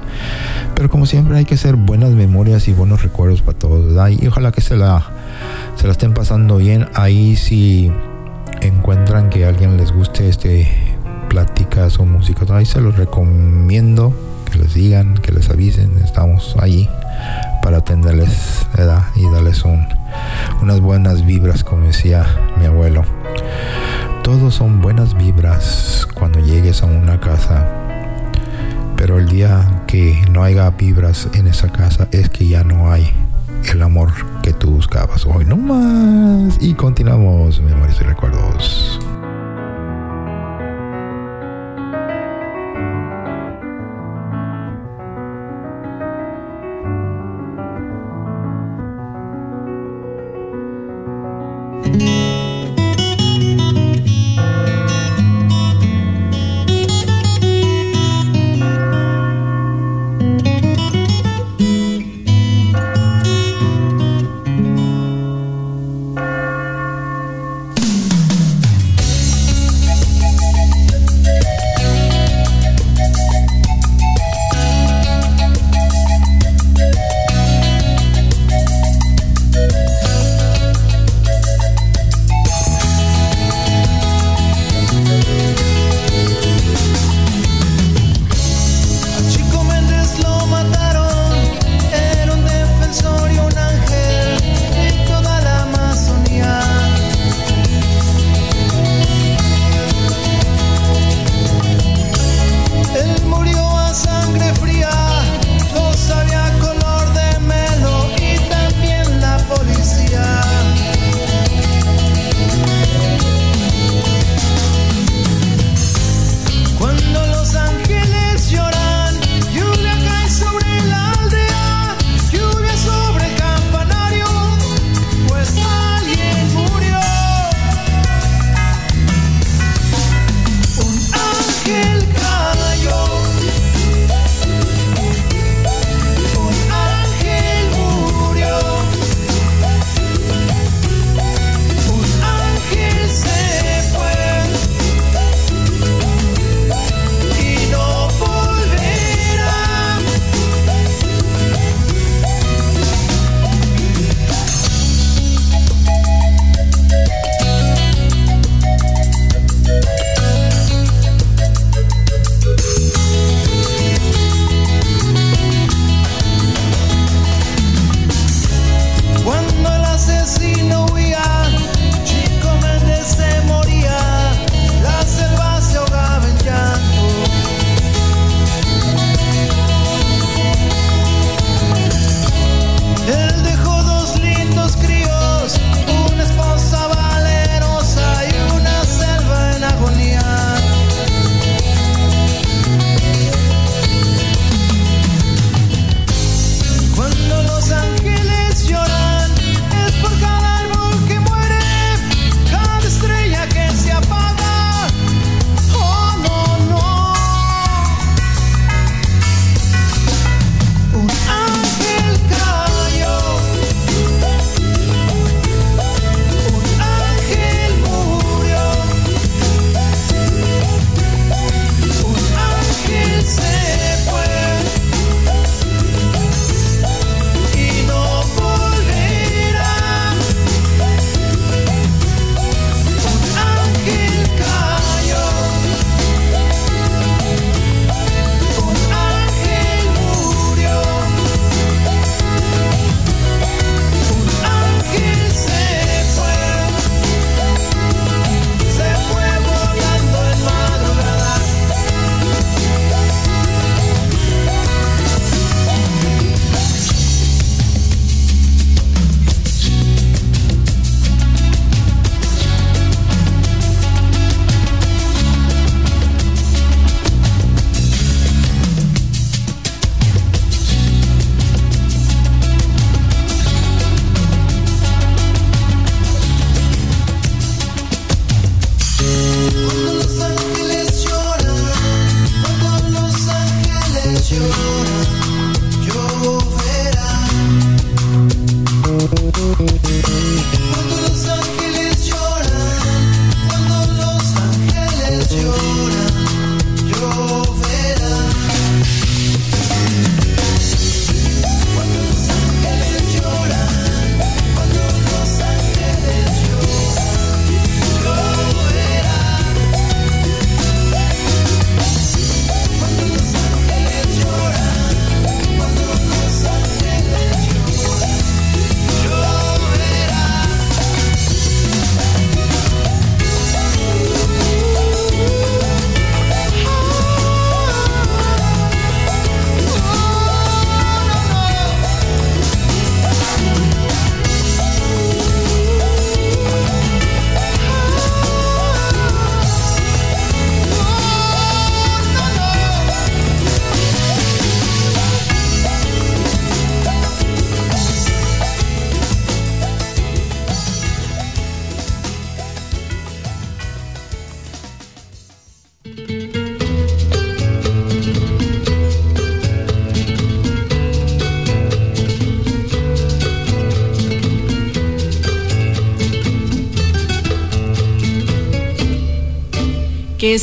Pero 0.74 0.90
como 0.90 1.06
siempre 1.06 1.38
hay 1.38 1.44
que 1.44 1.54
hacer 1.54 1.76
buenas 1.76 2.10
memorias 2.10 2.68
y 2.68 2.72
buenos 2.72 3.02
recuerdos 3.02 3.40
para 3.40 3.58
todos, 3.58 3.86
¿verdad? 3.86 4.10
Y 4.10 4.26
ojalá 4.26 4.52
que 4.52 4.60
se 4.60 4.76
la, 4.76 5.04
se 5.76 5.86
la 5.86 5.92
estén 5.92 6.12
pasando 6.12 6.58
bien. 6.58 6.86
Ahí 6.94 7.34
si 7.34 7.90
encuentran 8.60 9.30
que 9.30 9.46
a 9.46 9.48
alguien 9.48 9.76
les 9.76 9.90
guste 9.90 10.28
este 10.28 10.68
pláticas 11.28 11.98
o 11.98 12.04
música, 12.04 12.44
ahí 12.54 12.66
se 12.66 12.80
los 12.80 12.96
recomiendo 12.96 14.14
que 14.50 14.58
les 14.58 14.74
digan, 14.74 15.14
que 15.14 15.32
les 15.32 15.50
avisen, 15.50 15.98
estamos 16.04 16.56
allí 16.58 16.88
para 17.62 17.78
atenderles 17.78 18.66
y 19.16 19.30
darles 19.30 19.64
un, 19.64 19.86
unas 20.62 20.80
buenas 20.80 21.24
vibras, 21.24 21.64
como 21.64 21.86
decía 21.86 22.26
mi 22.58 22.66
abuelo. 22.66 23.04
Todos 24.28 24.56
son 24.56 24.82
buenas 24.82 25.16
vibras 25.16 26.06
cuando 26.12 26.38
llegues 26.38 26.82
a 26.82 26.84
una 26.84 27.18
casa, 27.18 27.66
pero 28.94 29.18
el 29.18 29.26
día 29.26 29.84
que 29.86 30.22
no 30.30 30.42
haya 30.42 30.68
vibras 30.68 31.30
en 31.32 31.46
esa 31.46 31.72
casa 31.72 32.08
es 32.10 32.28
que 32.28 32.46
ya 32.46 32.62
no 32.62 32.92
hay 32.92 33.10
el 33.72 33.80
amor 33.80 34.12
que 34.42 34.52
tú 34.52 34.72
buscabas. 34.72 35.24
Hoy 35.24 35.46
no 35.46 35.56
más. 35.56 36.58
Y 36.60 36.74
continuamos, 36.74 37.58
memorias 37.62 38.02
y 38.02 38.04
recuerdos. 38.04 39.00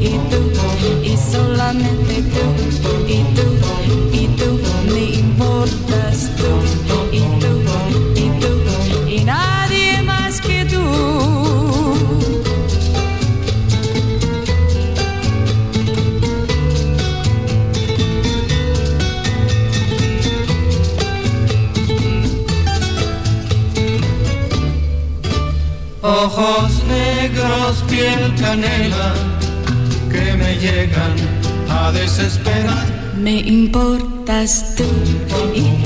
y 0.00 0.18
tú 0.30 0.40
y 1.02 1.16
solamente 1.16 2.22
tú 2.34 2.44
y 3.06 3.18
tú 3.34 3.46
y 4.12 4.26
tú 4.38 4.60
me 4.92 5.04
importas 5.16 6.30
tú 6.36 6.50
y 7.12 7.20
tú 7.40 7.52
y 8.14 8.30
tú 8.40 8.52
y 9.08 9.24
nadie 9.24 10.02
más 10.02 10.40
que 10.40 10.64
tú. 10.64 10.82
Ojos 26.00 26.84
negros, 26.84 27.84
piel 27.88 28.34
canela, 28.40 29.12
llegan 30.58 31.14
a 31.68 31.92
desesperar. 31.92 32.86
Me 33.16 33.40
importas 33.40 34.74
tú 34.76 34.84
y 35.54 35.77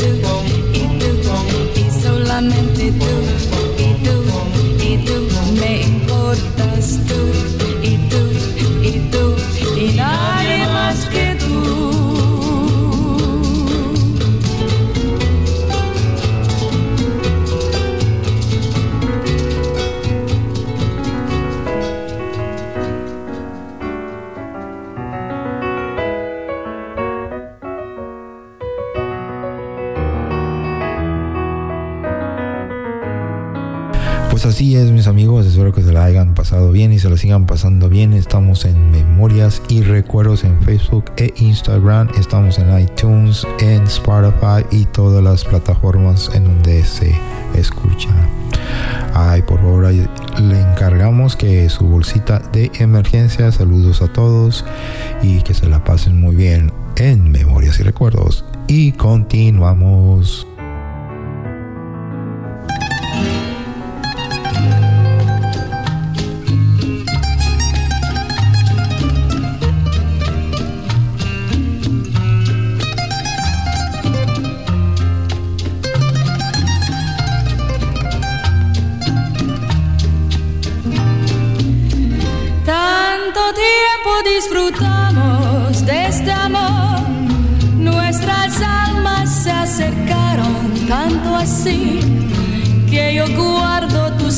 pasando 37.41 37.89
bien. 37.89 38.13
Estamos 38.13 38.67
en 38.67 38.91
Memorias 38.91 39.63
y 39.69 39.83
Recuerdos 39.83 40.45
en 40.45 40.61
Facebook 40.63 41.07
e 41.17 41.33
Instagram. 41.37 42.09
Estamos 42.19 42.59
en 42.59 42.79
iTunes, 42.79 43.47
en 43.59 43.83
Spotify 43.85 44.67
y 44.71 44.85
todas 44.85 45.25
las 45.25 45.43
plataformas 45.45 46.31
en 46.35 46.45
donde 46.45 46.85
se 46.85 47.15
escucha. 47.55 48.11
Ay, 49.15 49.41
por 49.43 49.61
favor, 49.61 49.85
le 49.85 50.61
encargamos 50.61 51.35
que 51.35 51.69
su 51.71 51.87
bolsita 51.87 52.39
de 52.53 52.71
emergencia. 52.75 53.51
Saludos 53.51 54.03
a 54.03 54.13
todos 54.13 54.65
y 55.23 55.41
que 55.41 55.55
se 55.55 55.69
la 55.69 55.83
pasen 55.83 56.21
muy 56.21 56.37
bien 56.37 56.71
en 56.97 57.33
Memorias 57.33 57.81
y 57.81 57.83
Recuerdos. 57.83 58.45
Y 58.67 58.93
continuamos. 58.93 60.47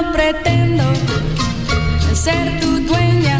Pretendo 0.00 0.82
ser 2.14 2.58
tu 2.58 2.80
dueña, 2.80 3.38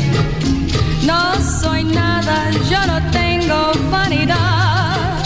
no 1.04 1.34
soy 1.40 1.84
nada, 1.84 2.50
yo 2.70 2.86
no 2.86 3.10
tengo 3.10 3.72
vanidad. 3.90 5.24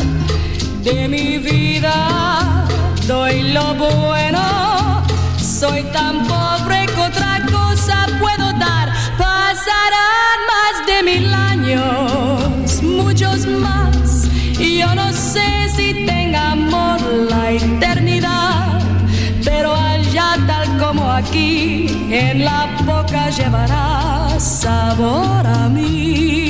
De 0.82 1.09
mi 1.09 1.39
vida 1.39 2.65
doy 3.09 3.52
lo 3.52 3.74
bueno, 3.74 5.02
soy 5.36 5.82
tan 5.93 6.24
pobre 6.27 6.86
que 6.86 7.01
otra 7.01 7.40
cosa 7.51 8.06
puedo 8.20 8.52
dar. 8.52 8.93
Pasarán 9.19 10.39
más 10.52 10.86
de 10.86 11.02
mil 11.02 11.35
años, 11.35 12.81
muchos 12.82 13.47
más, 13.47 14.28
y 14.59 14.78
yo 14.78 14.94
no 14.94 15.12
sé 15.12 15.69
si 15.77 16.06
tenga 16.06 16.52
amor 16.52 17.01
la 17.28 17.51
eternidad 17.51 18.65
pero 19.44 19.77
allá 20.15 20.36
tal 20.47 20.78
como 20.78 21.11
aquí, 21.11 21.86
en 22.11 22.45
la 22.45 22.66
boca 22.85 23.31
llevará 23.31 24.39
sabor 24.39 25.47
a 25.47 25.69
mí. 25.69 26.44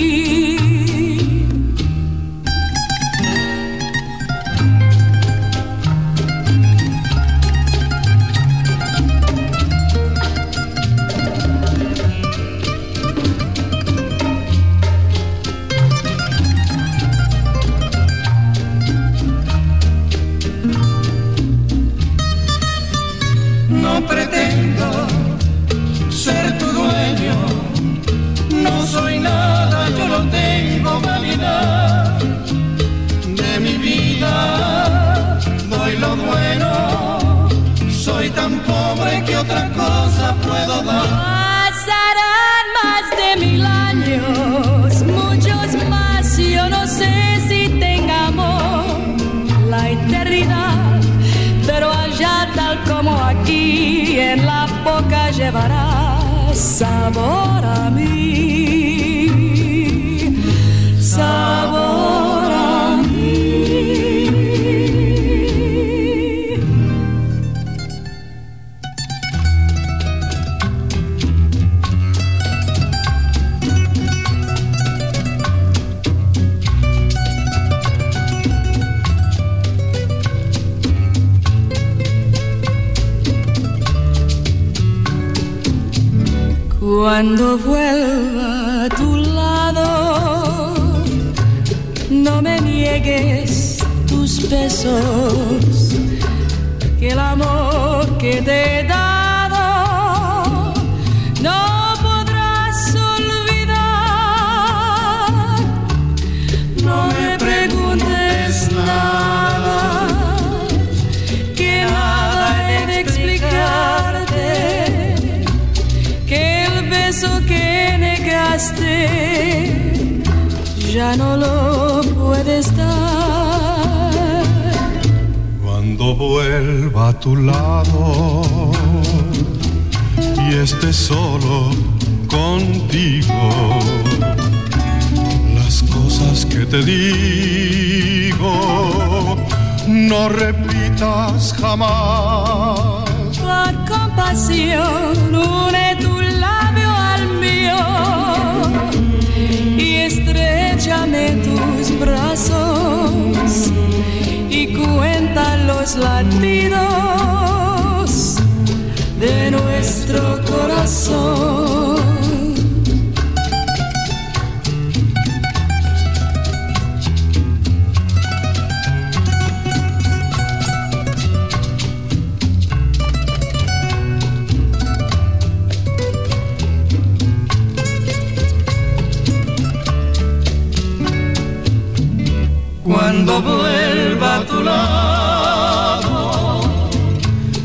Cuando 183.27 183.57
vuelva 183.57 184.37
a 184.37 184.45
tu 184.45 184.63
lado 184.63 186.11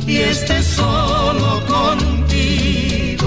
y 0.08 0.16
esté 0.16 0.64
solo 0.64 1.62
contigo, 1.68 3.26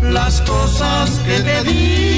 las 0.00 0.40
cosas 0.40 1.10
que 1.26 1.40
te 1.40 1.64
digo 1.64 2.17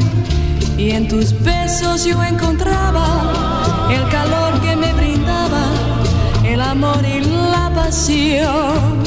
Y 0.81 0.89
en 0.89 1.07
tus 1.07 1.39
besos 1.43 2.05
yo 2.05 2.23
encontraba 2.23 3.87
el 3.91 4.03
calor 4.09 4.59
que 4.61 4.75
me 4.75 4.91
brindaba, 4.93 5.65
el 6.43 6.59
amor 6.59 7.05
y 7.05 7.19
la 7.23 7.71
pasión. 7.75 9.03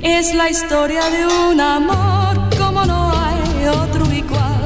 Es 0.00 0.32
la 0.32 0.48
historia 0.48 1.02
de 1.10 1.26
un 1.26 1.60
amor 1.60 2.38
como 2.56 2.84
no 2.86 3.10
hay 3.12 3.66
otro 3.66 4.04
igual, 4.12 4.62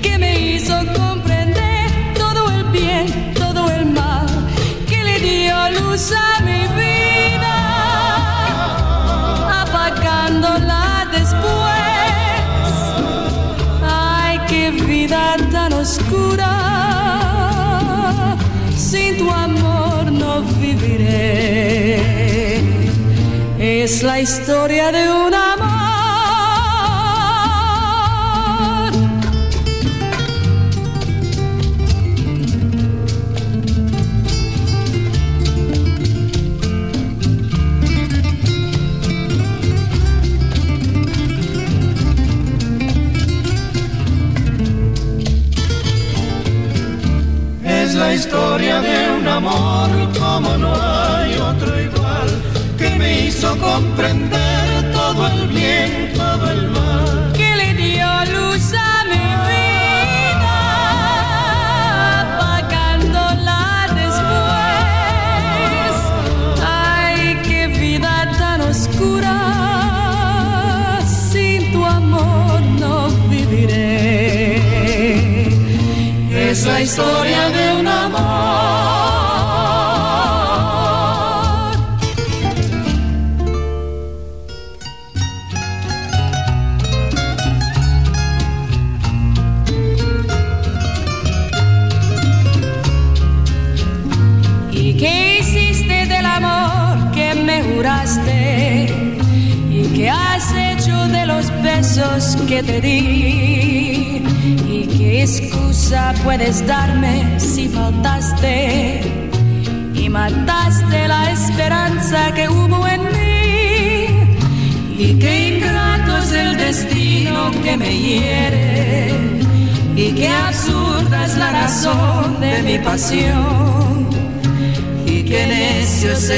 que 0.00 0.16
me 0.16 0.32
hizo 0.52 0.74
comprender 0.94 1.90
todo 2.16 2.48
el 2.52 2.62
bien, 2.66 3.34
todo 3.34 3.68
el 3.68 3.86
mal, 3.86 4.28
que 4.88 5.02
le 5.02 5.18
dio 5.18 5.56
luz 5.80 6.12
a 6.12 6.39
tan 15.10 15.72
oscura. 15.72 16.52
Sin 18.76 19.18
tu 19.18 19.30
amor 19.30 20.10
no 20.12 20.42
viviré. 20.60 22.00
Es 23.58 24.02
la 24.02 24.20
historia 24.20 24.92
de 24.92 25.08
un 25.08 25.34
amor. 25.34 25.69
historia 48.20 48.76
de 48.82 49.12
un 49.18 49.26
amor 49.26 49.88
como 50.18 50.50
no 50.58 50.70
hay 50.74 51.30
otro 51.38 51.80
igual, 51.80 52.28
que 52.76 52.90
me 52.98 53.08
hizo 53.26 53.48
comprender 53.56 54.92
todo 54.92 55.26
el 55.26 55.48
bien, 55.48 56.12
todo 56.14 56.50
el 56.50 56.68
mal. 56.68 57.32
Que 57.38 57.56
le 57.60 57.72
dio 57.82 58.08
luz 58.36 58.74
a 58.74 59.04
mi 59.12 59.26
vida, 59.50 60.58
apagándola 62.20 63.64
después. 64.02 65.92
Ay, 66.62 67.40
qué 67.48 67.60
vida 67.68 68.14
tan 68.38 68.60
oscura, 68.72 69.36
sin 71.30 71.72
tu 71.72 71.80
amor 71.86 72.60
no 72.82 72.94
viviré. 73.30 74.10
Es 76.50 76.60
historia 76.66 77.42
de 77.50 77.59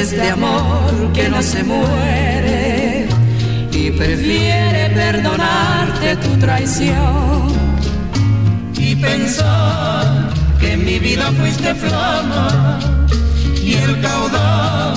este 0.03 0.29
amor 0.29 1.13
que 1.13 1.29
no 1.29 1.41
se 1.41 1.63
muere 1.63 3.07
y 3.71 3.89
prefiere 3.91 4.89
perdonarte 4.89 6.17
tu 6.17 6.37
traición. 6.39 7.47
Y 8.77 8.97
pensó 8.97 9.55
que 10.59 10.73
en 10.73 10.83
mi 10.83 10.99
vida 10.99 11.31
fuiste 11.39 11.73
flama 11.75 12.79
y 13.63 13.75
el 13.75 14.01
caudal 14.01 14.95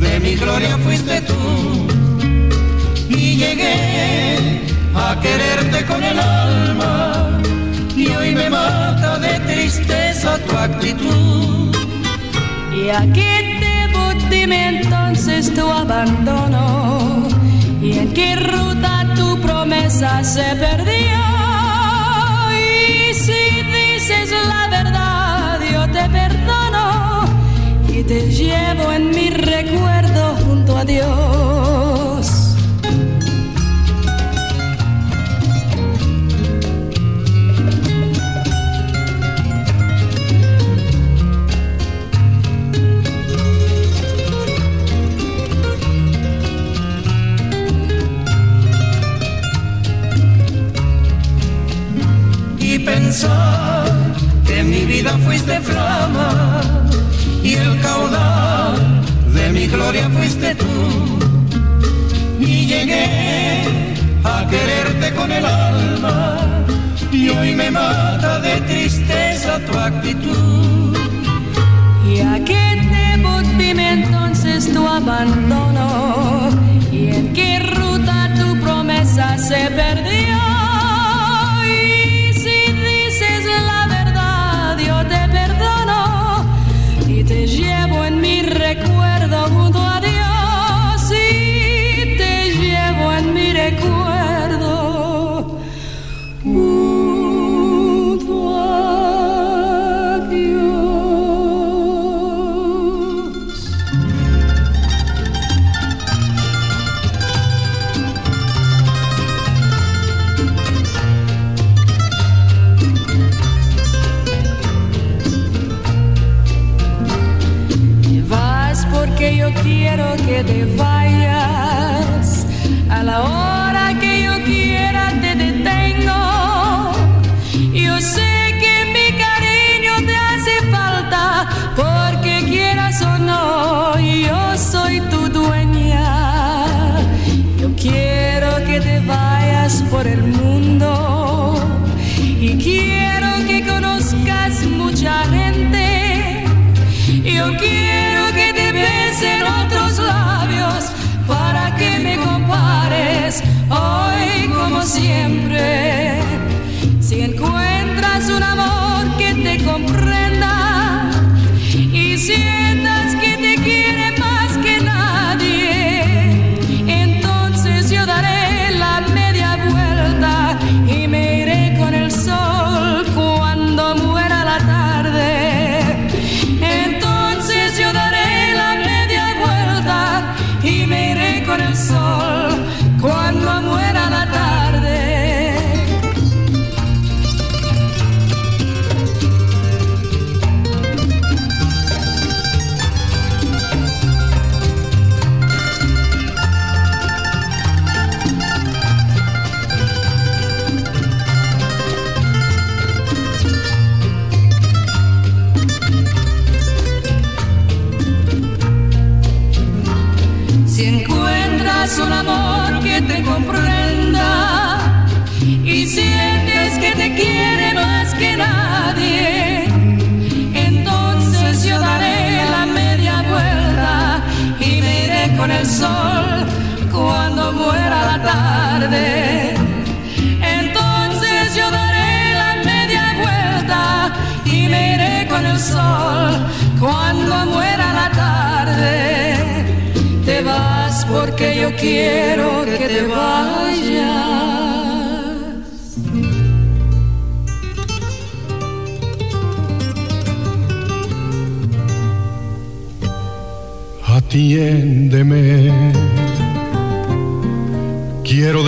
de 0.00 0.18
mi 0.18 0.34
gloria 0.34 0.76
fuiste 0.78 1.20
tú. 1.20 1.86
Y 3.08 3.36
llegué 3.36 4.62
a 4.96 5.16
quererte 5.20 5.86
con 5.86 6.02
el 6.02 6.18
alma 6.18 7.40
y 7.96 8.08
hoy 8.08 8.34
me 8.34 8.50
mata 8.50 9.16
de 9.20 9.38
tristeza 9.40 10.38
tu 10.38 10.56
actitud. 10.56 11.76
Y 12.74 12.88
aquí 12.90 13.49
dime 14.30 14.68
entonces 14.68 15.52
tu 15.52 15.68
abandono 15.68 17.28
y 17.82 17.98
en 17.98 18.12
qué 18.12 18.36
ruta 18.36 19.06
tu 19.16 19.38
promesa 19.40 20.22
se 20.22 20.44
perdió. 20.56 21.20
Y 22.56 23.14
si 23.14 23.62
dices 23.62 24.30
la 24.48 24.68
verdad, 24.68 25.60
yo 25.72 25.82
te 25.90 26.08
perdono 26.08 27.24
y 27.88 28.02
te 28.04 28.30
llevo 28.30 28.92
en 28.92 29.10
mi 29.10 29.30
recuerdo 29.30 30.36
junto 30.44 30.76
a 30.76 30.84
Dios. 30.84 31.89
fuiste 55.18 55.60
flama 55.60 56.60
y 57.42 57.54
el 57.54 57.80
caudal 57.80 59.02
de 59.34 59.50
mi 59.50 59.66
gloria 59.66 60.08
fuiste 60.10 60.54
tú. 60.54 60.66
Y 62.38 62.66
llegué 62.66 63.64
a 64.24 64.46
quererte 64.48 65.14
con 65.14 65.30
el 65.32 65.44
alma 65.44 66.38
y 67.12 67.28
hoy 67.28 67.54
me 67.54 67.70
mata 67.70 68.40
de 68.40 68.60
tristeza 68.62 69.58
tu 69.66 69.78
actitud. 69.78 70.96
¿Y 72.08 72.20
a 72.20 72.44
qué 72.44 72.64
debo 72.96 73.40
dime 73.58 73.92
entonces 73.92 74.72
tu 74.72 74.86
abandono? 74.86 76.50
¿Y 76.92 77.08
en 77.08 77.32
qué 77.32 77.58
ruta 77.60 78.34
tu 78.38 78.58
promesa 78.60 79.38
se 79.38 79.70
perdió? 79.70 80.49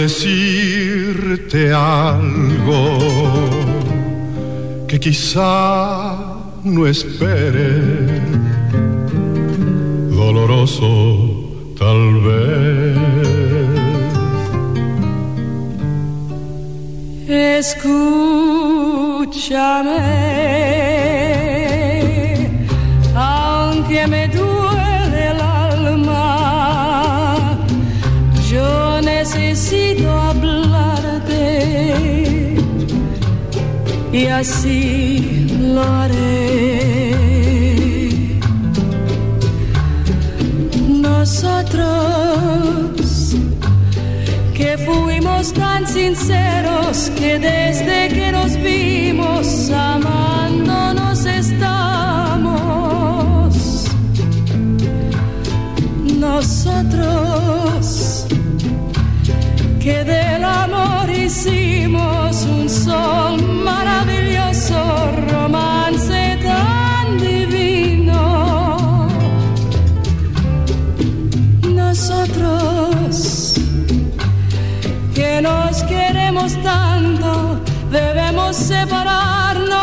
Decirte 0.02 1.70
algo 1.72 2.98
que 4.88 4.98
quizá 4.98 6.18
no 6.64 6.88
espere, 6.88 7.70
doloroso 10.10 10.90
tal 11.78 12.20
vez. 12.26 12.98
Escúchame, 17.60 18.42
así 34.42 35.46
lo. 35.72 35.92
Nosotros 41.24 41.86
que 44.54 44.76
fuimos 44.78 45.52
tan 45.52 45.86
sinceros 45.86 47.10
que 47.16 47.38
desde 47.38 48.08
que 48.08 48.32
nos 48.32 48.56
vimos 48.56 49.70
amándonos 49.70 50.21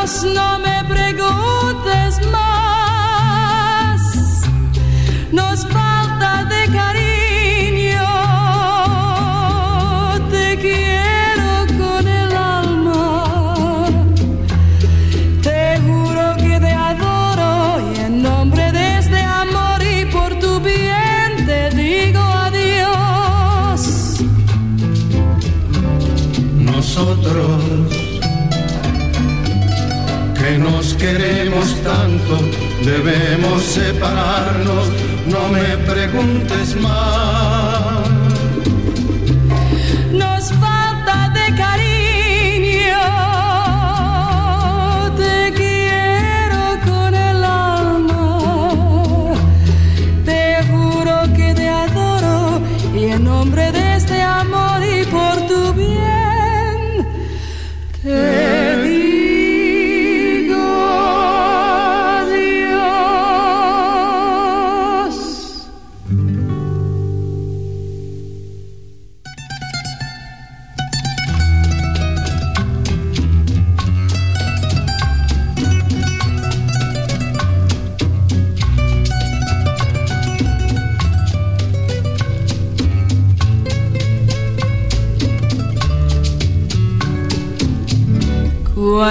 separarnos, 0.09 0.58
debemos 32.83 33.63
separarnos, 33.63 34.87
no 35.27 35.49
me 35.49 35.77
preguntes 35.91 36.75
más. 36.75 37.88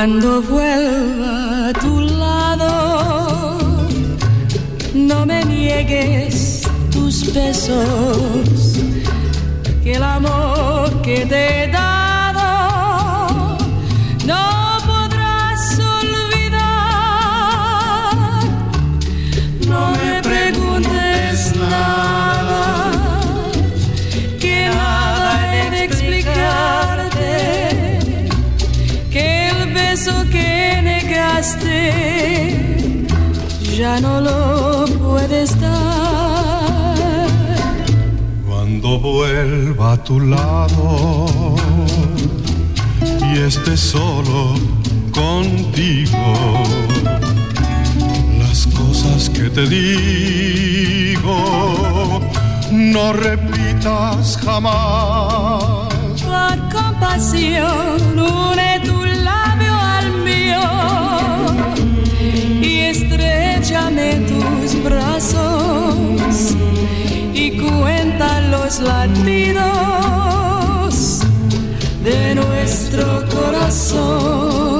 Cuando 0.01 0.41
vuelva 0.43 1.70
a 1.70 1.73
tu 1.73 1.99
lado, 1.99 3.59
no 4.95 5.27
me 5.27 5.45
niegues 5.45 6.62
tus 6.93 7.35
besos, 7.35 8.79
que 9.83 9.95
el 9.95 10.05
amor 10.05 11.03
que 11.03 11.27
te 11.27 11.65
he 11.65 11.69
ya 33.78 34.01
no 34.01 34.20
lo 34.20 34.86
puedes 34.98 35.59
dar. 35.60 36.97
Cuando 38.44 38.98
vuelva 38.98 39.93
a 39.93 40.02
tu 40.02 40.19
lado 40.19 41.55
y 43.32 43.39
esté 43.39 43.77
solo 43.77 44.55
contigo, 45.12 46.65
las 48.40 48.66
cosas 48.66 49.31
que 49.31 49.48
te 49.48 49.65
digo 49.69 51.39
no 52.73 53.12
repitas 53.12 54.39
jamás. 54.44 55.62
Por 56.20 56.59
compasión, 56.73 58.19
une 58.19 58.81
tu 58.85 59.08
en 63.87 64.27
tus 64.27 64.83
brazos 64.83 66.57
y 67.33 67.59
cuenta 67.59 68.41
los 68.51 68.81
latidos 68.81 69.65
de 72.03 72.35
nuestro 72.35 73.25
corazón. 73.31 74.78